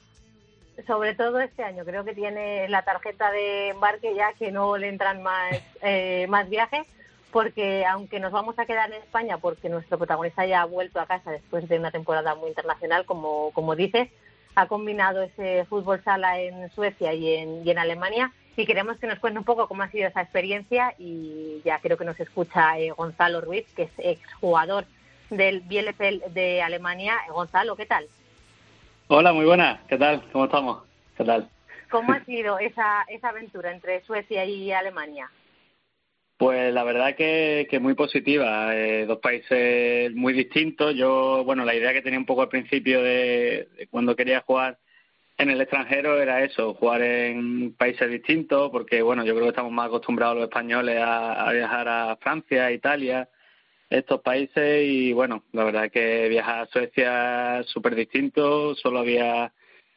Sobre 0.86 1.14
todo 1.14 1.40
este 1.40 1.62
año, 1.62 1.84
creo 1.84 2.04
que 2.04 2.14
tiene 2.14 2.68
la 2.68 2.82
tarjeta 2.82 3.30
de 3.30 3.70
embarque 3.70 4.14
ya 4.14 4.32
que 4.34 4.52
no 4.52 4.76
le 4.76 4.88
entran 4.88 5.22
más, 5.22 5.60
eh, 5.82 6.26
más 6.28 6.48
viajes, 6.48 6.86
porque 7.32 7.84
aunque 7.84 8.20
nos 8.20 8.32
vamos 8.32 8.58
a 8.58 8.64
quedar 8.64 8.90
en 8.90 9.02
España, 9.02 9.38
porque 9.38 9.68
nuestro 9.68 9.98
protagonista 9.98 10.46
ya 10.46 10.62
ha 10.62 10.66
vuelto 10.66 11.00
a 11.00 11.06
casa 11.06 11.30
después 11.32 11.68
de 11.68 11.78
una 11.78 11.90
temporada 11.90 12.34
muy 12.34 12.48
internacional, 12.48 13.04
como, 13.04 13.50
como 13.52 13.76
dices, 13.76 14.08
ha 14.54 14.66
combinado 14.66 15.22
ese 15.22 15.66
fútbol 15.66 16.02
sala 16.02 16.40
en 16.40 16.70
Suecia 16.70 17.12
y 17.12 17.34
en, 17.34 17.66
y 17.66 17.70
en 17.70 17.78
Alemania 17.78 18.32
y 18.58 18.66
queremos 18.66 18.98
que 18.98 19.06
nos 19.06 19.20
cuente 19.20 19.38
un 19.38 19.44
poco 19.44 19.68
cómo 19.68 19.84
ha 19.84 19.90
sido 19.90 20.08
esa 20.08 20.20
experiencia 20.20 20.92
y 20.98 21.62
ya 21.64 21.78
creo 21.78 21.96
que 21.96 22.04
nos 22.04 22.18
escucha 22.18 22.76
eh, 22.78 22.90
Gonzalo 22.90 23.40
Ruiz, 23.40 23.64
que 23.76 23.84
es 23.84 23.92
exjugador 23.98 24.84
del 25.30 25.60
Bielefeld 25.60 26.24
de 26.34 26.60
Alemania. 26.60 27.14
Gonzalo, 27.30 27.76
¿qué 27.76 27.86
tal? 27.86 28.06
Hola, 29.06 29.32
muy 29.32 29.44
buena. 29.44 29.80
¿Qué 29.88 29.96
tal? 29.96 30.24
¿Cómo 30.32 30.46
estamos? 30.46 30.82
¿Qué 31.16 31.22
tal? 31.22 31.48
¿Cómo 31.88 32.12
ha 32.12 32.24
sido 32.24 32.58
esa, 32.58 33.04
esa 33.08 33.28
aventura 33.28 33.70
entre 33.70 34.02
Suecia 34.02 34.44
y 34.44 34.72
Alemania? 34.72 35.30
Pues 36.36 36.74
la 36.74 36.82
verdad 36.82 37.14
que, 37.14 37.68
que 37.70 37.78
muy 37.78 37.94
positiva, 37.94 38.76
eh, 38.76 39.06
dos 39.06 39.18
países 39.18 40.12
muy 40.14 40.32
distintos. 40.32 40.96
Yo, 40.96 41.44
bueno, 41.44 41.64
la 41.64 41.76
idea 41.76 41.92
que 41.92 42.02
tenía 42.02 42.18
un 42.18 42.26
poco 42.26 42.42
al 42.42 42.48
principio 42.48 43.02
de 43.02 43.68
cuando 43.90 44.16
quería 44.16 44.40
jugar 44.40 44.78
en 45.38 45.50
el 45.50 45.60
extranjero 45.60 46.20
era 46.20 46.42
eso, 46.42 46.74
jugar 46.74 47.00
en 47.00 47.72
países 47.74 48.10
distintos, 48.10 48.70
porque 48.70 49.02
bueno, 49.02 49.24
yo 49.24 49.34
creo 49.34 49.44
que 49.44 49.50
estamos 49.50 49.70
más 49.70 49.86
acostumbrados 49.86 50.36
los 50.36 50.44
españoles 50.44 50.98
a, 51.00 51.50
viajar 51.52 51.88
a 51.88 52.16
Francia, 52.16 52.72
Italia, 52.72 53.28
estos 53.88 54.20
países, 54.20 54.84
y 54.84 55.12
bueno, 55.12 55.44
la 55.52 55.62
verdad 55.62 55.90
que 55.92 56.28
viajar 56.28 56.62
a 56.62 56.66
Suecia 56.66 57.62
súper 57.68 57.94
distinto, 57.94 58.74
solo 58.74 58.98
había 58.98 59.52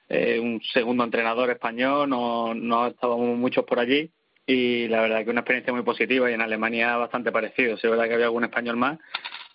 eh, 0.08 0.40
un 0.40 0.62
segundo 0.74 1.04
entrenador 1.04 1.50
español, 1.50 2.08
no, 2.08 2.54
no 2.54 2.88
estábamos 2.88 3.36
muchos 3.36 3.66
por 3.66 3.80
allí, 3.80 4.12
y 4.46 4.88
la 4.90 5.02
verdad 5.02 5.24
que 5.24 5.32
una 5.32 5.42
experiencia 5.42 5.74
muy 5.74 5.84
positiva, 5.84 6.30
y 6.30 6.36
en 6.36 6.42
Alemania 6.42 6.98
bastante 6.98 7.32
parecido, 7.32 7.78
sí 7.78 7.88
es 7.88 7.92
verdad 7.92 8.08
que 8.08 8.14
había 8.14 8.28
algún 8.28 8.44
español 8.44 8.78
más, 8.78 9.00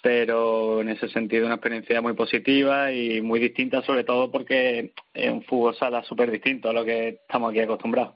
pero 0.07 0.83
en 0.83 0.89
ese 0.91 1.09
sentido 1.09 1.47
una 1.47 1.57
experiencia 1.57 2.01
muy 2.01 2.13
positiva 2.13 2.93
y 2.93 3.21
muy 3.21 3.41
distinta, 3.41 3.83
sobre 3.83 4.05
todo 4.05 4.31
porque 4.31 4.93
es 5.13 5.33
un 5.33 5.43
fútbol 5.43 5.75
sala 5.75 6.05
súper 6.05 6.31
distinto 6.31 6.71
a 6.71 6.73
lo 6.73 6.85
que 6.85 7.09
estamos 7.09 7.51
aquí 7.51 7.59
acostumbrados. 7.59 8.15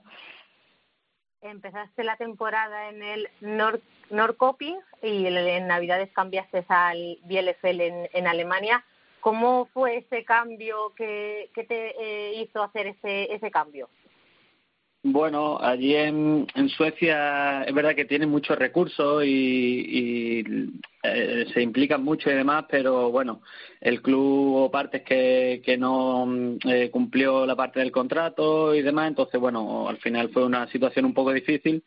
Empezaste 1.41 2.05
la 2.05 2.17
temporada 2.17 2.91
en 2.91 3.03
el 3.03 3.29
Nord 3.41 3.81
Nordkoping 4.11 4.79
y 5.03 5.27
en 5.27 5.67
Navidades 5.67 6.13
cambiaste 6.13 6.65
al 6.69 7.19
Bielefeld 7.25 7.81
en, 7.81 8.09
en 8.13 8.29
Alemania. 8.29 8.85
¿Cómo 9.19 9.65
fue 9.75 9.97
ese 9.97 10.25
cambio 10.25 10.93
que, 10.95 11.51
que 11.57 11.65
te 11.65 11.97
eh, 12.01 12.35
hizo 12.41 12.63
hacer 12.63 12.87
ese, 12.87 13.35
ese 13.35 13.51
cambio? 13.51 13.89
Bueno, 15.03 15.59
allí 15.59 15.95
en, 15.95 16.47
Suecia 16.77 17.63
es 17.63 17.75
verdad 17.75 17.95
que 17.97 18.05
tienen 18.05 18.29
muchos 18.29 18.59
recursos 18.59 19.25
y, 19.25 20.45
eh, 21.03 21.47
se 21.55 21.63
implican 21.63 22.05
mucho 22.05 22.31
y 22.31 22.35
demás, 22.35 22.67
pero 22.69 23.11
bueno, 23.11 23.41
el 23.81 24.03
club 24.03 24.57
o 24.57 24.71
partes 24.71 25.03
que, 25.03 25.63
que 25.65 25.79
no 25.79 26.59
eh, 26.67 26.91
cumplió 26.91 27.47
la 27.47 27.57
parte 27.57 27.81
del 27.81 27.91
contrato 27.91 28.75
y 28.75 28.83
demás, 28.83 29.09
entonces 29.09 29.41
bueno, 29.41 29.89
al 29.89 29.97
final 29.99 30.29
fue 30.31 30.45
una 30.45 30.67
situación 30.69 31.07
un 31.07 31.15
poco 31.15 31.33
difícil 31.33 31.83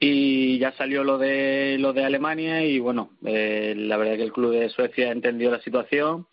y 0.00 0.58
ya 0.58 0.72
salió 0.72 1.04
lo 1.04 1.18
de 1.18 1.76
lo 1.78 1.92
de 1.92 2.04
Alemania 2.04 2.64
y 2.64 2.78
bueno, 2.78 3.10
eh, 3.26 3.74
la 3.76 3.98
verdad 3.98 4.16
que 4.16 4.24
el 4.24 4.32
club 4.32 4.52
de 4.52 4.70
Suecia 4.70 5.12
entendió 5.12 5.50
la 5.50 5.60
situación 5.60 6.26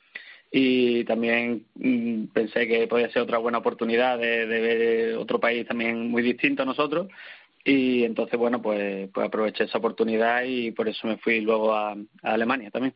y 0.56 1.04
también 1.06 1.66
mm, 1.74 2.26
pensé 2.26 2.68
que 2.68 2.88
podía 2.88 3.10
ser 3.10 3.24
otra 3.24 3.40
buena 3.40 3.58
oportunidad 3.58 4.20
de, 4.20 4.46
ver 4.46 5.18
otro 5.18 5.40
país 5.40 5.68
también 5.68 6.12
muy 6.12 6.22
distinto 6.22 6.62
a 6.62 6.66
nosotros 6.66 7.08
y 7.64 8.04
entonces 8.04 8.38
bueno 8.38 8.62
pues, 8.62 9.10
pues 9.12 9.28
aproveché 9.28 9.64
esa 9.64 9.80
oportunidad 9.80 10.44
y 10.44 10.70
por 10.70 10.88
eso 10.88 11.08
me 11.08 11.18
fui 11.18 11.42
luego 11.42 11.74
a, 11.74 11.96
Alemania 12.22 12.70
también. 12.70 12.94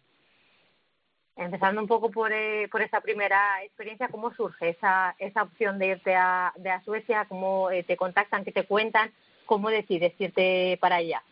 Empezando 1.35 1.81
un 1.81 1.87
poco 1.87 2.11
por, 2.11 2.31
eh, 2.31 2.67
por 2.71 2.83
esa 2.83 3.01
primera 3.01 3.63
experiencia, 3.63 4.07
¿cómo 4.09 4.33
surge 4.35 4.69
esa, 4.69 5.15
esa 5.17 5.41
opción 5.41 5.79
de 5.79 5.87
irte 5.87 6.15
a, 6.15 6.53
de 6.57 6.69
a 6.69 6.81
Suecia? 6.81 7.25
¿Cómo 7.25 7.71
eh, 7.71 7.83
te 7.83 7.97
contactan? 7.97 8.43
¿Qué 8.43 8.51
te 8.51 8.65
cuentan? 8.65 9.11
¿Cómo 9.45 9.69
decides 9.69 10.13
irte 10.19 10.77
para 10.79 10.97
allá? 10.97 11.23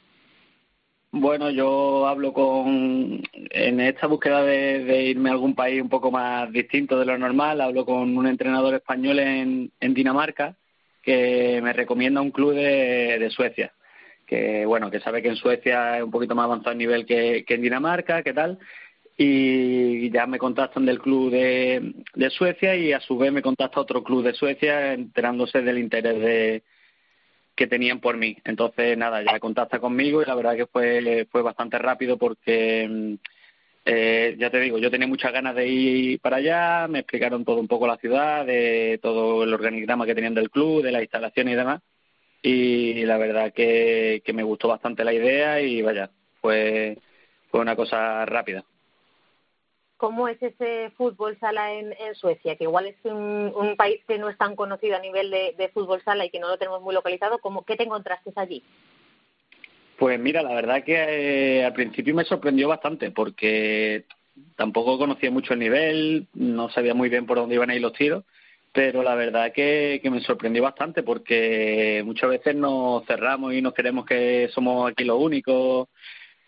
Bueno, 1.17 1.49
yo 1.49 2.08
hablo 2.08 2.34
con, 2.34 3.23
en 3.32 3.80
esta 3.80 4.06
búsqueda 4.06 4.43
de, 4.43 5.04
irme 5.04 5.30
a 5.30 5.32
algún 5.32 5.56
país 5.56 5.82
un 5.82 5.88
poco 5.88 6.12
más 6.12 6.51
distinto 6.51 6.99
de 6.99 7.06
lo 7.06 7.17
normal, 7.17 7.62
hablo 7.62 7.86
con 7.86 8.17
un 8.17 8.28
entrenador 8.28 8.73
español 8.75 9.19
en, 9.19 9.71
en 9.80 9.93
Dinamarca 9.93 10.58
que 11.01 11.62
me 11.63 11.71
recomienda 11.71 12.20
un 12.20 12.32
club 12.32 12.53
de, 12.53 13.30
Suecia, 13.32 13.72
que 14.28 14.66
bueno, 14.66 14.91
que 14.91 14.99
sabe 14.99 15.22
que 15.22 15.30
en 15.30 15.38
Suecia 15.38 15.99
es 15.99 16.03
un 16.03 16.11
poquito 16.11 16.36
más 16.36 16.43
avanzado 16.45 16.74
el 16.74 16.80
nivel 16.80 17.05
que, 17.05 17.45
que 17.47 17.53
en 17.53 17.61
Dinamarca, 17.61 18.22
¿qué 18.22 18.34
tal? 18.34 18.59
Y 19.18 20.11
ya 20.11 20.28
me 20.28 20.38
contactan 20.38 20.86
del 20.86 20.99
club 20.99 21.32
de, 21.32 21.93
de 22.13 22.30
Suecia 22.30 22.76
y 22.76 22.91
a 22.91 22.99
su 22.99 23.18
vez 23.18 23.32
me 23.32 23.41
contacta 23.41 23.80
otro 23.80 24.03
club 24.03 24.22
de 24.22 24.34
Suecia 24.34 24.91
enterándose 24.91 25.61
del 25.61 25.78
interés 25.78 26.20
de, 26.20 26.63
que 27.56 27.68
tenían 27.68 27.99
por 27.99 28.18
mí. 28.18 28.38
Entonces, 28.43 28.97
nada, 28.97 29.24
ya 29.24 29.39
contacta 29.39 29.80
conmigo 29.80 30.22
y 30.22 30.26
la 30.26 30.36
verdad 30.36 30.56
que 30.56 30.68
fue, 30.68 31.28
fue 31.32 31.41
bastante 31.41 31.78
rápido 31.80 32.18
porque, 32.18 32.88
mm, 32.89 33.14
eh, 33.86 34.36
ya 34.38 34.49
te 34.49 34.60
digo, 34.60 34.78
yo 34.80 34.91
tenía 34.91 35.08
muchas 35.08 35.32
ganas 35.32 35.56
de 35.56 35.68
ir 35.68 36.20
para 36.20 36.38
allá, 36.38 36.88
me 36.88 36.99
explicaron 36.99 37.45
todo 37.45 37.60
un 37.60 37.68
poco 37.68 37.88
la 37.88 37.97
ciudad, 37.97 38.45
de 38.45 38.99
todo 39.01 39.43
el 39.43 39.53
organigrama 39.53 40.06
que 40.06 40.16
tenían 40.16 40.34
del 40.34 40.49
club, 40.49 40.84
de 40.84 40.91
las 40.91 41.01
instalaciones 41.03 41.53
y 41.53 41.58
demás. 41.58 41.82
Y 42.41 43.06
la 43.06 43.18
verdad 43.18 43.53
que, 43.53 44.22
que 44.26 44.34
me 44.34 44.43
gustó 44.43 44.68
bastante 44.68 45.03
la 45.03 45.14
idea 45.14 45.62
y 45.62 45.82
vaya, 45.82 46.12
fue, 46.41 46.97
fue 47.49 47.62
una 47.62 47.76
cosa 47.76 48.26
rápida. 48.26 48.66
¿Cómo 49.97 50.27
es 50.27 50.41
ese 50.43 50.91
fútbol 50.97 51.37
sala 51.39 51.73
en, 51.73 51.93
Suecia? 52.15 52.57
Que 52.57 52.65
igual 52.65 52.87
es 52.87 52.97
un, 53.05 53.75
país 53.77 54.01
que 54.07 54.17
no 54.17 54.29
es 54.29 54.37
tan 54.37 54.55
conocido 54.55 54.97
a 54.97 54.99
nivel 54.99 55.31
de, 55.31 55.71
fútbol 55.73 56.01
sala 56.03 56.25
y 56.25 56.29
que 56.29 56.39
no 56.39 56.49
lo 56.49 56.57
tenemos 56.57 56.81
muy 56.81 56.93
localizado. 56.93 57.39
¿Cómo, 57.39 57.63
¿Qué 57.63 57.77
te 57.77 57.83
encontraste 57.83 58.31
allí? 58.35 58.61
Pues 59.97 60.19
mira, 60.19 60.41
la 60.41 60.53
verdad 60.53 60.83
que 60.83 61.59
eh, 61.59 61.65
al 61.65 61.73
principio 61.73 62.13
me 62.13 62.25
sorprendió 62.25 62.67
bastante 62.67 63.11
porque 63.11 64.03
tampoco 64.57 64.97
conocía 64.97 65.31
mucho 65.31 65.53
el 65.53 65.59
nivel, 65.59 66.27
no 66.33 66.69
sabía 66.69 66.93
muy 66.93 67.07
bien 67.07 67.25
por 67.25 67.37
dónde 67.37 67.55
iban 67.55 67.69
a 67.69 67.75
ir 67.75 67.81
los 67.81 67.93
tiros, 67.93 68.25
pero 68.73 69.01
la 69.03 69.15
verdad 69.15 69.53
que, 69.53 70.01
que 70.03 70.09
me 70.09 70.19
sorprendió 70.19 70.61
bastante 70.63 71.03
porque 71.03 72.03
muchas 72.05 72.29
veces 72.29 72.53
nos 72.55 73.05
cerramos 73.05 73.53
y 73.53 73.61
nos 73.61 73.73
creemos 73.73 74.05
que 74.05 74.49
somos 74.53 74.91
aquí 74.91 75.05
los 75.05 75.17
únicos 75.17 75.87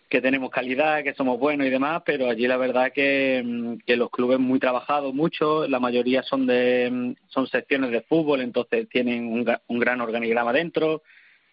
que 0.08 0.20
tenemos 0.20 0.50
calidad, 0.50 1.02
que 1.02 1.14
somos 1.14 1.38
buenos 1.38 1.66
y 1.66 1.70
demás, 1.70 2.02
pero 2.04 2.28
allí 2.28 2.46
la 2.46 2.56
verdad 2.56 2.92
que, 2.92 3.42
mm, 3.44 3.78
que 3.86 3.96
los 3.96 4.10
clubes 4.10 4.38
muy 4.38 4.58
trabajados, 4.58 5.14
mucho, 5.14 5.68
la 5.68 5.80
mayoría 5.80 6.22
son 6.22 6.46
de 6.46 6.88
mm, 6.90 7.14
son 7.28 7.46
secciones 7.46 7.90
de 7.90 8.00
fútbol, 8.02 8.40
entonces 8.40 8.88
tienen 8.88 9.26
un, 9.26 9.46
un 9.66 9.78
gran 9.78 10.00
organigrama 10.00 10.52
dentro 10.52 11.02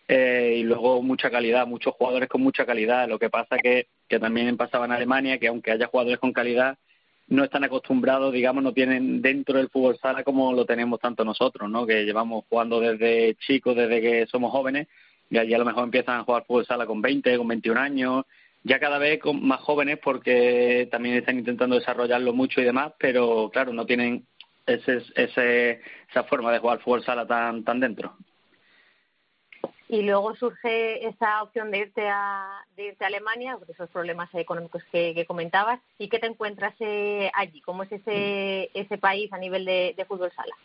eh, 0.08 0.58
y 0.60 0.64
luego 0.64 1.02
mucha 1.02 1.32
calidad, 1.32 1.66
muchos 1.68 1.96
jugadores 1.96 2.30
con 2.30 2.42
mucha 2.42 2.66
calidad. 2.66 3.08
Lo 3.10 3.20
que 3.20 3.30
pasa 3.30 3.58
que, 3.58 3.88
que 4.08 4.20
también 4.20 4.56
pasaba 4.58 4.86
en 4.86 4.92
Alemania, 4.92 5.40
que 5.40 5.48
aunque 5.48 5.72
haya 5.72 5.88
jugadores 5.88 6.20
con 6.20 6.32
calidad, 6.34 6.78
no 7.28 7.44
están 7.44 7.64
acostumbrados, 7.64 8.32
digamos, 8.34 8.64
no 8.64 8.74
tienen 8.74 9.22
dentro 9.22 9.58
del 9.58 9.70
fútbol 9.70 9.98
sala 9.98 10.24
como 10.24 10.54
lo 10.54 10.66
tenemos 10.66 11.00
tanto 11.00 11.26
nosotros, 11.26 11.70
¿no? 11.70 11.86
Que 11.88 12.06
llevamos 12.06 12.46
jugando 12.50 12.80
desde 12.80 13.36
chicos, 13.36 13.76
desde 13.76 14.00
que 14.02 14.28
somos 14.28 14.52
jóvenes, 14.52 14.88
y 15.30 15.38
allí 15.40 15.54
a 15.56 15.58
lo 15.58 15.66
mejor 15.66 15.86
empiezan 15.86 16.20
a 16.20 16.24
jugar 16.24 16.46
fútbol 16.46 16.66
sala 16.68 16.86
con 16.86 17.02
20, 17.02 17.36
con 17.38 17.48
21 17.48 17.80
años, 17.80 18.26
ya 18.66 18.80
cada 18.80 18.98
vez 18.98 19.20
con 19.20 19.46
más 19.46 19.62
jóvenes 19.62 20.00
porque 20.04 20.88
también 20.92 21.16
están 21.16 21.38
intentando 21.38 21.76
desarrollarlo 21.76 22.34
mucho 22.34 22.60
y 22.60 22.64
demás, 22.64 22.94
pero 22.98 23.52
claro, 23.54 23.72
no 23.72 23.86
tienen 23.86 24.26
ese, 24.66 25.04
ese, 25.16 25.82
esa 26.10 26.24
forma 26.24 26.52
de 26.52 26.58
jugar 26.58 26.80
fútbol 26.80 27.04
sala 27.04 27.28
tan, 27.28 27.64
tan 27.64 27.80
dentro. 27.80 28.18
Y 29.88 30.02
luego 30.02 30.36
surge 30.36 31.08
esa 31.08 31.44
opción 31.44 31.70
de 31.70 31.78
irte 31.78 32.10
a, 32.10 32.66
de 32.76 32.88
irte 32.88 33.04
a 33.04 33.08
Alemania, 33.08 33.56
por 33.56 33.70
esos 33.70 33.88
problemas 33.92 34.34
económicos 34.34 34.84
que, 34.92 35.24
comentabas. 35.28 35.80
¿Y 36.00 36.10
qué 36.10 36.18
te 36.18 36.26
encuentras 36.26 36.74
eh, 36.80 37.30
allí? 37.36 37.62
¿Cómo 37.62 37.84
es 37.84 37.92
ese, 37.92 38.72
ese 38.74 38.98
país 38.98 39.32
a 39.32 39.38
nivel 39.38 39.64
de 39.64 40.06
fútbol 40.08 40.32
sala? 40.32 40.56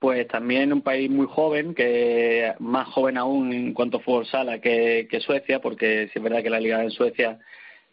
Pues 0.00 0.26
también 0.28 0.72
un 0.72 0.80
país 0.82 1.10
muy 1.10 1.26
joven, 1.26 1.74
que 1.74 2.54
más 2.58 2.88
joven 2.88 3.18
aún 3.18 3.52
en 3.52 3.74
cuanto 3.74 3.98
a 3.98 4.00
fútbol 4.00 4.26
sala 4.26 4.58
que, 4.58 5.06
Suecia, 5.20 5.60
porque 5.60 6.06
sí 6.06 6.12
es 6.14 6.22
verdad 6.22 6.42
que 6.42 6.48
la 6.50 6.58
liga 6.58 6.82
en 6.82 6.90
Suecia, 6.90 7.38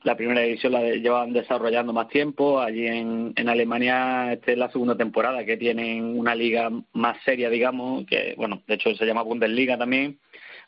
la 0.03 0.15
primera 0.15 0.41
división 0.41 0.71
la 0.71 0.83
llevan 0.83 1.33
desarrollando 1.33 1.91
más 1.91 2.07
tiempo. 2.07 2.61
Allí 2.61 2.87
en, 2.87 3.33
Alemania, 3.49 4.31
esta 4.33 4.53
es 4.53 4.57
la 4.57 4.71
segunda 4.71 4.95
temporada 4.95 5.43
que 5.43 5.57
tienen 5.57 6.17
una 6.17 6.33
liga 6.33 6.71
más 6.93 7.17
seria, 7.25 7.49
digamos, 7.49 8.05
que, 8.05 8.35
bueno, 8.37 8.63
de 8.67 8.75
hecho 8.75 8.95
se 8.95 9.05
llama 9.05 9.23
Bundesliga 9.23 9.77
también, 9.77 10.19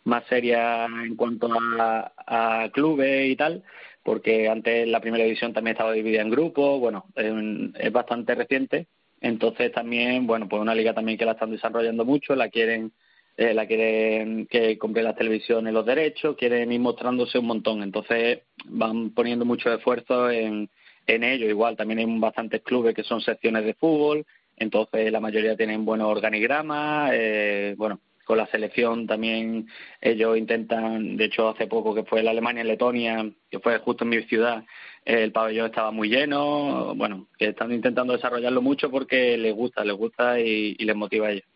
más 0.04 0.26
seria 0.28 0.86
en 0.86 1.16
cuanto 1.16 1.50
a, 1.80 2.12
a 2.28 2.70
clubes 2.72 3.30
y 3.30 3.36
tal 3.38 3.64
porque 4.04 4.50
antes 4.50 4.88
la 4.88 5.02
primera 5.02 5.24
división 5.24 5.54
también 5.54 5.74
estaba 5.74 5.92
dividida 5.94 6.22
en 6.22 6.32
grupos, 6.32 6.80
bueno, 6.80 7.06
es 7.16 7.92
bastante 7.92 8.34
reciente 8.34 8.88
entonces 9.22 9.72
también, 9.72 10.28
bueno, 10.28 10.48
pues 10.48 10.62
una 10.62 10.76
liga 10.76 10.94
también 10.94 11.18
que 11.18 11.26
la 11.26 11.34
están 11.34 11.52
desarrollando 11.52 12.06
mucho, 12.06 12.36
la 12.36 12.50
quieren 12.50 12.92
eh, 13.38 13.54
la 13.54 13.66
quieren 13.66 14.48
que 14.48 14.78
compre 14.78 15.02
las 15.02 15.16
televisiones 15.16 15.74
los 15.74 15.86
derechos, 15.86 16.36
quieren 16.36 16.74
ir 16.74 16.80
mostrándose 16.82 17.40
un 17.40 17.46
montón. 17.46 17.84
Entonces 17.84 18.42
van 18.66 19.12
poniendo 19.12 19.46
mucho 19.46 19.74
esfuerzo 19.74 20.30
en, 20.30 20.70
en 21.08 21.24
ello. 21.24 21.48
Igual 21.48 21.78
también 21.78 22.00
hay 22.00 22.20
bastantes 22.20 22.62
clubes 22.62 22.94
que 22.94 23.04
son 23.04 23.22
secciones 23.22 23.64
de 23.64 23.76
fútbol, 23.76 24.26
entonces 24.58 25.10
la 25.12 25.22
mayoría 25.22 25.56
tienen 25.56 25.86
buenos 25.86 26.10
organigramas, 26.10 27.12
eh, 27.14 27.76
bueno, 27.78 28.02
con 28.26 28.38
la 28.38 28.48
selección 28.48 29.08
también 29.08 29.68
ellos 30.02 30.38
intentan, 30.38 31.18
de 31.18 31.26
hecho 31.26 31.50
hace 31.50 31.66
poco 31.66 31.96
que 31.96 32.04
fue 32.04 32.22
la 32.22 32.32
Alemania-Letonia, 32.32 33.32
que 33.50 33.60
fue 33.60 33.78
justo 33.80 34.04
en 34.04 34.10
mi 34.10 34.22
ciudad, 34.24 34.66
el 35.06 35.32
pabellón 35.32 35.68
estaba 35.68 35.92
muy 35.92 36.10
lleno, 36.10 36.94
bueno, 36.96 37.28
que 37.38 37.50
están 37.50 37.72
intentando 37.72 38.14
desarrollarlo 38.14 38.62
mucho 38.62 38.92
porque 38.92 39.38
les 39.38 39.54
gusta, 39.54 39.84
les 39.84 39.96
gusta 39.96 40.40
y, 40.40 40.76
les 40.76 40.96
motiva 40.96 41.28
a 41.28 41.32
ellos. 41.32 41.48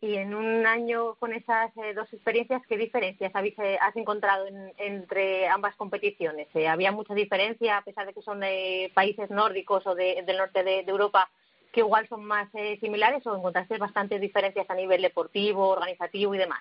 Y 0.00 0.14
en 0.14 0.32
un 0.32 0.64
año 0.64 1.16
con 1.16 1.32
esas 1.32 1.76
eh, 1.76 1.92
dos 1.92 2.12
experiencias, 2.12 2.62
¿qué 2.68 2.76
diferencias 2.76 3.34
habéis, 3.34 3.58
eh, 3.58 3.78
has 3.80 3.96
encontrado 3.96 4.46
entre 4.78 5.48
ambas 5.48 5.74
competiciones? 5.74 6.46
Eh, 6.54 6.68
¿Había 6.68 6.92
mucha 6.92 7.14
diferencia, 7.14 7.78
a 7.78 7.82
pesar 7.82 8.06
de 8.06 8.14
que 8.14 8.22
son 8.22 8.38
de 8.38 8.92
países 8.94 9.28
nórdicos 9.28 9.84
o 9.88 9.96
del 9.96 10.36
norte 10.36 10.62
de 10.62 10.84
Europa, 10.86 11.28
que 11.72 11.80
igual 11.80 12.08
son 12.08 12.24
más 12.24 12.48
similares 12.80 13.26
o 13.26 13.36
encontraste 13.36 13.76
bastantes 13.76 14.20
diferencias 14.20 14.70
a 14.70 14.74
nivel 14.74 15.02
deportivo, 15.02 15.68
organizativo 15.68 16.32
y 16.34 16.38
demás? 16.38 16.60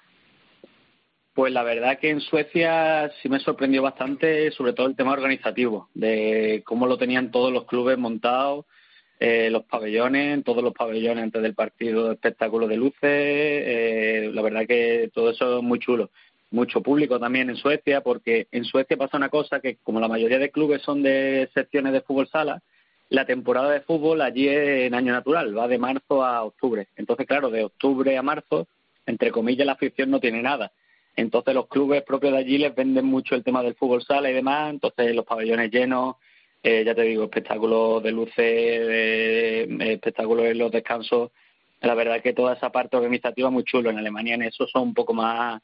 Pues 1.37 1.53
la 1.53 1.61
verdad 1.61 1.99
que 1.99 2.09
en 2.09 2.19
Suecia 2.19 3.11
sí 3.21 3.29
me 3.29 3.39
sorprendió 3.39 3.83
bastante, 3.83 4.49
sobre 4.49 4.73
todo 4.73 4.87
el 4.87 4.95
tema 4.95 5.11
organizativo, 5.11 5.87
de 5.93 6.63
cómo 6.65 6.87
lo 6.87 6.97
tenían 6.97 7.29
todos 7.29 7.53
los 7.53 7.65
clubes 7.65 7.95
montados, 7.95 8.65
eh, 9.19 9.51
los 9.51 9.63
pabellones, 9.65 10.43
todos 10.43 10.63
los 10.63 10.73
pabellones 10.73 11.23
antes 11.23 11.43
del 11.43 11.53
partido, 11.53 12.11
espectáculo 12.11 12.67
de 12.67 12.77
luces, 12.77 12.99
eh, 13.03 14.31
la 14.33 14.41
verdad 14.41 14.65
que 14.65 15.11
todo 15.13 15.29
eso 15.29 15.59
es 15.59 15.63
muy 15.63 15.77
chulo. 15.77 16.09
Mucho 16.49 16.81
público 16.81 17.19
también 17.19 17.51
en 17.51 17.57
Suecia, 17.57 18.01
porque 18.01 18.47
en 18.51 18.65
Suecia 18.65 18.97
pasa 18.97 19.17
una 19.17 19.29
cosa 19.29 19.59
que 19.59 19.75
como 19.83 19.99
la 19.99 20.07
mayoría 20.07 20.39
de 20.39 20.49
clubes 20.49 20.81
son 20.81 21.03
de 21.03 21.51
secciones 21.53 21.93
de 21.93 22.01
fútbol 22.01 22.27
sala, 22.29 22.63
la 23.09 23.27
temporada 23.27 23.69
de 23.69 23.81
fútbol 23.81 24.21
allí 24.21 24.47
es 24.47 24.87
en 24.87 24.95
año 24.95 25.13
natural, 25.13 25.55
va 25.55 25.67
de 25.67 25.77
marzo 25.77 26.25
a 26.25 26.43
octubre. 26.43 26.87
Entonces, 26.95 27.27
claro, 27.27 27.51
de 27.51 27.65
octubre 27.65 28.17
a 28.17 28.23
marzo, 28.23 28.67
entre 29.05 29.29
comillas, 29.29 29.67
la 29.67 29.73
afición 29.73 30.09
no 30.09 30.19
tiene 30.19 30.41
nada. 30.41 30.71
Entonces, 31.17 31.55
los 31.55 31.67
clubes 31.67 32.03
propios 32.03 32.31
de 32.31 32.39
allí 32.39 32.59
les 32.59 32.75
venden 32.75 33.05
mucho 33.05 33.33
el 33.33 33.43
tema 33.43 33.63
del 33.63 33.73
fútbol 33.73 34.03
sala 34.03 34.29
y 34.29 34.33
demás. 34.33 34.69
Entonces, 34.69 35.15
los 35.15 35.25
pabellones 35.25 35.71
llenos, 35.71 36.15
eh, 36.61 36.83
ya 36.85 36.93
te 36.93 37.01
digo, 37.01 37.23
espectáculos 37.23 38.03
de 38.03 38.11
luces, 38.11 38.35
eh, 38.37 39.67
espectáculos 39.79 40.45
en 40.45 40.59
los 40.59 40.71
descansos. 40.71 41.31
La 41.81 41.95
verdad 41.95 42.17
es 42.17 42.21
que 42.23 42.33
toda 42.33 42.53
esa 42.53 42.71
parte 42.71 42.97
organizativa 42.97 43.49
muy 43.49 43.63
chulo. 43.63 43.89
En 43.89 43.97
Alemania 43.97 44.35
en 44.35 44.43
eso 44.43 44.67
son 44.67 44.83
un 44.83 44.93
poco 44.93 45.15
más, 45.15 45.59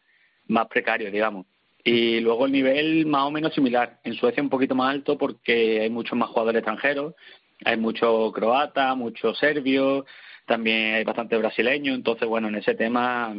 más 0.47 0.67
precarios, 0.67 1.11
digamos. 1.11 1.45
Y 1.83 2.19
luego 2.21 2.47
el 2.47 2.51
nivel 2.51 3.05
más 3.05 3.23
o 3.25 3.31
menos 3.31 3.53
similar. 3.53 3.99
En 4.03 4.15
Suecia 4.15 4.41
un 4.41 4.49
poquito 4.49 4.73
más 4.73 4.91
alto 4.91 5.19
porque 5.19 5.81
hay 5.81 5.89
muchos 5.91 6.17
más 6.17 6.29
jugadores 6.29 6.61
extranjeros. 6.61 7.13
Hay 7.63 7.77
muchos 7.77 8.33
croatas, 8.33 8.97
muchos 8.97 9.37
serbios, 9.37 10.05
también 10.47 10.95
hay 10.95 11.03
bastante 11.03 11.37
brasileños. 11.37 11.95
Entonces, 11.95 12.27
bueno, 12.27 12.47
en 12.47 12.55
ese 12.55 12.73
tema 12.73 13.35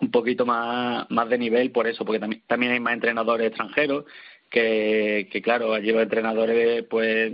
un 0.00 0.10
poquito 0.10 0.46
más, 0.46 1.10
más 1.10 1.28
de 1.28 1.38
nivel 1.38 1.70
por 1.72 1.86
eso, 1.86 2.04
porque 2.04 2.20
también, 2.20 2.42
también 2.46 2.72
hay 2.72 2.80
más 2.80 2.94
entrenadores 2.94 3.48
extranjeros 3.48 4.04
que, 4.48 5.28
que 5.30 5.42
claro, 5.42 5.74
allí 5.74 5.92
los 5.92 6.02
entrenadores 6.02 6.84
pues 6.84 7.32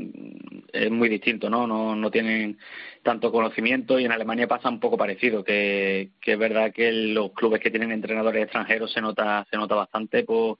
es 0.72 0.90
muy 0.90 1.08
distinto, 1.08 1.48
¿no? 1.48 1.66
No, 1.66 1.94
no 1.94 2.10
tienen 2.10 2.58
tanto 3.02 3.30
conocimiento 3.30 3.98
y 3.98 4.04
en 4.04 4.12
Alemania 4.12 4.48
pasa 4.48 4.68
un 4.68 4.80
poco 4.80 4.96
parecido, 4.96 5.44
que, 5.44 6.10
que 6.20 6.32
es 6.32 6.38
verdad 6.38 6.72
que 6.72 6.90
los 6.90 7.32
clubes 7.32 7.60
que 7.60 7.70
tienen 7.70 7.92
entrenadores 7.92 8.44
extranjeros 8.44 8.92
se 8.92 9.00
nota, 9.00 9.46
se 9.50 9.56
nota 9.56 9.74
bastante 9.74 10.24
por, 10.24 10.58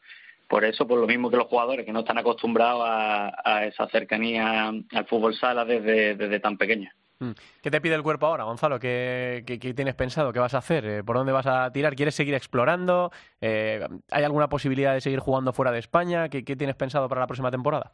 por 0.48 0.64
eso, 0.64 0.86
por 0.86 1.00
lo 1.00 1.06
mismo 1.06 1.30
que 1.30 1.36
los 1.36 1.48
jugadores 1.48 1.84
que 1.84 1.92
no 1.92 2.00
están 2.00 2.18
acostumbrados 2.18 2.82
a, 2.86 3.64
esa 3.66 3.88
cercanía 3.88 4.68
al 4.68 5.06
fútbol 5.06 5.34
sala 5.34 5.64
desde, 5.64 6.14
desde 6.14 6.40
tan 6.40 6.56
pequeños. 6.56 6.94
Mm. 7.20 7.30
¿Qué 7.62 7.70
te 7.70 7.80
pide 7.80 7.94
el 7.94 8.02
cuerpo 8.02 8.26
ahora, 8.26 8.44
Gonzalo? 8.44 8.78
¿Qué, 8.78 9.44
tienes 9.76 9.94
pensado? 9.94 10.32
¿Qué 10.32 10.40
vas 10.40 10.54
a 10.54 10.58
hacer? 10.58 10.84
Eh, 10.84 11.04
¿Por 11.04 11.16
dónde 11.16 11.32
vas 11.32 11.46
a 11.46 11.70
tirar? 11.72 11.94
¿Quieres 11.94 12.14
seguir 12.14 12.34
explorando? 12.34 13.10
Eh, 13.40 13.86
¿Hay 14.10 14.24
alguna 14.24 14.48
posibilidad 14.48 14.94
de 14.94 15.00
seguir 15.00 15.20
jugando 15.20 15.52
fuera 15.52 15.72
de 15.72 15.78
España? 15.78 16.28
¿Qué, 16.28 16.42
tienes 16.42 16.76
pensado 16.76 17.08
para 17.08 17.20
la 17.20 17.26
próxima 17.26 17.50
temporada? 17.50 17.92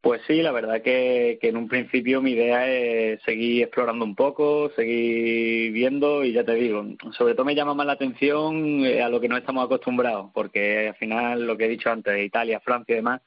Pues 0.00 0.22
sí, 0.28 0.40
la 0.40 0.52
verdad 0.52 0.82
que, 0.82 1.38
en 1.42 1.56
un 1.56 1.66
principio 1.66 2.22
mi 2.22 2.30
idea 2.30 2.68
es 2.68 3.20
seguir 3.22 3.64
explorando 3.64 4.04
un 4.04 4.14
poco, 4.14 4.70
seguir 4.76 5.72
viendo 5.72 6.22
y 6.24 6.32
ya 6.32 6.44
te 6.44 6.54
digo, 6.54 6.84
sobre 7.10 7.34
todo 7.34 7.44
me 7.44 7.56
llama 7.56 7.74
más 7.74 7.86
la 7.86 7.94
atención 7.94 8.84
eh, 8.86 9.02
a 9.02 9.08
lo 9.08 9.20
que 9.20 9.28
no 9.28 9.36
estamos 9.36 9.64
acostumbrados, 9.64 10.30
porque 10.32 10.88
al 10.88 10.94
final 10.94 11.44
lo 11.44 11.56
que 11.56 11.64
he 11.64 11.68
dicho 11.68 11.90
antes, 11.90 12.24
Italia, 12.24 12.60
Francia 12.60 12.92
y 12.92 12.96
demás, 12.96 13.20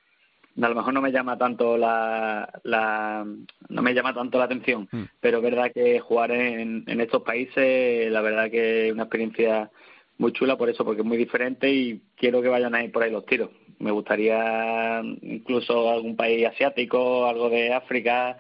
a 0.62 0.70
lo 0.70 0.76
mejor 0.76 0.93
no 0.93 1.02
me 1.02 1.12
llama 1.12 1.38
tanto 1.38 1.78
la, 1.78 2.50
la 2.64 3.26
no 3.70 3.82
me 3.82 3.93
llama 3.93 4.14
tanto 4.14 4.38
la 4.38 4.45
atención, 4.45 4.88
Mm. 4.91 5.04
pero 5.20 5.38
es 5.38 5.43
verdad 5.43 5.72
que 5.74 6.00
jugar 6.00 6.32
en, 6.32 6.84
en 6.88 7.02
estos 7.02 7.22
países, 7.24 8.12
la 8.12 8.22
verdad 8.22 8.50
que 8.50 8.88
es 8.88 8.93
una 8.93 9.04
experiencia 9.04 9.70
muy 10.18 10.34
chula 10.34 10.58
por 10.58 10.70
eso, 10.70 10.84
porque 10.84 11.02
es 11.02 11.08
muy 11.08 11.18
diferente 11.18 11.72
y 11.72 12.02
quiero 12.18 12.41
que 12.41 12.50
vayan 12.50 12.76
a 12.76 12.84
ir 12.84 12.91
por 12.91 13.04
ahí 13.04 13.12
los 13.12 13.26
tiros. 13.26 13.50
Me 13.80 13.91
gustaría 13.91 15.02
incluso 15.22 15.89
algún 15.89 16.18
país 16.18 16.45
asiático, 16.45 17.26
algo 17.26 17.50
de 17.50 17.74
África, 17.74 18.38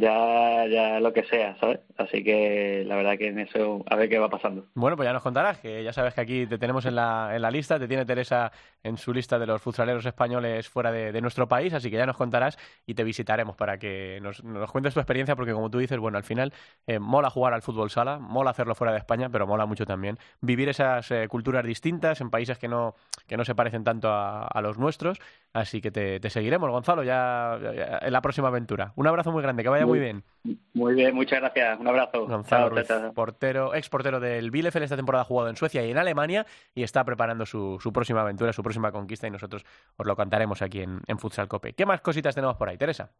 ya, 0.00 0.66
ya 0.66 1.00
lo 1.00 1.12
que 1.12 1.24
sea, 1.24 1.56
¿sabes? 1.56 1.80
Así 1.96 2.24
que 2.24 2.84
la 2.86 2.96
verdad 2.96 3.18
que 3.18 3.28
en 3.28 3.38
eso 3.38 3.84
a 3.88 3.96
ver 3.96 4.08
qué 4.08 4.18
va 4.18 4.30
pasando. 4.30 4.66
Bueno, 4.74 4.96
pues 4.96 5.06
ya 5.06 5.12
nos 5.12 5.22
contarás, 5.22 5.58
que 5.58 5.84
ya 5.84 5.92
sabes 5.92 6.14
que 6.14 6.22
aquí 6.22 6.46
te 6.46 6.58
tenemos 6.58 6.86
en 6.86 6.94
la, 6.94 7.30
en 7.34 7.42
la 7.42 7.50
lista, 7.50 7.78
te 7.78 7.86
tiene 7.86 8.06
Teresa 8.06 8.50
en 8.82 8.96
su 8.96 9.12
lista 9.12 9.38
de 9.38 9.46
los 9.46 9.60
futsaleros 9.60 10.06
españoles 10.06 10.68
fuera 10.68 10.90
de, 10.90 11.20
nuestro 11.20 11.46
país, 11.48 11.74
así 11.74 11.90
que 11.90 11.98
ya 11.98 12.06
nos 12.06 12.16
contarás 12.16 12.58
y 12.86 12.94
te 12.94 13.04
visitaremos 13.04 13.54
para 13.54 13.78
que 13.78 14.18
nos, 14.22 14.42
nos 14.42 14.72
cuentes 14.72 14.94
tu 14.94 15.00
experiencia, 15.00 15.36
porque 15.36 15.52
como 15.52 15.70
tú 15.70 15.78
dices, 15.78 15.98
bueno, 15.98 16.16
al 16.16 16.24
final 16.24 16.54
eh, 16.86 16.98
mola 16.98 17.28
jugar 17.28 17.52
al 17.52 17.60
fútbol 17.60 17.90
sala, 17.90 18.18
mola 18.18 18.50
hacerlo 18.50 18.74
fuera 18.74 18.92
de 18.92 18.98
España, 18.98 19.28
pero 19.28 19.46
mola 19.46 19.66
mucho 19.66 19.84
también 19.84 20.18
vivir 20.40 20.70
esas 20.70 21.10
eh, 21.10 21.28
culturas 21.28 21.62
distintas 21.64 22.22
en 22.22 22.30
países 22.30 22.56
que 22.56 22.68
no, 22.68 22.94
que 23.26 23.36
no 23.36 23.44
se 23.44 23.54
parecen 23.54 23.84
tanto 23.84 24.08
a, 24.10 24.60
los 24.62 24.78
nuestros, 24.78 25.18
así 25.52 25.82
que 25.82 25.90
te, 25.90 26.20
te 26.20 26.30
seguiremos, 26.30 26.70
Gonzalo, 26.70 27.02
ya, 27.02 27.58
ya 27.60 27.98
en 28.00 28.12
la 28.12 28.22
próxima 28.22 28.48
aventura. 28.48 28.92
Un 28.96 29.06
abrazo 29.06 29.32
muy 29.32 29.42
grande, 29.42 29.62
que 29.62 29.68
vaya 29.68 29.86
muy 29.90 30.00
bien. 30.00 30.24
Muy 30.72 30.94
bien, 30.94 31.14
muchas 31.14 31.40
gracias. 31.40 31.78
Un 31.78 31.88
abrazo. 31.88 32.26
Gonzalo 32.26 32.64
Chao, 32.64 32.68
Ruiz, 32.70 32.86
chao, 32.86 33.00
chao. 33.00 33.12
portero, 33.12 33.74
ex 33.74 33.88
portero 33.90 34.20
del 34.20 34.50
Bielefeld, 34.50 34.84
esta 34.84 34.96
temporada 34.96 35.22
ha 35.22 35.26
jugado 35.26 35.50
en 35.50 35.56
Suecia 35.56 35.84
y 35.84 35.90
en 35.90 35.98
Alemania 35.98 36.46
y 36.74 36.82
está 36.82 37.04
preparando 37.04 37.44
su, 37.44 37.78
su 37.80 37.92
próxima 37.92 38.22
aventura, 38.22 38.52
su 38.52 38.62
próxima 38.62 38.90
conquista 38.90 39.26
y 39.26 39.30
nosotros 39.30 39.64
os 39.96 40.06
lo 40.06 40.16
contaremos 40.16 40.62
aquí 40.62 40.80
en, 40.80 41.00
en 41.06 41.18
Futsal 41.18 41.48
Cope. 41.48 41.74
¿Qué 41.74 41.84
más 41.84 42.00
cositas 42.00 42.34
tenemos 42.34 42.56
por 42.56 42.68
ahí, 42.68 42.78
Teresa? 42.78 43.10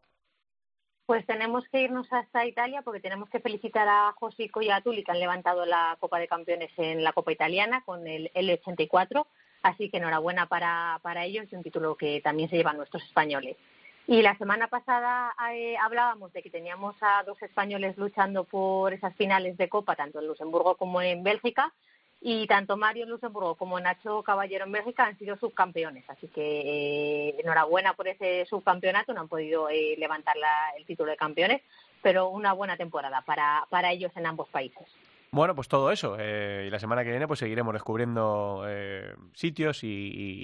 Pues 1.05 1.25
tenemos 1.25 1.65
que 1.71 1.81
irnos 1.81 2.07
hasta 2.11 2.45
Italia 2.45 2.81
porque 2.83 3.01
tenemos 3.01 3.29
que 3.29 3.41
felicitar 3.41 3.87
a 3.87 4.13
Josico 4.13 4.61
y 4.61 4.69
a 4.69 4.81
Tuli 4.81 5.03
que 5.03 5.11
han 5.11 5.19
levantado 5.19 5.65
la 5.65 5.97
Copa 5.99 6.19
de 6.19 6.27
Campeones 6.27 6.71
en 6.77 7.03
la 7.03 7.11
Copa 7.11 7.33
Italiana 7.33 7.83
con 7.85 8.07
el 8.07 8.31
L84. 8.33 9.25
Así 9.61 9.89
que 9.89 9.97
enhorabuena 9.97 10.47
para, 10.47 10.99
para 11.03 11.25
ellos 11.25 11.45
y 11.51 11.55
un 11.55 11.63
título 11.63 11.95
que 11.95 12.21
también 12.21 12.49
se 12.49 12.55
llevan 12.55 12.77
nuestros 12.77 13.03
españoles. 13.03 13.57
Y 14.07 14.21
la 14.21 14.35
semana 14.37 14.67
pasada 14.67 15.33
eh, 15.53 15.77
hablábamos 15.77 16.33
de 16.33 16.41
que 16.41 16.49
teníamos 16.49 16.95
a 17.01 17.23
dos 17.23 17.41
españoles 17.41 17.97
luchando 17.97 18.43
por 18.43 18.91
esas 18.93 19.15
finales 19.15 19.55
de 19.57 19.69
Copa, 19.69 19.95
tanto 19.95 20.19
en 20.19 20.27
Luxemburgo 20.27 20.75
como 20.75 21.01
en 21.01 21.23
Bélgica. 21.23 21.71
Y 22.23 22.45
tanto 22.45 22.77
Mario 22.77 23.05
en 23.05 23.09
Luxemburgo 23.09 23.55
como 23.55 23.79
Nacho 23.79 24.21
Caballero 24.21 24.65
en 24.65 24.71
Bélgica 24.71 25.05
han 25.05 25.17
sido 25.17 25.37
subcampeones. 25.37 26.07
Así 26.09 26.27
que 26.27 26.61
eh, 27.29 27.35
enhorabuena 27.39 27.93
por 27.93 28.07
ese 28.07 28.45
subcampeonato. 28.45 29.13
No 29.13 29.21
han 29.21 29.27
podido 29.27 29.69
eh, 29.69 29.95
levantar 29.97 30.35
la- 30.37 30.71
el 30.77 30.85
título 30.85 31.09
de 31.11 31.17
campeones, 31.17 31.61
pero 32.03 32.29
una 32.29 32.53
buena 32.53 32.77
temporada 32.77 33.21
para, 33.21 33.65
para 33.69 33.91
ellos 33.91 34.11
en 34.15 34.25
ambos 34.27 34.47
países. 34.49 34.87
Bueno, 35.33 35.55
pues 35.55 35.69
todo 35.69 35.91
eso. 35.91 36.17
eh, 36.19 36.65
y 36.67 36.69
la 36.69 36.77
semana 36.77 37.05
que 37.05 37.09
viene 37.09 37.25
pues 37.25 37.39
seguiremos 37.39 37.71
descubriendo 37.73 38.65
eh, 38.67 39.15
sitios 39.33 39.81
y, 39.85 39.87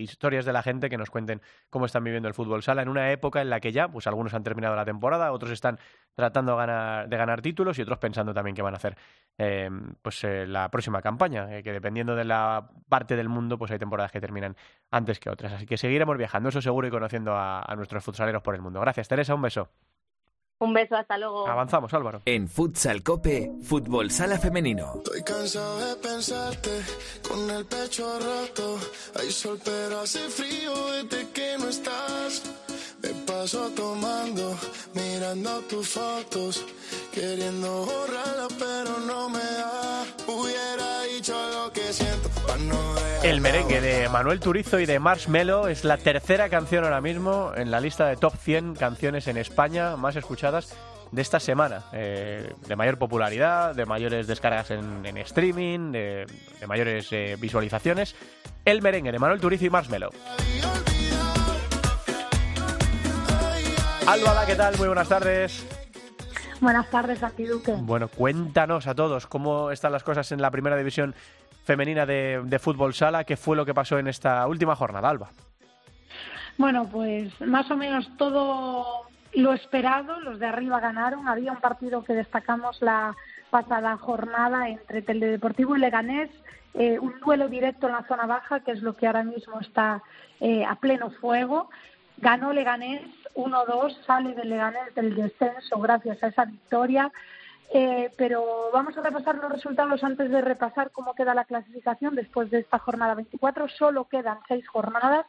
historias 0.01 0.45
de 0.45 0.53
la 0.53 0.63
gente 0.63 0.89
que 0.89 0.97
nos 0.97 1.09
cuenten 1.09 1.41
cómo 1.69 1.85
están 1.85 2.05
viviendo 2.05 2.29
el 2.29 2.33
fútbol 2.33 2.63
sala 2.63 2.83
en 2.83 2.89
una 2.89 3.11
época 3.11 3.41
en 3.41 3.49
la 3.49 3.59
que 3.59 3.73
ya, 3.73 3.89
pues 3.89 4.07
algunos 4.07 4.33
han 4.33 4.43
terminado 4.43 4.77
la 4.77 4.85
temporada, 4.85 5.33
otros 5.33 5.51
están 5.51 5.77
tratando 6.15 6.53
de 6.53 6.57
ganar, 6.59 7.09
de 7.09 7.17
ganar 7.17 7.41
títulos 7.41 7.77
y 7.77 7.81
otros 7.81 7.97
pensando 7.97 8.33
también 8.33 8.55
qué 8.55 8.61
van 8.61 8.75
a 8.75 8.77
hacer 8.77 8.95
eh, 9.37 9.69
pues 10.01 10.23
eh, 10.23 10.47
la 10.47 10.69
próxima 10.71 11.01
campaña, 11.01 11.57
eh, 11.57 11.63
que 11.63 11.73
dependiendo 11.73 12.15
de 12.15 12.23
la 12.23 12.69
parte 12.87 13.17
del 13.17 13.27
mundo, 13.27 13.57
pues 13.57 13.71
hay 13.71 13.79
temporadas 13.79 14.11
que 14.13 14.21
terminan 14.21 14.55
antes 14.89 15.19
que 15.19 15.29
otras. 15.29 15.51
Así 15.51 15.65
que 15.65 15.77
seguiremos 15.77 16.17
viajando, 16.17 16.47
eso 16.47 16.61
seguro, 16.61 16.87
y 16.87 16.91
conociendo 16.91 17.33
a, 17.33 17.61
a 17.61 17.75
nuestros 17.75 18.03
futsaleros 18.05 18.41
por 18.41 18.55
el 18.55 18.61
mundo. 18.61 18.79
Gracias, 18.79 19.09
Teresa, 19.09 19.35
un 19.35 19.41
beso. 19.41 19.69
Un 20.59 20.73
beso, 20.73 20.95
hasta 20.95 21.17
luego. 21.19 21.47
Avanzamos, 21.47 21.93
Álvaro. 21.93 22.21
En 22.25 22.47
Futsal 22.47 23.03
Cope, 23.03 23.51
Fútbol 23.61 24.09
Sala 24.09 24.39
Femenino. 24.39 24.93
Estoy 24.95 25.21
cansado 25.21 25.77
de 25.77 25.95
pensarte 25.97 26.71
con 27.27 27.49
el 27.51 27.63
pecho 27.65 28.19
roto. 28.19 28.79
Hay 29.19 29.29
sol, 29.31 29.59
pero 29.63 29.99
hace 29.99 30.27
frío 30.29 30.73
desde 30.93 31.29
que 31.29 31.57
no 31.59 31.69
estás. 31.69 32.41
Me 33.03 33.09
paso 33.27 33.69
tomando, 33.75 34.55
mirando 34.95 35.59
tus 35.69 35.89
fotos, 35.89 36.65
queriendo 37.13 37.85
borrarla, 37.85 38.47
pero 38.57 38.97
no 39.05 39.29
me 39.29 39.37
da. 39.37 40.05
Hubiera 40.27 41.03
dicho 41.03 41.35
lo 41.53 41.71
que 41.71 41.81
dejar 41.81 42.06
El 43.23 43.41
merengue 43.41 43.81
de 43.81 44.09
Manuel 44.09 44.39
Turizo 44.39 44.79
y 44.79 44.85
de 44.85 44.99
Marshmello 44.99 45.67
es 45.67 45.83
la 45.83 45.97
tercera 45.97 46.49
canción 46.49 46.83
ahora 46.83 47.01
mismo 47.01 47.51
en 47.55 47.71
la 47.71 47.79
lista 47.79 48.07
de 48.07 48.15
top 48.15 48.33
100 48.37 48.75
canciones 48.75 49.27
en 49.27 49.37
España 49.37 49.95
más 49.95 50.15
escuchadas 50.15 50.75
de 51.11 51.21
esta 51.21 51.39
semana. 51.39 51.83
Eh, 51.93 52.53
de 52.67 52.75
mayor 52.75 52.97
popularidad, 52.97 53.75
de 53.75 53.85
mayores 53.85 54.27
descargas 54.27 54.71
en, 54.71 55.05
en 55.05 55.17
streaming, 55.17 55.91
de, 55.91 56.25
de 56.59 56.67
mayores 56.67 57.11
eh, 57.11 57.35
visualizaciones. 57.39 58.15
El 58.65 58.81
merengue 58.81 59.11
de 59.11 59.19
Manuel 59.19 59.41
Turizo 59.41 59.65
y 59.65 59.69
Marshmello. 59.69 60.09
Alba, 64.05 64.45
¿qué 64.45 64.55
tal? 64.55 64.77
Muy 64.77 64.87
buenas 64.87 65.09
tardes. 65.09 65.65
Buenas 66.61 66.89
tardes, 66.89 67.19
Santi 67.19 67.45
Duque. 67.45 67.73
Bueno, 67.77 68.07
cuéntanos 68.07 68.87
a 68.87 68.95
todos 68.95 69.27
cómo 69.27 69.69
están 69.71 69.91
las 69.91 70.03
cosas 70.03 70.31
en 70.31 70.41
la 70.41 70.49
primera 70.49 70.75
división 70.77 71.13
femenina 71.67 72.05
de, 72.05 72.59
fútbol 72.59 72.93
sala. 72.93 73.25
¿Qué 73.25 73.35
fue 73.35 73.57
lo 73.57 73.65
que 73.65 73.73
pasó 73.73 73.99
en 73.99 74.07
esta 74.07 74.47
última 74.47 74.75
jornada, 74.75 75.09
Alba? 75.09 75.29
Bueno, 76.57 76.87
pues 76.89 77.39
más 77.41 77.69
o 77.69 77.75
menos 77.75 78.09
todo 78.17 79.03
lo 79.33 79.53
esperado, 79.53 80.19
los 80.21 80.39
de 80.39 80.47
arriba 80.47 80.79
ganaron. 80.79 81.27
Había 81.27 81.51
un 81.51 81.59
partido 81.59 82.03
que 82.05 82.13
destacamos 82.13 82.81
la 82.81 83.15
pasada 83.49 83.97
jornada 83.97 84.69
entre 84.69 85.01
Teledeportivo 85.01 85.75
y 85.75 85.79
Leganés, 85.79 86.29
eh, 86.73 86.99
un 86.99 87.19
duelo 87.19 87.47
directo 87.49 87.87
en 87.87 87.93
la 87.93 88.07
zona 88.07 88.25
baja, 88.25 88.61
que 88.61 88.71
es 88.71 88.81
lo 88.81 88.93
que 88.93 89.07
ahora 89.07 89.23
mismo 89.23 89.59
está 89.59 90.01
eh, 90.39 90.63
a 90.65 90.75
pleno 90.75 91.11
fuego. 91.11 91.69
Ganó 92.17 92.53
Leganés 92.53 93.01
1-2, 93.35 94.05
sale 94.05 94.33
del 94.33 94.49
Leganés 94.49 94.95
del 94.95 95.15
descenso 95.15 95.79
gracias 95.79 96.23
a 96.23 96.27
esa 96.27 96.45
victoria. 96.45 97.11
Eh, 97.73 98.11
pero 98.17 98.69
vamos 98.71 98.97
a 98.97 99.01
repasar 99.01 99.35
los 99.35 99.51
resultados 99.51 100.03
antes 100.03 100.29
de 100.29 100.41
repasar 100.41 100.91
cómo 100.91 101.13
queda 101.13 101.33
la 101.33 101.45
clasificación 101.45 102.15
después 102.15 102.49
de 102.49 102.59
esta 102.59 102.79
jornada 102.79 103.15
24. 103.15 103.67
Solo 103.67 104.05
quedan 104.05 104.39
seis 104.47 104.67
jornadas, 104.67 105.25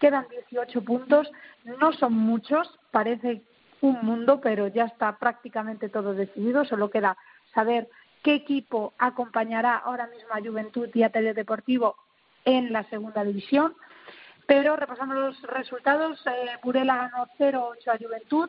quedan 0.00 0.26
18 0.28 0.82
puntos, 0.82 1.30
no 1.64 1.92
son 1.92 2.14
muchos, 2.14 2.78
parece 2.90 3.42
un 3.82 3.98
mundo, 4.02 4.40
pero 4.40 4.68
ya 4.68 4.84
está 4.84 5.18
prácticamente 5.18 5.88
todo 5.88 6.14
decidido. 6.14 6.64
Solo 6.64 6.88
queda 6.90 7.16
saber 7.54 7.88
qué 8.22 8.34
equipo 8.34 8.94
acompañará 8.98 9.76
ahora 9.76 10.06
mismo 10.06 10.30
a 10.32 10.40
Juventud 10.40 10.88
y 10.94 11.02
a 11.02 11.10
Teledeportivo 11.10 11.96
en 12.44 12.72
la 12.72 12.84
segunda 12.84 13.22
división. 13.22 13.74
Pero 14.46 14.76
repasando 14.76 15.14
los 15.14 15.40
resultados, 15.42 16.24
eh, 16.26 16.58
Burela 16.62 16.96
ganó 16.96 17.26
0-8 17.38 17.88
a 17.88 17.98
Juventud, 17.98 18.48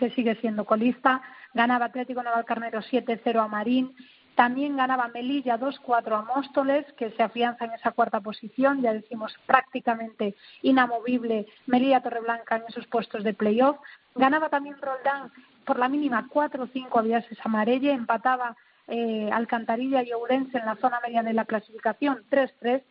que 0.00 0.10
sigue 0.10 0.34
siendo 0.36 0.64
colista. 0.64 1.20
Ganaba 1.52 1.84
Atlético 1.84 2.22
Navalcarnero 2.22 2.80
7-0 2.80 3.38
a 3.38 3.48
Marín. 3.48 3.94
También 4.34 4.78
ganaba 4.78 5.08
Melilla 5.08 5.60
2-4 5.60 6.18
a 6.18 6.22
Móstoles, 6.22 6.86
que 6.94 7.10
se 7.10 7.22
afianza 7.22 7.66
en 7.66 7.72
esa 7.72 7.90
cuarta 7.90 8.20
posición, 8.20 8.80
ya 8.80 8.94
decimos 8.94 9.34
prácticamente 9.44 10.34
inamovible 10.62 11.46
Melilla 11.66 12.00
Torreblanca 12.00 12.56
en 12.56 12.62
esos 12.68 12.86
puestos 12.86 13.22
de 13.22 13.34
playoff. 13.34 13.76
Ganaba 14.14 14.48
también 14.48 14.76
Roldán 14.80 15.30
por 15.66 15.78
la 15.78 15.90
mínima 15.90 16.26
4-5 16.32 16.98
a 16.98 17.02
Viases 17.02 17.38
Amarelle, 17.44 17.92
empataba 17.92 18.56
eh, 18.88 19.28
Alcantarilla 19.30 20.02
y 20.02 20.12
Ourense 20.12 20.56
en 20.56 20.64
la 20.64 20.76
zona 20.76 21.00
media 21.06 21.22
de 21.22 21.34
la 21.34 21.44
clasificación 21.44 22.24
3-3 22.30 22.82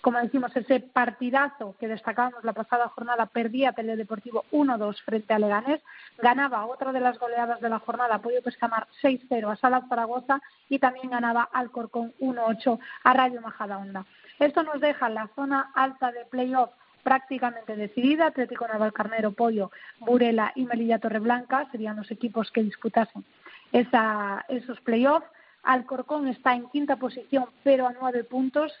como 0.00 0.20
decimos, 0.20 0.54
ese 0.56 0.80
partidazo 0.80 1.74
que 1.78 1.88
destacábamos 1.88 2.44
la 2.44 2.52
pasada 2.52 2.88
jornada, 2.88 3.26
perdía 3.26 3.72
Teledeportivo 3.72 4.44
1-2 4.52 5.02
frente 5.02 5.34
a 5.34 5.38
Leganés, 5.38 5.80
ganaba 6.18 6.66
otra 6.66 6.92
de 6.92 7.00
las 7.00 7.18
goleadas 7.18 7.60
de 7.60 7.68
la 7.68 7.78
jornada, 7.78 8.20
Pollo 8.20 8.42
Pescamar 8.42 8.86
6-0 9.02 9.52
a 9.52 9.56
Salas 9.56 9.88
Zaragoza 9.88 10.40
y 10.68 10.78
también 10.78 11.10
ganaba 11.10 11.48
Alcorcón 11.52 12.14
1-8 12.20 12.78
a 13.04 13.12
Rayo 13.12 13.40
Majadahonda. 13.40 14.06
Esto 14.38 14.62
nos 14.62 14.80
deja 14.80 15.08
la 15.08 15.28
zona 15.34 15.72
alta 15.74 16.12
de 16.12 16.24
playoff 16.26 16.70
prácticamente 17.02 17.74
decidida, 17.74 18.26
Atlético 18.26 18.68
Navalcarnero, 18.68 19.32
Pollo, 19.32 19.70
Burela 19.98 20.52
y 20.54 20.64
Melilla 20.64 20.98
Torreblanca 20.98 21.66
serían 21.72 21.96
los 21.96 22.10
equipos 22.10 22.50
que 22.50 22.62
disputasen 22.62 23.24
esa, 23.72 24.44
esos 24.48 24.80
playoffs. 24.80 25.26
Alcorcón 25.62 26.28
está 26.28 26.54
en 26.54 26.68
quinta 26.68 26.96
posición, 26.96 27.46
pero 27.64 27.86
a 27.86 27.94
nueve 27.98 28.24
puntos, 28.24 28.72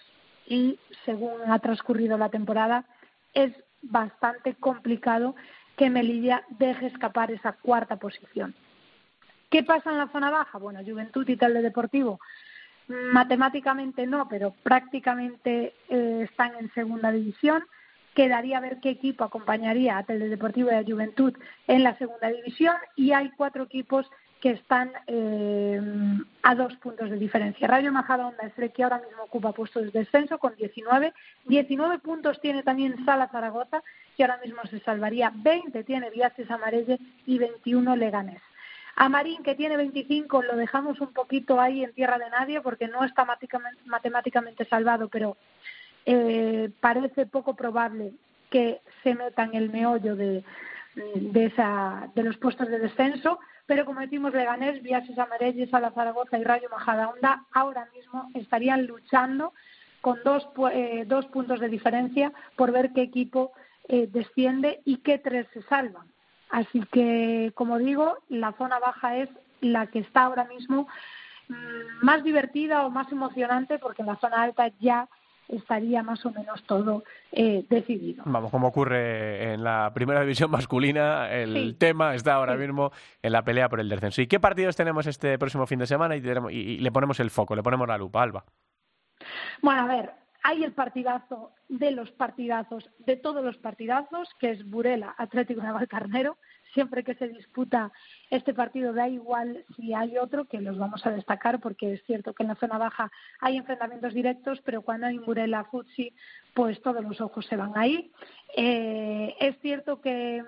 y 0.48 0.78
según 1.04 1.50
ha 1.50 1.58
transcurrido 1.58 2.16
la 2.16 2.30
temporada 2.30 2.84
es 3.34 3.52
bastante 3.82 4.54
complicado 4.54 5.36
que 5.76 5.90
Melilla 5.90 6.42
deje 6.58 6.86
escapar 6.86 7.30
esa 7.30 7.52
cuarta 7.52 7.96
posición. 7.96 8.54
¿Qué 9.50 9.62
pasa 9.62 9.90
en 9.90 9.98
la 9.98 10.08
zona 10.08 10.30
baja? 10.30 10.58
Bueno, 10.58 10.80
Juventud 10.84 11.28
y 11.28 11.36
Teledeportivo 11.36 12.18
matemáticamente 12.88 14.06
no, 14.06 14.28
pero 14.28 14.54
prácticamente 14.62 15.74
eh, 15.88 16.26
están 16.28 16.52
en 16.58 16.72
segunda 16.72 17.12
división. 17.12 17.64
Quedaría 18.14 18.60
ver 18.60 18.78
qué 18.80 18.90
equipo 18.90 19.24
acompañaría 19.24 19.98
a 19.98 20.04
Teledeportivo 20.04 20.70
y 20.70 20.74
a 20.74 20.84
Juventud 20.84 21.34
en 21.66 21.82
la 21.82 21.96
segunda 21.98 22.28
división 22.28 22.74
y 22.96 23.12
hay 23.12 23.30
cuatro 23.36 23.64
equipos 23.64 24.10
que 24.40 24.50
están 24.50 24.92
eh, 25.06 25.80
a 26.42 26.54
dos 26.54 26.74
puntos 26.76 27.10
de 27.10 27.16
diferencia. 27.16 27.66
Rayo 27.66 27.92
Majadahonda 27.92 28.44
es 28.44 28.58
el 28.58 28.72
que 28.72 28.84
ahora 28.84 28.98
mismo 28.98 29.24
ocupa 29.24 29.52
puestos 29.52 29.84
de 29.84 29.90
descenso 29.90 30.38
con 30.38 30.54
19. 30.54 31.12
19 31.46 31.98
puntos 31.98 32.40
tiene 32.40 32.62
también 32.62 33.04
Sala 33.04 33.28
Zaragoza, 33.28 33.82
que 34.16 34.22
ahora 34.22 34.38
mismo 34.44 34.62
se 34.70 34.78
salvaría. 34.80 35.32
20 35.34 35.82
tiene 35.84 36.10
Viajes 36.10 36.50
Amarelle 36.50 36.98
y 37.26 37.38
21 37.38 37.96
Leganés. 37.96 38.40
A 38.94 39.08
Marín, 39.08 39.42
que 39.42 39.54
tiene 39.54 39.76
25, 39.76 40.42
lo 40.42 40.56
dejamos 40.56 41.00
un 41.00 41.12
poquito 41.12 41.60
ahí 41.60 41.84
en 41.84 41.92
tierra 41.92 42.18
de 42.18 42.30
nadie 42.30 42.60
porque 42.60 42.88
no 42.88 43.04
está 43.04 43.24
matemáticamente 43.86 44.64
salvado, 44.64 45.08
pero 45.08 45.36
eh, 46.04 46.70
parece 46.80 47.26
poco 47.26 47.54
probable 47.54 48.12
que 48.50 48.80
se 49.02 49.14
meta 49.14 49.44
en 49.44 49.54
el 49.54 49.70
meollo 49.70 50.16
de, 50.16 50.42
de, 51.14 51.46
esa, 51.46 52.10
de 52.14 52.22
los 52.22 52.36
puestos 52.36 52.68
de 52.68 52.78
descenso 52.78 53.38
pero 53.68 53.84
como 53.84 54.00
decimos 54.00 54.32
Leganés, 54.32 54.82
Viajes 54.82 55.18
Amarelles, 55.18 55.68
Sala 55.68 55.90
Zaragoza 55.90 56.38
y 56.38 56.42
Rayo 56.42 56.70
Majadahonda 56.70 57.44
ahora 57.52 57.86
mismo 57.94 58.30
estarían 58.32 58.86
luchando 58.86 59.52
con 60.00 60.18
dos, 60.24 60.48
eh, 60.72 61.04
dos 61.06 61.26
puntos 61.26 61.60
de 61.60 61.68
diferencia 61.68 62.32
por 62.56 62.72
ver 62.72 62.94
qué 62.94 63.02
equipo 63.02 63.52
eh, 63.86 64.08
desciende 64.10 64.80
y 64.86 64.96
qué 64.98 65.18
tres 65.18 65.46
se 65.52 65.60
salvan. 65.64 66.06
Así 66.48 66.80
que, 66.90 67.52
como 67.54 67.76
digo, 67.76 68.16
la 68.30 68.52
zona 68.52 68.78
baja 68.78 69.18
es 69.18 69.28
la 69.60 69.86
que 69.88 69.98
está 69.98 70.22
ahora 70.22 70.44
mismo 70.44 70.88
mm, 71.48 72.06
más 72.06 72.24
divertida 72.24 72.86
o 72.86 72.90
más 72.90 73.12
emocionante 73.12 73.78
porque 73.78 74.00
en 74.00 74.08
la 74.08 74.16
zona 74.16 74.40
alta 74.40 74.68
ya 74.80 75.10
estaría 75.48 76.02
más 76.02 76.24
o 76.26 76.30
menos 76.30 76.62
todo 76.64 77.04
eh, 77.32 77.64
decidido. 77.68 78.22
Vamos, 78.26 78.50
como 78.50 78.68
ocurre 78.68 79.54
en 79.54 79.64
la 79.64 79.90
primera 79.94 80.20
división 80.20 80.50
masculina, 80.50 81.30
el 81.30 81.76
tema 81.76 82.14
está 82.14 82.34
ahora 82.34 82.56
mismo 82.56 82.92
en 83.22 83.32
la 83.32 83.42
pelea 83.42 83.68
por 83.68 83.80
el 83.80 83.88
descenso. 83.88 84.22
¿Y 84.22 84.26
qué 84.26 84.40
partidos 84.40 84.76
tenemos 84.76 85.06
este 85.06 85.38
próximo 85.38 85.66
fin 85.66 85.78
de 85.78 85.86
semana? 85.86 86.16
Y, 86.16 86.22
y, 86.50 86.78
le 86.78 86.92
ponemos 86.92 87.18
el 87.20 87.30
foco, 87.30 87.56
le 87.56 87.62
ponemos 87.62 87.88
la 87.88 87.98
lupa, 87.98 88.22
Alba. 88.22 88.44
Bueno, 89.62 89.82
a 89.82 89.86
ver, 89.86 90.10
hay 90.42 90.64
el 90.64 90.72
partidazo 90.72 91.52
de 91.68 91.90
los 91.90 92.10
partidazos, 92.12 92.88
de 92.98 93.16
todos 93.16 93.44
los 93.44 93.56
partidazos, 93.58 94.28
que 94.38 94.50
es 94.50 94.68
Burela 94.68 95.14
Atlético 95.18 95.62
Navalcarnero, 95.62 96.38
siempre 96.72 97.02
que 97.02 97.14
se 97.14 97.28
disputa 97.28 97.92
este 98.30 98.54
partido 98.54 98.92
da 98.92 99.08
igual 99.08 99.64
si 99.76 99.94
hay 99.94 100.16
otro, 100.18 100.44
que 100.46 100.60
los 100.60 100.78
vamos 100.78 101.04
a 101.06 101.10
destacar 101.10 101.60
porque 101.60 101.94
es 101.94 102.04
cierto 102.04 102.34
que 102.34 102.42
en 102.42 102.50
la 102.50 102.54
zona 102.56 102.78
baja 102.78 103.10
hay 103.40 103.56
enfrentamientos 103.56 104.14
directos, 104.14 104.60
pero 104.64 104.82
cuando 104.82 105.06
hay 105.06 105.18
Burela 105.18 105.64
Futsi, 105.64 106.12
pues 106.54 106.80
todos 106.82 107.02
los 107.02 107.20
ojos 107.20 107.46
se 107.46 107.56
van 107.56 107.72
ahí. 107.76 108.12
Eh, 108.56 109.34
es 109.40 109.58
cierto 109.60 110.00
que 110.00 110.42
mm, 110.42 110.46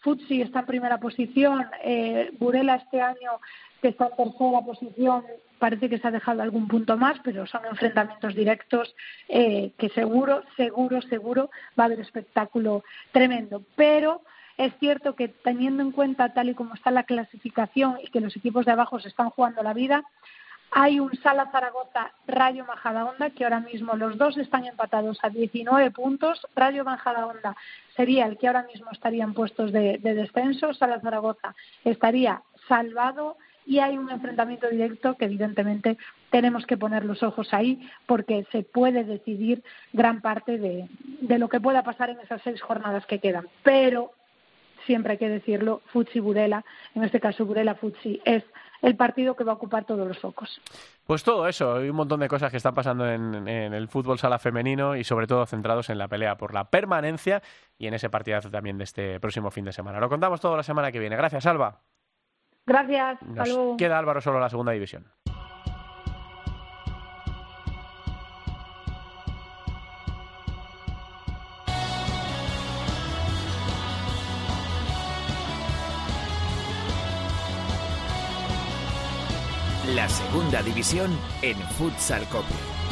Futsi 0.00 0.42
está 0.42 0.60
en 0.60 0.66
primera 0.66 0.98
posición, 0.98 1.66
eh, 1.82 2.30
Burela 2.38 2.76
este 2.76 3.00
año 3.00 3.40
que 3.80 3.88
está 3.88 4.06
en 4.06 4.16
tercera 4.16 4.60
posición 4.64 5.24
parece 5.58 5.88
que 5.88 5.98
se 5.98 6.08
ha 6.08 6.10
dejado 6.10 6.42
algún 6.42 6.68
punto 6.68 6.96
más, 6.96 7.18
pero 7.22 7.46
son 7.46 7.64
enfrentamientos 7.66 8.34
directos 8.34 8.94
eh, 9.28 9.72
que 9.78 9.88
seguro, 9.90 10.42
seguro, 10.56 11.00
seguro 11.02 11.50
va 11.78 11.84
a 11.84 11.86
haber 11.86 12.00
espectáculo 12.00 12.84
tremendo. 13.12 13.62
Pero 13.76 14.22
es 14.56 14.72
cierto 14.78 15.16
que 15.16 15.28
teniendo 15.28 15.82
en 15.82 15.92
cuenta 15.92 16.32
tal 16.32 16.48
y 16.48 16.54
como 16.54 16.74
está 16.74 16.90
la 16.90 17.04
clasificación 17.04 17.98
y 18.02 18.08
que 18.08 18.20
los 18.20 18.36
equipos 18.36 18.64
de 18.66 18.72
abajo 18.72 19.00
se 19.00 19.08
están 19.08 19.30
jugando 19.30 19.62
la 19.62 19.74
vida, 19.74 20.04
hay 20.76 20.98
un 20.98 21.14
Sala 21.22 21.50
Zaragoza 21.52 22.10
Rayo 22.26 22.64
Majadahonda 22.64 23.30
que 23.30 23.44
ahora 23.44 23.60
mismo 23.60 23.94
los 23.94 24.18
dos 24.18 24.36
están 24.36 24.66
empatados 24.66 25.18
a 25.22 25.28
19 25.28 25.92
puntos. 25.92 26.44
Rayo 26.56 26.84
Majadahonda 26.84 27.56
sería 27.94 28.26
el 28.26 28.38
que 28.38 28.48
ahora 28.48 28.64
mismo 28.64 28.90
estaría 28.90 29.22
en 29.22 29.34
puestos 29.34 29.72
de, 29.72 29.98
de 29.98 30.14
descenso. 30.14 30.74
Sala 30.74 31.00
Zaragoza 31.00 31.54
estaría 31.84 32.42
salvado 32.66 33.36
y 33.66 33.78
hay 33.78 33.96
un 33.96 34.10
enfrentamiento 34.10 34.68
directo 34.68 35.16
que 35.16 35.24
evidentemente 35.24 35.96
tenemos 36.30 36.66
que 36.66 36.76
poner 36.76 37.04
los 37.04 37.22
ojos 37.22 37.52
ahí 37.52 37.88
porque 38.06 38.46
se 38.52 38.62
puede 38.62 39.04
decidir 39.04 39.62
gran 39.92 40.20
parte 40.20 40.58
de, 40.58 40.88
de 41.20 41.38
lo 41.38 41.48
que 41.48 41.60
pueda 41.60 41.82
pasar 41.82 42.10
en 42.10 42.20
esas 42.20 42.42
seis 42.42 42.60
jornadas 42.60 43.06
que 43.06 43.20
quedan. 43.20 43.48
Pero 43.62 44.12
siempre 44.86 45.12
hay 45.12 45.18
que 45.18 45.28
decirlo, 45.28 45.82
Futsi 45.86 46.20
Burela, 46.20 46.64
en 46.94 47.04
este 47.04 47.20
caso 47.20 47.46
Burela 47.46 47.74
Futsi, 47.74 48.20
es 48.24 48.44
el 48.82 48.96
partido 48.96 49.34
que 49.34 49.44
va 49.44 49.52
a 49.52 49.54
ocupar 49.54 49.84
todos 49.84 50.06
los 50.06 50.18
focos. 50.18 50.60
Pues 51.06 51.22
todo 51.22 51.48
eso, 51.48 51.76
hay 51.76 51.88
un 51.88 51.96
montón 51.96 52.20
de 52.20 52.28
cosas 52.28 52.50
que 52.50 52.58
están 52.58 52.74
pasando 52.74 53.08
en, 53.08 53.48
el 53.48 53.88
fútbol 53.88 54.18
sala 54.18 54.38
femenino 54.38 54.96
y 54.96 55.04
sobre 55.04 55.26
todo 55.26 55.46
centrados 55.46 55.88
en 55.90 55.98
la 55.98 56.08
pelea 56.08 56.36
por 56.36 56.52
la 56.52 56.64
permanencia 56.64 57.42
y 57.78 57.86
en 57.86 57.94
ese 57.94 58.10
partidazo 58.10 58.50
también 58.50 58.78
de 58.78 58.84
este 58.84 59.20
próximo 59.20 59.50
fin 59.50 59.64
de 59.64 59.72
semana. 59.72 60.00
Lo 60.00 60.08
contamos 60.08 60.40
todo 60.40 60.56
la 60.56 60.62
semana 60.62 60.92
que 60.92 60.98
viene. 60.98 61.16
Gracias, 61.16 61.46
Alba. 61.46 61.80
Gracias. 62.66 63.18
queda 63.76 63.98
Álvaro 63.98 64.20
solo 64.20 64.40
la 64.40 64.48
segunda 64.48 64.72
división. 64.72 65.04
la 79.94 80.08
segunda 80.08 80.62
división 80.62 81.16
en 81.42 81.56
Futsal 81.56 82.26
Cope. 82.28 82.83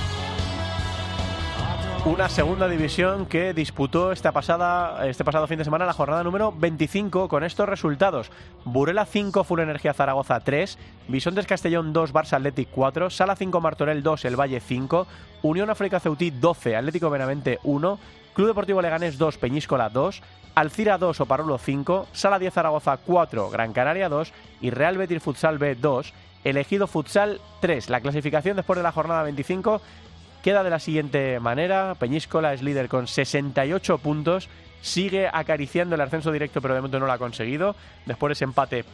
Una 2.05 2.29
segunda 2.29 2.67
división 2.67 3.27
que 3.27 3.55
disputó 3.55 4.11
esta 4.11 4.33
pasada, 4.33 5.07
este 5.07 5.25
pasado 5.25 5.47
fin 5.47 5.59
de 5.59 5.65
semana 5.65 5.87
la 5.87 5.93
jornada 5.93 6.25
número 6.25 6.53
25 6.53 7.29
con 7.29 7.45
estos 7.45 7.69
resultados. 7.69 8.33
Burela 8.65 9.07
5, 9.07 9.45
Full 9.45 9.61
Energía 9.61 9.95
Zaragoza 9.95 10.41
3, 10.41 10.79
Bisontes 11.07 11.47
Castellón 11.47 11.93
2, 11.93 12.13
Barça 12.13 12.33
Athletic 12.33 12.71
4, 12.73 13.09
Sala 13.09 13.37
5, 13.37 13.61
Martorell 13.61 14.03
2, 14.03 14.25
El 14.25 14.35
Valle 14.35 14.59
5, 14.59 15.07
Unión 15.43 15.71
África 15.71 16.01
Ceutí 16.01 16.33
12, 16.33 16.75
Atlético 16.75 17.09
Benavente 17.09 17.61
1, 17.63 17.99
Club 18.35 18.49
Deportivo 18.49 18.83
Leganés 18.83 19.17
2, 19.17 19.39
Peñíscola 19.39 19.89
2, 19.89 20.23
Alcira 20.57 20.99
2, 20.99 21.21
Oparrulo 21.21 21.57
5, 21.57 22.09
Sala 22.11 22.41
10 22.41 22.53
Zaragoza 22.53 22.97
4, 22.97 23.49
Gran 23.51 23.73
Canaria 23.73 24.09
2 24.09 24.33
y 24.61 24.71
Real 24.71 24.99
Betis 24.99 25.23
Futsal 25.23 25.59
B 25.59 25.77
2 25.77 26.13
elegido 26.45 26.87
futsal 26.87 27.41
3. 27.61 27.91
La 27.91 28.01
clasificación 28.01 28.57
después 28.57 28.77
de 28.77 28.83
la 28.83 28.93
jornada 28.93 29.23
25 29.23 29.81
queda 30.43 30.63
de 30.63 30.71
la 30.71 30.79
siguiente 30.79 31.41
manera. 31.41 31.95
Peñíscola 31.99 32.53
es 32.53 32.63
líder 32.63 32.89
con 32.89 33.07
68 33.07 33.99
puntos. 33.99 34.49
Sigue 34.81 35.29
acariciando 35.33 35.95
el 35.95 36.01
ascenso 36.01 36.33
directo, 36.33 36.61
pero 36.61 36.75
de 36.75 36.81
momento 36.81 36.99
no 36.99 37.07
lo 37.07 37.13
ha 37.13 37.19
conseguido. 37.19 37.77
Después 38.05 38.31
de 38.31 38.33
ese 38.35 38.45
empate 38.45 38.85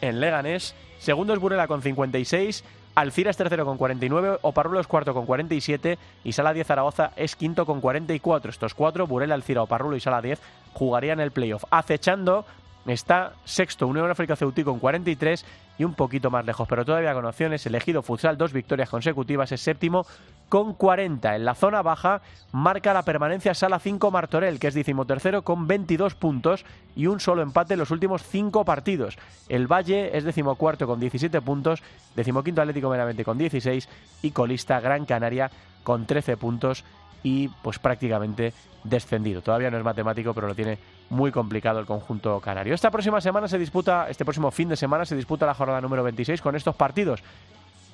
en 0.00 0.20
Leganés. 0.20 0.74
Segundo 0.98 1.32
es 1.32 1.40
Burela 1.40 1.68
con 1.68 1.82
56. 1.82 2.64
Alcira 2.94 3.30
es 3.30 3.36
tercero 3.36 3.64
con 3.64 3.78
49, 3.78 4.38
Oparrulo 4.42 4.80
es 4.80 4.88
cuarto 4.88 5.14
con 5.14 5.24
47 5.24 5.98
y 6.24 6.32
Sala 6.32 6.52
10 6.52 6.66
Zaragoza 6.66 7.12
es 7.14 7.36
quinto 7.36 7.64
con 7.64 7.80
44. 7.80 8.50
Estos 8.50 8.74
cuatro, 8.74 9.06
Burela, 9.06 9.36
Alcira, 9.36 9.62
Oparrulo 9.62 9.96
y 9.96 10.00
Sala 10.00 10.20
10, 10.20 10.40
jugarían 10.72 11.20
el 11.20 11.30
playoff. 11.30 11.62
Acechando 11.70 12.44
está 12.86 13.34
sexto 13.44 13.86
Unión 13.86 14.10
África 14.10 14.34
Ceutí 14.34 14.64
con 14.64 14.80
43 14.80 15.44
y 15.78 15.84
un 15.84 15.94
poquito 15.94 16.30
más 16.30 16.44
lejos, 16.44 16.66
pero 16.68 16.84
todavía 16.84 17.14
con 17.14 17.24
opciones. 17.24 17.64
Elegido 17.64 18.02
Futsal, 18.02 18.36
dos 18.36 18.52
victorias 18.52 18.90
consecutivas, 18.90 19.52
es 19.52 19.60
séptimo 19.60 20.04
con 20.48 20.74
40. 20.74 21.36
En 21.36 21.44
la 21.44 21.54
zona 21.54 21.82
baja 21.82 22.20
marca 22.52 22.92
la 22.92 23.02
permanencia 23.02 23.54
Sala 23.54 23.78
5 23.78 24.10
Martorell, 24.10 24.58
que 24.58 24.66
es 24.68 24.74
decimotercero 24.74 25.42
con 25.42 25.66
22 25.68 26.14
puntos 26.14 26.64
y 26.96 27.06
un 27.06 27.20
solo 27.20 27.42
empate 27.42 27.74
en 27.74 27.80
los 27.80 27.92
últimos 27.92 28.24
cinco 28.24 28.64
partidos. 28.64 29.16
El 29.48 29.66
Valle 29.66 30.16
es 30.16 30.24
decimocuarto 30.24 30.86
con 30.86 30.98
17 30.98 31.40
puntos, 31.42 31.82
decimoquinto 32.16 32.60
Atlético 32.60 32.90
Benavente 32.90 33.24
con 33.24 33.38
16 33.38 33.88
y 34.22 34.30
colista 34.32 34.80
Gran 34.80 35.04
Canaria 35.04 35.50
con 35.84 36.06
13 36.06 36.36
puntos 36.36 36.84
y 37.22 37.48
pues 37.62 37.78
prácticamente 37.78 38.52
descendido. 38.84 39.42
Todavía 39.42 39.70
no 39.70 39.78
es 39.78 39.84
matemático, 39.84 40.34
pero 40.34 40.48
lo 40.48 40.54
tiene 40.54 40.78
muy 41.10 41.32
complicado 41.32 41.80
el 41.80 41.86
conjunto 41.86 42.40
canario. 42.40 42.74
Esta 42.74 42.90
próxima 42.90 43.20
semana 43.20 43.48
se 43.48 43.58
disputa, 43.58 44.08
este 44.08 44.24
próximo 44.24 44.50
fin 44.50 44.68
de 44.68 44.76
semana 44.76 45.04
se 45.04 45.16
disputa 45.16 45.46
la 45.46 45.54
jornada 45.54 45.80
número 45.80 46.02
26 46.02 46.40
con 46.40 46.56
estos 46.56 46.74
partidos. 46.74 47.22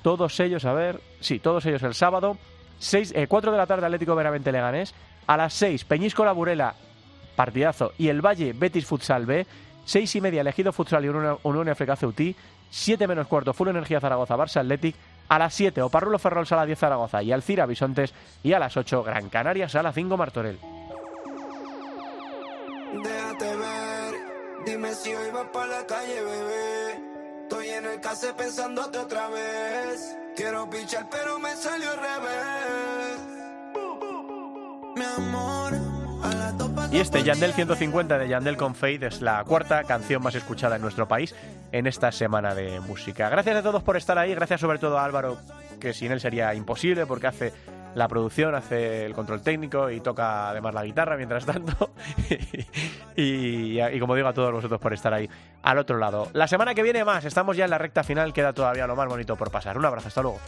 Todos 0.01 0.39
ellos, 0.39 0.65
a 0.65 0.73
ver, 0.73 1.01
sí, 1.19 1.39
todos 1.39 1.65
ellos 1.65 1.83
el 1.83 1.93
sábado, 1.93 2.37
6, 2.79 3.13
4 3.27 3.49
eh, 3.49 3.51
de 3.51 3.57
la 3.57 3.65
tarde 3.65 3.85
Atlético 3.85 4.15
Veramente 4.15 4.51
Leganés, 4.51 4.93
a 5.27 5.37
las 5.37 5.53
6 5.53 5.85
Peñíscola 5.85 6.31
Burela, 6.31 6.75
partidazo, 7.35 7.93
y 7.97 8.09
el 8.09 8.21
Valle 8.21 8.53
Betis 8.53 8.85
Futsal 8.85 9.25
B, 9.25 9.47
6 9.85 10.15
y 10.15 10.21
media 10.21 10.41
elegido 10.41 10.73
Futsal 10.73 11.05
y 11.05 11.09
Unión 11.09 11.69
África 11.69 11.95
Ceutí, 11.95 12.35
7 12.69 13.07
menos 13.07 13.27
cuarto 13.27 13.53
Full 13.53 13.69
Energía 13.69 13.99
Zaragoza 13.99 14.35
Barça 14.35 14.57
Athletic, 14.57 14.95
a 15.29 15.39
las 15.39 15.53
7 15.53 15.81
Oparrulo 15.81 16.19
Ferrol 16.19 16.45
Sala 16.45 16.65
10 16.65 16.77
Zaragoza 16.77 17.23
y 17.23 17.31
Alcira 17.31 17.65
Bisontes 17.65 18.13
y 18.43 18.53
a 18.53 18.59
las 18.59 18.77
8 18.77 19.03
Gran 19.03 19.29
Canaria 19.29 19.69
Sala 19.69 19.91
5 19.91 20.17
Martorell 20.17 20.74
déjate 23.03 23.55
ver. 23.55 24.15
Dime 24.65 24.93
si 24.93 25.13
hoy 25.13 25.31
vas 25.31 25.47
para 25.53 25.67
la 25.67 25.85
calle, 25.85 26.21
bebé. 26.21 27.01
Estoy 27.43 27.69
en 27.69 27.85
el 27.85 27.99
case 28.01 28.33
pensándote 28.33 28.97
otra 28.97 29.29
vez. 29.29 30.17
Quiero 30.35 30.69
Y 36.95 36.99
este 36.99 37.23
Yandel 37.23 37.51
150 37.51 38.17
de 38.17 38.29
Yandel 38.29 38.55
con 38.55 38.73
es 38.81 39.21
la 39.21 39.43
cuarta 39.43 39.83
canción 39.83 40.23
más 40.23 40.33
escuchada 40.33 40.77
en 40.77 40.81
nuestro 40.81 41.09
país 41.09 41.35
en 41.73 41.87
esta 41.87 42.09
semana 42.13 42.55
de 42.55 42.79
música. 42.79 43.27
Gracias 43.27 43.57
a 43.57 43.63
todos 43.63 43.83
por 43.83 43.97
estar 43.97 44.17
ahí, 44.17 44.33
gracias 44.33 44.61
sobre 44.61 44.79
todo 44.79 44.97
a 44.97 45.03
Álvaro, 45.03 45.37
que 45.81 45.93
sin 45.93 46.13
él 46.13 46.21
sería 46.21 46.53
imposible 46.53 47.05
porque 47.05 47.27
hace 47.27 47.53
la 47.95 48.07
producción, 48.07 48.53
hace 48.53 49.05
el 49.05 49.13
control 49.13 49.41
técnico 49.41 49.89
y 49.89 50.01
toca 50.01 50.49
además 50.49 50.73
la 50.73 50.83
guitarra 50.83 51.17
mientras 51.17 51.45
tanto. 51.45 51.91
y, 53.15 53.99
como 53.99 54.15
digo 54.15 54.27
a 54.27 54.33
todos 54.33 54.51
vosotros 54.51 54.79
por 54.79 54.93
estar 54.93 55.13
ahí 55.13 55.27
al 55.63 55.77
otro 55.79 55.97
lado. 55.97 56.27
La 56.33 56.47
semana 56.47 56.75
que 56.75 56.83
viene 56.83 57.03
más, 57.03 57.25
estamos 57.25 57.57
ya 57.57 57.63
en 57.63 57.71
la 57.71 57.77
recta 57.77 58.03
final, 58.03 58.33
queda 58.33 58.53
todavía 58.53 58.85
lo 58.85 58.95
más 58.95 59.07
bonito 59.07 59.35
por 59.35 59.49
pasar. 59.49 59.77
Un 59.77 59.85
abrazo, 59.85 60.09
hasta 60.09 60.21
luego. 60.21 60.39